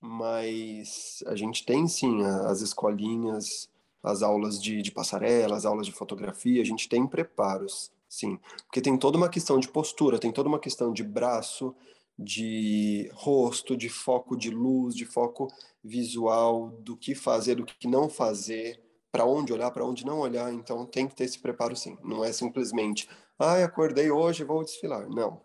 Mas 0.00 1.22
a 1.26 1.34
gente 1.34 1.64
tem 1.64 1.88
sim 1.88 2.22
as 2.22 2.60
escolinhas, 2.60 3.68
as 4.02 4.22
aulas 4.22 4.62
de, 4.62 4.80
de 4.82 4.92
passarela, 4.92 5.56
as 5.56 5.64
aulas 5.64 5.86
de 5.86 5.92
fotografia, 5.92 6.62
a 6.62 6.64
gente 6.64 6.88
tem 6.88 7.06
preparos, 7.06 7.90
sim. 8.08 8.38
Porque 8.66 8.80
tem 8.80 8.96
toda 8.96 9.16
uma 9.16 9.28
questão 9.28 9.58
de 9.58 9.68
postura, 9.68 10.18
tem 10.18 10.32
toda 10.32 10.48
uma 10.48 10.60
questão 10.60 10.92
de 10.92 11.02
braço, 11.02 11.74
de 12.18 13.10
rosto, 13.14 13.76
de 13.76 13.88
foco 13.88 14.36
de 14.36 14.50
luz, 14.50 14.94
de 14.94 15.04
foco 15.04 15.48
visual, 15.82 16.70
do 16.80 16.96
que 16.96 17.14
fazer, 17.14 17.56
do 17.56 17.64
que 17.64 17.86
não 17.86 18.08
fazer, 18.08 18.82
para 19.12 19.24
onde 19.24 19.52
olhar, 19.52 19.70
para 19.70 19.84
onde 19.84 20.04
não 20.04 20.18
olhar. 20.20 20.52
Então 20.52 20.84
tem 20.84 21.06
que 21.06 21.14
ter 21.14 21.24
esse 21.24 21.38
preparo 21.38 21.76
sim. 21.76 21.96
Não 22.02 22.24
é 22.24 22.32
simplesmente, 22.32 23.08
ah, 23.38 23.62
acordei 23.62 24.10
hoje, 24.10 24.44
vou 24.44 24.64
desfilar. 24.64 25.08
Não. 25.08 25.40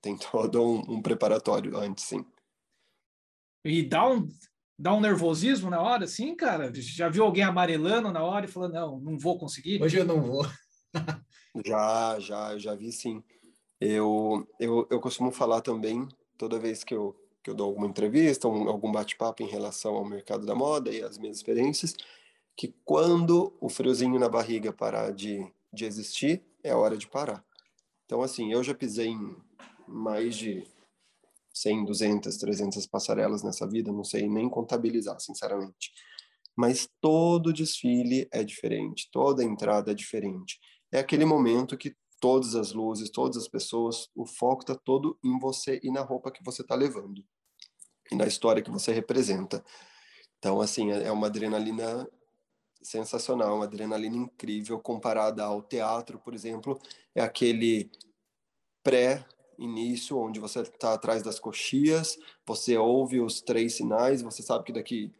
Tem 0.00 0.16
todo 0.30 0.62
um, 0.62 0.96
um 0.96 1.02
preparatório 1.02 1.76
antes, 1.76 2.04
sim. 2.04 2.24
E 3.64 3.82
dá 3.82 4.08
um, 4.08 4.28
dá 4.78 4.92
um 4.92 5.00
nervosismo 5.00 5.70
na 5.70 5.80
hora, 5.80 6.06
sim, 6.06 6.34
cara? 6.34 6.72
Já 6.74 7.08
viu 7.08 7.24
alguém 7.24 7.44
amarelando 7.44 8.10
na 8.10 8.22
hora 8.22 8.46
e 8.46 8.48
falando, 8.48 8.74
não, 8.74 9.00
não 9.00 9.18
vou 9.18 9.38
conseguir? 9.38 9.82
Hoje 9.82 9.98
eu 9.98 10.04
não 10.04 10.20
vou. 10.20 10.44
já, 11.64 12.18
já, 12.18 12.58
já 12.58 12.74
vi 12.74 12.90
sim. 12.90 13.22
Eu, 13.80 14.46
eu, 14.58 14.86
eu 14.90 15.00
costumo 15.00 15.30
falar 15.30 15.60
também, 15.60 16.08
toda 16.36 16.58
vez 16.58 16.84
que 16.84 16.94
eu, 16.94 17.16
que 17.42 17.50
eu 17.50 17.54
dou 17.54 17.66
alguma 17.66 17.86
entrevista, 17.86 18.48
um, 18.48 18.68
algum 18.68 18.90
bate-papo 18.90 19.42
em 19.42 19.48
relação 19.48 19.94
ao 19.94 20.04
mercado 20.04 20.46
da 20.46 20.54
moda 20.54 20.90
e 20.90 21.02
as 21.02 21.18
minhas 21.18 21.36
experiências, 21.36 21.94
que 22.56 22.74
quando 22.84 23.52
o 23.60 23.68
friozinho 23.68 24.18
na 24.18 24.28
barriga 24.28 24.72
parar 24.72 25.12
de, 25.12 25.44
de 25.72 25.84
existir, 25.84 26.42
é 26.62 26.74
hora 26.74 26.96
de 26.96 27.08
parar. 27.08 27.44
Então, 28.04 28.22
assim, 28.22 28.52
eu 28.52 28.62
já 28.62 28.74
pisei 28.74 29.08
em 29.08 29.36
mais 29.88 30.36
de 30.36 30.66
100, 31.52 31.84
200, 31.84 32.36
300 32.36 32.86
passarelas 32.86 33.42
nessa 33.42 33.66
vida, 33.66 33.92
não 33.92 34.04
sei 34.04 34.28
nem 34.28 34.48
contabilizar, 34.48 35.18
sinceramente. 35.20 35.92
Mas 36.56 36.88
todo 37.00 37.52
desfile 37.52 38.28
é 38.30 38.44
diferente, 38.44 39.08
toda 39.10 39.44
entrada 39.44 39.92
é 39.92 39.94
diferente. 39.94 40.58
É 40.90 40.98
aquele 40.98 41.24
momento 41.24 41.76
que 41.76 41.94
todas 42.20 42.54
as 42.54 42.72
luzes, 42.72 43.10
todas 43.10 43.36
as 43.36 43.48
pessoas, 43.48 44.08
o 44.14 44.26
foco 44.26 44.62
está 44.62 44.74
todo 44.74 45.18
em 45.24 45.38
você 45.38 45.80
e 45.82 45.90
na 45.90 46.02
roupa 46.02 46.30
que 46.30 46.44
você 46.44 46.62
está 46.62 46.74
levando 46.74 47.24
e 48.10 48.14
na 48.14 48.26
história 48.26 48.62
que 48.62 48.70
você 48.70 48.92
representa. 48.92 49.64
Então, 50.38 50.60
assim, 50.60 50.92
é, 50.92 51.04
é 51.04 51.12
uma 51.12 51.26
adrenalina 51.26 52.06
sensacional, 52.82 53.56
uma 53.56 53.64
adrenalina 53.64 54.16
incrível 54.16 54.78
comparada 54.80 55.44
ao 55.44 55.62
teatro, 55.62 56.18
por 56.18 56.34
exemplo, 56.34 56.80
é 57.14 57.22
aquele 57.22 57.90
pré-início 59.62 60.18
onde 60.18 60.40
você 60.40 60.60
está 60.60 60.94
atrás 60.94 61.22
das 61.22 61.38
coxias, 61.38 62.18
você 62.46 62.76
ouve 62.76 63.20
os 63.20 63.40
três 63.40 63.74
sinais, 63.74 64.22
você 64.22 64.42
sabe 64.42 64.64
que 64.64 64.72
daqui 64.72 65.12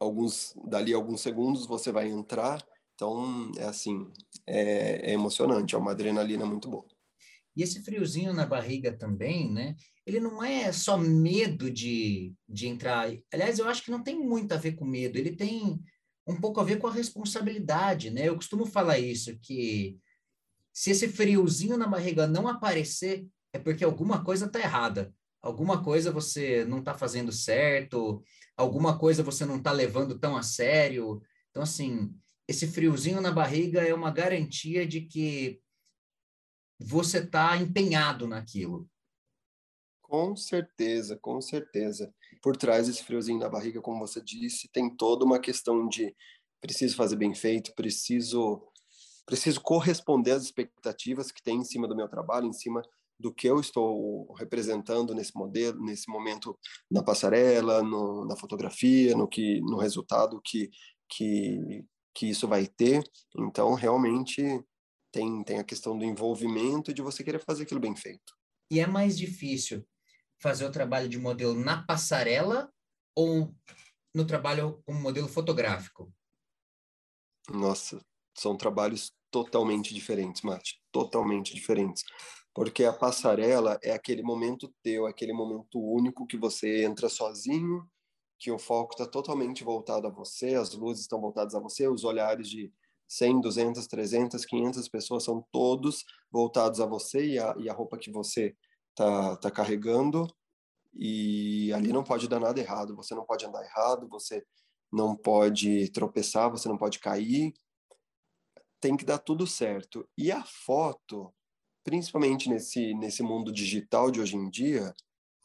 alguns 0.00 0.54
dali 0.64 0.92
alguns 0.92 1.20
segundos 1.20 1.66
você 1.66 1.90
vai 1.90 2.08
entrar 2.08 2.64
então, 2.98 3.52
é 3.56 3.62
assim, 3.62 4.10
é, 4.44 5.10
é 5.10 5.12
emocionante, 5.12 5.76
é 5.76 5.78
uma 5.78 5.92
adrenalina 5.92 6.44
muito 6.44 6.68
boa. 6.68 6.84
E 7.56 7.62
esse 7.62 7.80
friozinho 7.80 8.32
na 8.32 8.44
barriga 8.44 8.92
também, 8.92 9.52
né? 9.52 9.76
Ele 10.04 10.18
não 10.18 10.42
é 10.42 10.72
só 10.72 10.98
medo 10.98 11.70
de, 11.70 12.34
de 12.48 12.66
entrar. 12.66 13.08
Aliás, 13.32 13.60
eu 13.60 13.68
acho 13.68 13.84
que 13.84 13.90
não 13.92 14.02
tem 14.02 14.18
muito 14.18 14.52
a 14.52 14.56
ver 14.56 14.72
com 14.72 14.84
medo, 14.84 15.16
ele 15.16 15.36
tem 15.36 15.80
um 16.26 16.40
pouco 16.40 16.60
a 16.60 16.64
ver 16.64 16.78
com 16.78 16.88
a 16.88 16.92
responsabilidade, 16.92 18.10
né? 18.10 18.28
Eu 18.28 18.34
costumo 18.34 18.66
falar 18.66 18.98
isso, 18.98 19.38
que 19.40 19.96
se 20.72 20.90
esse 20.90 21.08
friozinho 21.08 21.76
na 21.76 21.86
barriga 21.86 22.26
não 22.26 22.46
aparecer, 22.46 23.26
é 23.52 23.58
porque 23.58 23.84
alguma 23.84 24.24
coisa 24.24 24.46
está 24.46 24.60
errada. 24.60 25.12
Alguma 25.40 25.82
coisa 25.82 26.10
você 26.10 26.64
não 26.64 26.78
está 26.80 26.94
fazendo 26.94 27.30
certo, 27.30 28.22
alguma 28.56 28.98
coisa 28.98 29.22
você 29.22 29.44
não 29.44 29.56
está 29.56 29.70
levando 29.70 30.18
tão 30.18 30.36
a 30.36 30.42
sério. 30.42 31.22
Então, 31.50 31.62
assim, 31.62 32.12
esse 32.46 32.66
friozinho 32.66 33.20
na 33.20 33.30
barriga 33.30 33.82
é 33.82 33.94
uma 33.94 34.10
garantia 34.10 34.86
de 34.86 35.02
que 35.02 35.60
você 36.78 37.18
está 37.18 37.56
empenhado 37.56 38.26
naquilo. 38.26 38.88
Com 40.02 40.34
certeza, 40.34 41.16
com 41.16 41.40
certeza. 41.40 42.12
Por 42.42 42.56
trás 42.56 42.86
desse 42.86 43.04
friozinho 43.04 43.38
na 43.38 43.48
barriga, 43.48 43.80
como 43.80 43.98
você 43.98 44.22
disse, 44.22 44.68
tem 44.68 44.94
toda 44.94 45.24
uma 45.24 45.38
questão 45.38 45.86
de 45.86 46.14
preciso 46.60 46.96
fazer 46.96 47.16
bem 47.16 47.34
feito, 47.34 47.74
preciso 47.74 48.67
preciso 49.28 49.60
corresponder 49.60 50.30
às 50.32 50.44
expectativas 50.44 51.30
que 51.30 51.42
tem 51.42 51.58
em 51.58 51.64
cima 51.64 51.86
do 51.86 51.94
meu 51.94 52.08
trabalho, 52.08 52.46
em 52.46 52.52
cima 52.52 52.80
do 53.20 53.34
que 53.34 53.46
eu 53.46 53.60
estou 53.60 54.32
representando 54.34 55.14
nesse 55.14 55.36
modelo, 55.36 55.84
nesse 55.84 56.10
momento 56.10 56.58
na 56.90 57.02
passarela, 57.02 57.82
no, 57.82 58.24
na 58.24 58.36
fotografia, 58.36 59.14
no 59.14 59.28
que 59.28 59.60
no 59.60 59.76
resultado 59.76 60.40
que 60.42 60.70
que 61.10 61.84
que 62.14 62.26
isso 62.26 62.48
vai 62.48 62.66
ter. 62.66 63.04
Então, 63.38 63.74
realmente 63.74 64.42
tem, 65.12 65.44
tem 65.44 65.60
a 65.60 65.64
questão 65.64 65.96
do 65.96 66.04
envolvimento 66.04 66.90
e 66.90 66.94
de 66.94 67.02
você 67.02 67.22
querer 67.22 67.38
fazer 67.38 67.62
aquilo 67.62 67.78
bem 67.78 67.94
feito. 67.94 68.34
E 68.72 68.80
é 68.80 68.86
mais 68.86 69.16
difícil 69.16 69.86
fazer 70.40 70.64
o 70.64 70.72
trabalho 70.72 71.08
de 71.08 71.18
modelo 71.18 71.54
na 71.54 71.84
passarela 71.84 72.72
ou 73.14 73.54
no 74.12 74.26
trabalho 74.26 74.82
como 74.84 75.00
modelo 75.00 75.28
fotográfico? 75.28 76.12
Nossa, 77.50 78.00
são 78.36 78.56
trabalhos 78.56 79.12
totalmente 79.30 79.94
diferentes, 79.94 80.42
Mate, 80.42 80.80
totalmente 80.92 81.54
diferentes. 81.54 82.04
Porque 82.54 82.84
a 82.84 82.92
passarela 82.92 83.78
é 83.82 83.92
aquele 83.92 84.22
momento 84.22 84.72
teu, 84.82 85.06
aquele 85.06 85.32
momento 85.32 85.78
único 85.78 86.26
que 86.26 86.36
você 86.36 86.84
entra 86.84 87.08
sozinho 87.08 87.88
que 88.38 88.50
o 88.52 88.58
foco 88.58 88.92
está 88.92 89.04
totalmente 89.06 89.64
voltado 89.64 90.06
a 90.06 90.10
você, 90.10 90.54
as 90.54 90.72
luzes 90.72 91.02
estão 91.02 91.20
voltadas 91.20 91.54
a 91.54 91.60
você, 91.60 91.88
os 91.88 92.04
olhares 92.04 92.48
de 92.48 92.72
100, 93.08 93.40
200, 93.40 93.86
300, 93.86 94.44
500 94.44 94.88
pessoas 94.88 95.24
são 95.24 95.44
todos 95.50 96.04
voltados 96.30 96.80
a 96.80 96.86
você 96.86 97.26
e 97.26 97.38
a, 97.38 97.54
e 97.58 97.68
a 97.68 97.72
roupa 97.72 97.98
que 97.98 98.12
você 98.12 98.54
tá, 98.94 99.36
tá 99.36 99.50
carregando. 99.50 100.28
E 100.94 101.72
ali 101.72 101.92
não 101.92 102.04
pode 102.04 102.28
dar 102.28 102.40
nada 102.40 102.60
errado, 102.60 102.94
você 102.94 103.14
não 103.14 103.24
pode 103.24 103.44
andar 103.44 103.64
errado, 103.64 104.08
você 104.08 104.44
não 104.92 105.16
pode 105.16 105.90
tropeçar, 105.90 106.50
você 106.50 106.68
não 106.68 106.76
pode 106.76 106.98
cair. 106.98 107.52
Tem 108.80 108.96
que 108.96 109.04
dar 109.04 109.18
tudo 109.18 109.46
certo. 109.46 110.08
E 110.16 110.30
a 110.30 110.44
foto, 110.44 111.32
principalmente 111.84 112.48
nesse, 112.48 112.94
nesse 112.94 113.22
mundo 113.22 113.52
digital 113.52 114.10
de 114.10 114.20
hoje 114.20 114.36
em 114.36 114.48
dia, 114.48 114.94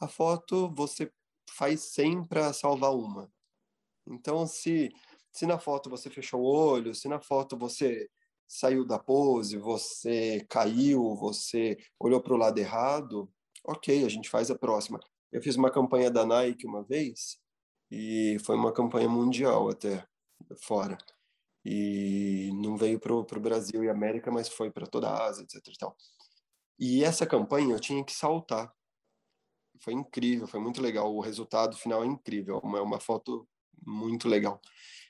a 0.00 0.08
foto 0.08 0.72
você 0.74 1.12
faz 1.50 1.80
100 1.92 2.24
para 2.24 2.52
salvar 2.52 2.94
uma. 2.94 3.30
Então, 4.06 4.46
se, 4.46 4.92
se 5.32 5.46
na 5.46 5.58
foto 5.58 5.90
você 5.90 6.10
fechou 6.10 6.40
o 6.42 6.44
olho, 6.44 6.94
se 6.94 7.08
na 7.08 7.20
foto 7.20 7.56
você 7.56 8.08
saiu 8.46 8.84
da 8.84 8.98
pose, 8.98 9.56
você 9.56 10.44
caiu, 10.48 11.16
você 11.16 11.76
olhou 11.98 12.20
para 12.22 12.34
o 12.34 12.36
lado 12.36 12.58
errado, 12.58 13.30
ok, 13.64 14.04
a 14.04 14.08
gente 14.08 14.28
faz 14.28 14.50
a 14.50 14.58
próxima. 14.58 15.00
Eu 15.32 15.42
fiz 15.42 15.56
uma 15.56 15.70
campanha 15.70 16.10
da 16.10 16.24
Nike 16.24 16.66
uma 16.66 16.82
vez 16.82 17.38
e 17.90 18.36
foi 18.44 18.56
uma 18.56 18.72
campanha 18.72 19.08
mundial 19.08 19.70
até 19.70 20.06
fora 20.56 20.96
e 21.64 22.50
não 22.54 22.76
veio 22.76 23.00
para 23.00 23.14
o 23.14 23.40
Brasil 23.40 23.82
e 23.82 23.88
América, 23.88 24.30
mas 24.30 24.48
foi 24.48 24.70
para 24.70 24.86
toda 24.86 25.08
a 25.08 25.26
Ásia, 25.26 25.44
etc. 25.44 25.66
E, 25.66 25.78
tal. 25.78 25.96
e 26.78 27.04
essa 27.04 27.26
campanha 27.26 27.74
eu 27.74 27.80
tinha 27.80 28.04
que 28.04 28.12
saltar 28.12 28.72
foi 29.80 29.92
incrível, 29.92 30.46
foi 30.46 30.60
muito 30.60 30.80
legal. 30.80 31.14
O 31.14 31.20
resultado 31.20 31.76
final 31.76 32.02
é 32.02 32.06
incrível, 32.06 32.58
uma, 32.62 32.80
uma 32.80 33.00
foto 33.00 33.46
muito 33.86 34.28
legal. 34.28 34.60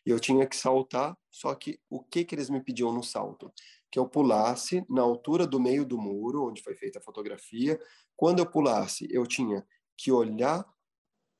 E 0.04 0.10
eu 0.10 0.18
tinha 0.18 0.46
que 0.46 0.56
saltar, 0.56 1.16
só 1.30 1.54
que 1.54 1.80
o 1.88 2.02
que 2.02 2.24
que 2.24 2.34
eles 2.34 2.50
me 2.50 2.60
pediam 2.60 2.92
no 2.92 3.02
salto? 3.02 3.52
Que 3.90 3.98
eu 3.98 4.08
pulasse 4.08 4.84
na 4.88 5.02
altura 5.02 5.46
do 5.46 5.60
meio 5.60 5.84
do 5.84 5.96
muro, 5.96 6.48
onde 6.48 6.62
foi 6.62 6.74
feita 6.74 6.98
a 6.98 7.02
fotografia. 7.02 7.80
Quando 8.16 8.40
eu 8.40 8.46
pulasse, 8.46 9.06
eu 9.10 9.26
tinha 9.26 9.66
que 9.96 10.10
olhar 10.10 10.66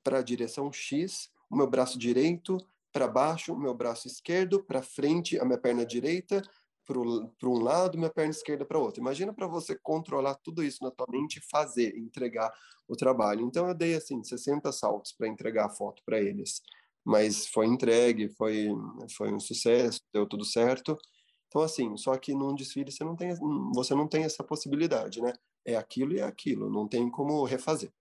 para 0.03 0.19
a 0.19 0.23
direção 0.23 0.73
X, 0.73 1.31
o 1.51 1.57
meu 1.57 1.69
braço 1.69 1.99
direito 1.99 2.59
para 2.95 3.09
baixo, 3.09 3.53
o 3.53 3.59
meu 3.59 3.75
braço 3.75 4.07
esquerdo 4.07 4.63
para 4.63 4.81
frente, 4.81 5.37
a 5.41 5.45
minha 5.45 5.59
perna 5.59 5.85
direita, 5.85 6.41
para 6.87 6.97
um 7.49 7.59
lado, 7.59 7.99
minha 7.99 8.09
perna 8.09 8.31
esquerda 8.31 8.65
para 8.65 8.79
outro. 8.79 9.01
Imagina 9.01 9.35
para 9.35 9.49
você 9.49 9.77
controlar 9.83 10.37
tudo 10.37 10.63
isso 10.63 10.85
na 10.85 10.93
tua 10.93 11.07
mente 11.11 11.39
e 11.39 11.51
fazer, 11.51 11.99
entregar 11.99 12.53
o 12.87 12.95
trabalho. 12.95 13.45
Então 13.45 13.67
eu 13.67 13.75
dei 13.75 13.97
assim 13.97 14.23
60 14.23 14.71
saltos 14.71 15.13
para 15.13 15.27
entregar 15.27 15.67
a 15.67 15.71
foto 15.71 16.05
para 16.07 16.21
eles, 16.21 16.63
mas 17.05 17.49
foi 17.49 17.67
entregue, 17.67 18.29
foi 18.29 18.69
foi 19.17 19.33
um 19.33 19.41
sucesso, 19.41 20.01
deu 20.13 20.25
tudo 20.25 20.45
certo. 20.45 20.97
Então 21.49 21.63
assim, 21.63 21.97
só 21.97 22.17
que 22.17 22.33
num 22.33 22.55
desfile 22.55 22.93
você 22.93 23.03
não 23.03 23.17
tem 23.17 23.35
você 23.75 23.93
não 23.93 24.07
tem 24.07 24.23
essa 24.23 24.45
possibilidade, 24.45 25.21
né? 25.21 25.33
É 25.65 25.75
aquilo 25.75 26.13
e 26.13 26.21
é 26.21 26.25
aquilo, 26.25 26.71
não 26.71 26.87
tem 26.87 27.11
como 27.11 27.43
refazer. 27.43 27.93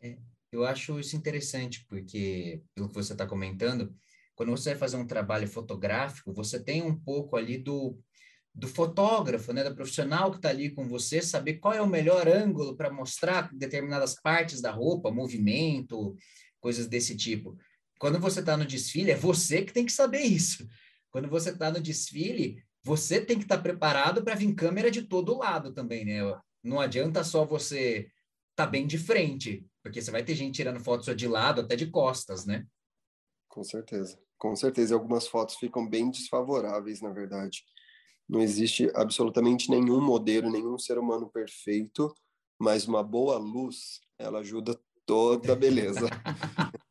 É, 0.00 0.18
eu 0.52 0.64
acho 0.64 1.00
isso 1.00 1.16
interessante 1.16 1.84
porque 1.88 2.62
pelo 2.74 2.88
que 2.88 2.94
você 2.94 3.12
está 3.12 3.26
comentando, 3.26 3.92
quando 4.34 4.50
você 4.50 4.70
vai 4.70 4.78
fazer 4.78 4.96
um 4.96 5.06
trabalho 5.06 5.48
fotográfico, 5.48 6.32
você 6.32 6.62
tem 6.62 6.82
um 6.82 6.94
pouco 6.94 7.36
ali 7.36 7.56
do, 7.56 7.98
do 8.54 8.68
fotógrafo, 8.68 9.52
né, 9.52 9.64
do 9.64 9.74
profissional 9.74 10.30
que 10.30 10.36
está 10.36 10.50
ali 10.50 10.70
com 10.70 10.86
você, 10.86 11.22
saber 11.22 11.54
qual 11.54 11.72
é 11.72 11.80
o 11.80 11.86
melhor 11.86 12.28
ângulo 12.28 12.76
para 12.76 12.92
mostrar 12.92 13.50
determinadas 13.52 14.14
partes 14.14 14.60
da 14.60 14.70
roupa, 14.70 15.10
movimento, 15.10 16.16
coisas 16.60 16.86
desse 16.86 17.16
tipo. 17.16 17.56
Quando 17.98 18.18
você 18.18 18.40
está 18.40 18.56
no 18.56 18.66
desfile, 18.66 19.10
é 19.12 19.16
você 19.16 19.62
que 19.62 19.72
tem 19.72 19.86
que 19.86 19.92
saber 19.92 20.20
isso. 20.20 20.66
quando 21.10 21.28
você 21.28 21.50
está 21.50 21.70
no 21.70 21.80
desfile, 21.80 22.62
você 22.82 23.20
tem 23.20 23.36
que 23.38 23.44
estar 23.44 23.58
tá 23.58 23.62
preparado 23.62 24.22
para 24.22 24.34
vir 24.34 24.54
câmera 24.54 24.90
de 24.90 25.02
todo 25.02 25.38
lado 25.38 25.72
também, 25.72 26.04
né? 26.04 26.18
Não 26.62 26.80
adianta 26.80 27.22
só 27.22 27.44
você 27.44 28.08
estar 28.50 28.64
tá 28.64 28.66
bem 28.66 28.86
de 28.86 28.98
frente, 28.98 29.64
porque 29.82 30.00
você 30.00 30.10
vai 30.10 30.24
ter 30.24 30.34
gente 30.34 30.56
tirando 30.56 30.80
fotos 30.80 31.06
só 31.06 31.12
de 31.12 31.26
lado, 31.26 31.60
até 31.60 31.76
de 31.76 31.90
costas, 31.90 32.46
né? 32.46 32.66
Com 33.48 33.64
certeza, 33.64 34.18
com 34.38 34.54
certeza. 34.56 34.94
Algumas 34.94 35.26
fotos 35.26 35.56
ficam 35.56 35.86
bem 35.86 36.10
desfavoráveis, 36.10 37.02
na 37.02 37.10
verdade. 37.10 37.64
Não 38.28 38.40
existe 38.40 38.90
absolutamente 38.94 39.70
nenhum 39.70 40.00
modelo, 40.00 40.50
nenhum 40.50 40.78
ser 40.78 40.98
humano 40.98 41.28
perfeito, 41.28 42.14
mas 42.58 42.86
uma 42.86 43.02
boa 43.02 43.36
luz, 43.36 44.00
ela 44.18 44.38
ajuda 44.38 44.78
toda 45.04 45.52
a 45.52 45.56
beleza. 45.56 46.06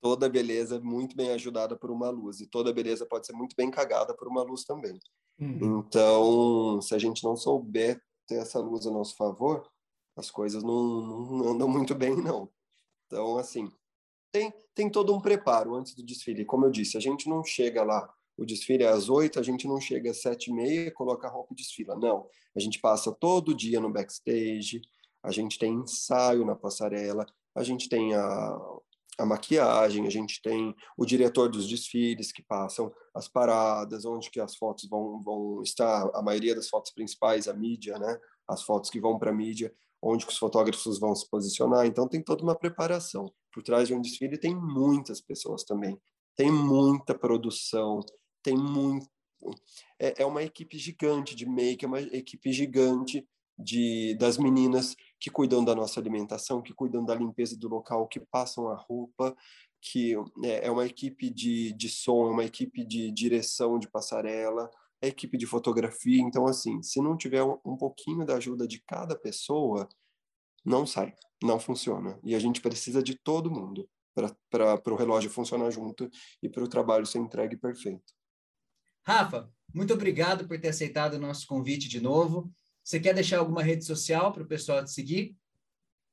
toda 0.00 0.28
beleza 0.28 0.80
muito 0.80 1.14
bem 1.14 1.30
ajudada 1.32 1.76
por 1.76 1.90
uma 1.90 2.08
luz 2.08 2.40
e 2.40 2.46
toda 2.46 2.72
beleza 2.72 3.04
pode 3.04 3.26
ser 3.26 3.34
muito 3.34 3.54
bem 3.54 3.70
cagada 3.70 4.14
por 4.14 4.26
uma 4.26 4.42
luz 4.42 4.64
também. 4.64 4.98
Uhum. 5.38 5.80
Então, 5.80 6.80
se 6.80 6.94
a 6.94 6.98
gente 6.98 7.22
não 7.22 7.36
souber 7.36 8.00
ter 8.26 8.36
essa 8.36 8.58
luz 8.58 8.86
a 8.86 8.90
nosso 8.90 9.16
favor, 9.16 9.68
as 10.20 10.30
coisas 10.30 10.62
não, 10.62 11.02
não 11.30 11.48
andam 11.50 11.68
muito 11.68 11.94
bem, 11.94 12.14
não. 12.14 12.48
Então, 13.06 13.36
assim, 13.38 13.68
tem, 14.30 14.52
tem 14.74 14.88
todo 14.88 15.14
um 15.14 15.20
preparo 15.20 15.74
antes 15.74 15.94
do 15.94 16.04
desfile. 16.04 16.44
Como 16.44 16.66
eu 16.66 16.70
disse, 16.70 16.96
a 16.96 17.00
gente 17.00 17.28
não 17.28 17.42
chega 17.42 17.82
lá, 17.82 18.08
o 18.36 18.44
desfile 18.44 18.84
é 18.84 18.88
às 18.88 19.08
oito, 19.08 19.40
a 19.40 19.42
gente 19.42 19.66
não 19.66 19.80
chega 19.80 20.10
às 20.10 20.22
sete 20.22 20.50
e 20.50 20.54
meia, 20.54 20.92
coloca 20.92 21.26
a 21.26 21.30
roupa 21.30 21.52
e 21.52 21.56
desfila. 21.56 21.96
Não, 21.96 22.26
a 22.54 22.60
gente 22.60 22.78
passa 22.78 23.12
todo 23.12 23.54
dia 23.54 23.80
no 23.80 23.92
backstage, 23.92 24.80
a 25.22 25.30
gente 25.30 25.58
tem 25.58 25.74
ensaio 25.74 26.44
na 26.44 26.54
passarela, 26.54 27.26
a 27.54 27.62
gente 27.62 27.88
tem 27.88 28.14
a, 28.14 28.58
a 29.18 29.26
maquiagem, 29.26 30.06
a 30.06 30.10
gente 30.10 30.40
tem 30.40 30.74
o 30.96 31.04
diretor 31.04 31.50
dos 31.50 31.68
desfiles 31.68 32.32
que 32.32 32.42
passam 32.42 32.92
as 33.14 33.28
paradas, 33.28 34.04
onde 34.04 34.30
que 34.30 34.40
as 34.40 34.56
fotos 34.56 34.88
vão, 34.88 35.20
vão 35.20 35.62
estar, 35.62 36.08
a 36.14 36.22
maioria 36.22 36.54
das 36.54 36.68
fotos 36.68 36.92
principais, 36.92 37.48
a 37.48 37.52
mídia, 37.52 37.98
né? 37.98 38.18
As 38.48 38.62
fotos 38.62 38.88
que 38.88 39.00
vão 39.00 39.18
para 39.18 39.30
a 39.30 39.34
mídia, 39.34 39.72
onde 40.02 40.26
os 40.26 40.38
fotógrafos 40.38 40.98
vão 40.98 41.14
se 41.14 41.28
posicionar. 41.28 41.86
Então 41.86 42.08
tem 42.08 42.22
toda 42.22 42.42
uma 42.42 42.54
preparação. 42.54 43.32
Por 43.52 43.62
trás 43.62 43.88
de 43.88 43.94
um 43.94 44.00
desfile 44.00 44.38
tem 44.38 44.54
muitas 44.54 45.20
pessoas 45.20 45.64
também. 45.64 46.00
Tem 46.36 46.50
muita 46.50 47.14
produção, 47.14 48.00
tem 48.42 48.56
muito 48.56 49.06
é, 49.98 50.22
é 50.22 50.26
uma 50.26 50.42
equipe 50.42 50.78
gigante 50.78 51.34
de 51.34 51.46
make, 51.46 51.84
é 51.84 51.88
uma 51.88 52.00
equipe 52.00 52.52
gigante 52.52 53.26
de 53.58 54.14
das 54.14 54.38
meninas 54.38 54.96
que 55.18 55.30
cuidam 55.30 55.64
da 55.64 55.74
nossa 55.74 56.00
alimentação, 56.00 56.62
que 56.62 56.72
cuidam 56.72 57.04
da 57.04 57.14
limpeza 57.14 57.56
do 57.56 57.68
local, 57.68 58.06
que 58.08 58.20
passam 58.20 58.68
a 58.68 58.74
roupa, 58.74 59.36
que 59.80 60.14
é, 60.44 60.66
é 60.66 60.70
uma 60.70 60.86
equipe 60.86 61.30
de, 61.30 61.72
de 61.72 61.88
som, 61.88 62.28
é 62.28 62.30
uma 62.30 62.44
equipe 62.44 62.84
de 62.84 63.10
direção 63.10 63.78
de 63.78 63.88
passarela, 63.88 64.70
é 65.02 65.08
equipe 65.08 65.36
de 65.36 65.46
fotografia. 65.46 66.20
Então, 66.20 66.46
assim, 66.46 66.82
se 66.82 67.00
não 67.00 67.16
tiver 67.16 67.42
um, 67.42 67.58
um 67.64 67.76
pouquinho 67.76 68.24
da 68.24 68.36
ajuda 68.36 68.66
de 68.66 68.82
cada 68.82 69.16
pessoa, 69.16 69.88
não 70.64 70.86
sai, 70.86 71.14
não 71.42 71.58
funciona. 71.58 72.18
E 72.22 72.34
a 72.34 72.38
gente 72.38 72.60
precisa 72.60 73.02
de 73.02 73.16
todo 73.16 73.50
mundo 73.50 73.88
para 74.50 74.92
o 74.92 74.96
relógio 74.96 75.30
funcionar 75.30 75.70
junto 75.70 76.10
e 76.42 76.48
para 76.48 76.64
o 76.64 76.68
trabalho 76.68 77.06
ser 77.06 77.18
entregue 77.18 77.56
perfeito. 77.56 78.12
Rafa, 79.02 79.50
muito 79.72 79.94
obrigado 79.94 80.46
por 80.46 80.60
ter 80.60 80.68
aceitado 80.68 81.14
o 81.14 81.18
nosso 81.18 81.46
convite 81.46 81.88
de 81.88 82.00
novo. 82.00 82.52
Você 82.84 83.00
quer 83.00 83.14
deixar 83.14 83.38
alguma 83.38 83.62
rede 83.62 83.84
social 83.84 84.32
para 84.32 84.42
o 84.42 84.46
pessoal 84.46 84.84
te 84.84 84.90
seguir? 84.90 85.36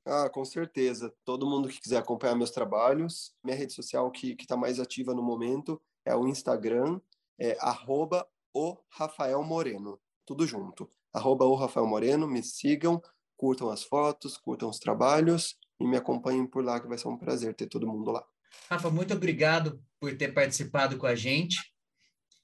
Ah, 0.05 0.29
com 0.29 0.45
certeza. 0.45 1.13
Todo 1.25 1.49
mundo 1.49 1.67
que 1.67 1.81
quiser 1.81 1.97
acompanhar 1.97 2.35
meus 2.35 2.51
trabalhos, 2.51 3.35
minha 3.43 3.57
rede 3.57 3.73
social 3.73 4.09
que 4.09 4.38
está 4.39 4.55
mais 4.55 4.79
ativa 4.79 5.13
no 5.13 5.21
momento 5.21 5.81
é 6.05 6.15
o 6.15 6.27
Instagram, 6.27 7.01
é 7.38 7.57
arroba 7.59 8.25
o 8.57 8.75
Rafael 8.89 9.43
Moreno. 9.43 9.99
Tudo 10.25 10.47
junto. 10.47 10.89
Arroba 11.13 11.45
o 11.45 11.53
Rafael 11.53 11.85
Moreno, 11.85 12.27
me 12.27 12.41
sigam, 12.41 12.99
curtam 13.35 13.69
as 13.69 13.83
fotos, 13.83 14.35
curtam 14.35 14.67
os 14.67 14.79
trabalhos 14.79 15.55
e 15.79 15.85
me 15.85 15.95
acompanhem 15.95 16.47
por 16.47 16.63
lá, 16.63 16.79
que 16.79 16.87
vai 16.87 16.97
ser 16.97 17.07
um 17.07 17.17
prazer 17.17 17.53
ter 17.53 17.67
todo 17.67 17.87
mundo 17.87 18.09
lá. 18.09 18.25
Rafa, 18.67 18.89
muito 18.89 19.13
obrigado 19.13 19.79
por 19.99 20.17
ter 20.17 20.33
participado 20.33 20.97
com 20.97 21.05
a 21.05 21.13
gente. 21.13 21.71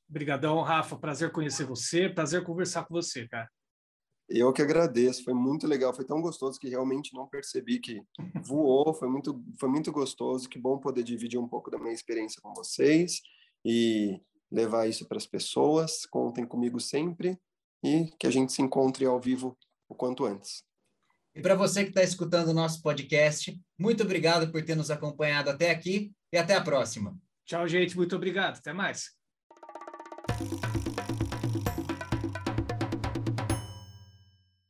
Obrigadão, 0.08 0.62
Rafa. 0.62 0.96
Prazer 0.98 1.32
conhecer 1.32 1.66
você, 1.66 2.08
prazer 2.08 2.44
conversar 2.44 2.86
com 2.86 2.94
você, 2.94 3.28
cara. 3.28 3.50
Eu 4.30 4.54
que 4.54 4.62
agradeço, 4.62 5.24
foi 5.24 5.34
muito 5.34 5.68
legal, 5.68 5.94
foi 5.94 6.06
tão 6.06 6.22
gostoso 6.22 6.60
que 6.60 6.70
realmente 6.70 7.14
não 7.14 7.28
percebi 7.28 7.80
que 7.80 8.02
voou, 8.42 8.94
foi 8.94 9.10
muito, 9.10 9.44
foi 9.60 9.68
muito 9.68 9.92
gostoso, 9.92 10.48
que 10.48 10.60
bom 10.60 10.78
poder 10.78 11.04
dividir 11.04 11.40
um 11.40 11.48
pouco 11.48 11.70
da 11.72 11.78
minha 11.78 11.94
experiência 11.94 12.40
com 12.42 12.54
vocês 12.54 13.22
e 13.66 14.22
levar 14.54 14.88
isso 14.88 15.08
para 15.08 15.18
as 15.18 15.26
pessoas. 15.26 16.06
Contem 16.06 16.46
comigo 16.46 16.80
sempre 16.80 17.38
e 17.84 18.12
que 18.20 18.28
a 18.28 18.32
gente 18.32 18.54
se 18.54 18.62
encontre 18.62 19.06
ao 19.06 19.20
vivo 19.20 19.58
o 19.90 19.96
quanto 19.96 20.26
antes. 20.26 20.64
E 21.36 21.42
para 21.42 21.56
você 21.56 21.84
que 21.84 21.90
está 21.90 22.04
escutando 22.04 22.50
o 22.50 22.54
nosso 22.54 22.82
podcast, 22.82 23.60
muito 23.78 24.04
obrigado 24.04 24.52
por 24.52 24.64
ter 24.64 24.76
nos 24.76 24.92
acompanhado 24.92 25.50
até 25.50 25.72
aqui 25.72 26.14
e 26.32 26.38
até 26.38 26.54
a 26.54 26.62
próxima. 26.62 27.18
Tchau, 27.46 27.68
gente. 27.68 27.98
Muito 27.98 28.16
obrigado. 28.16 28.60
Até 28.60 28.72
mais. 28.72 29.23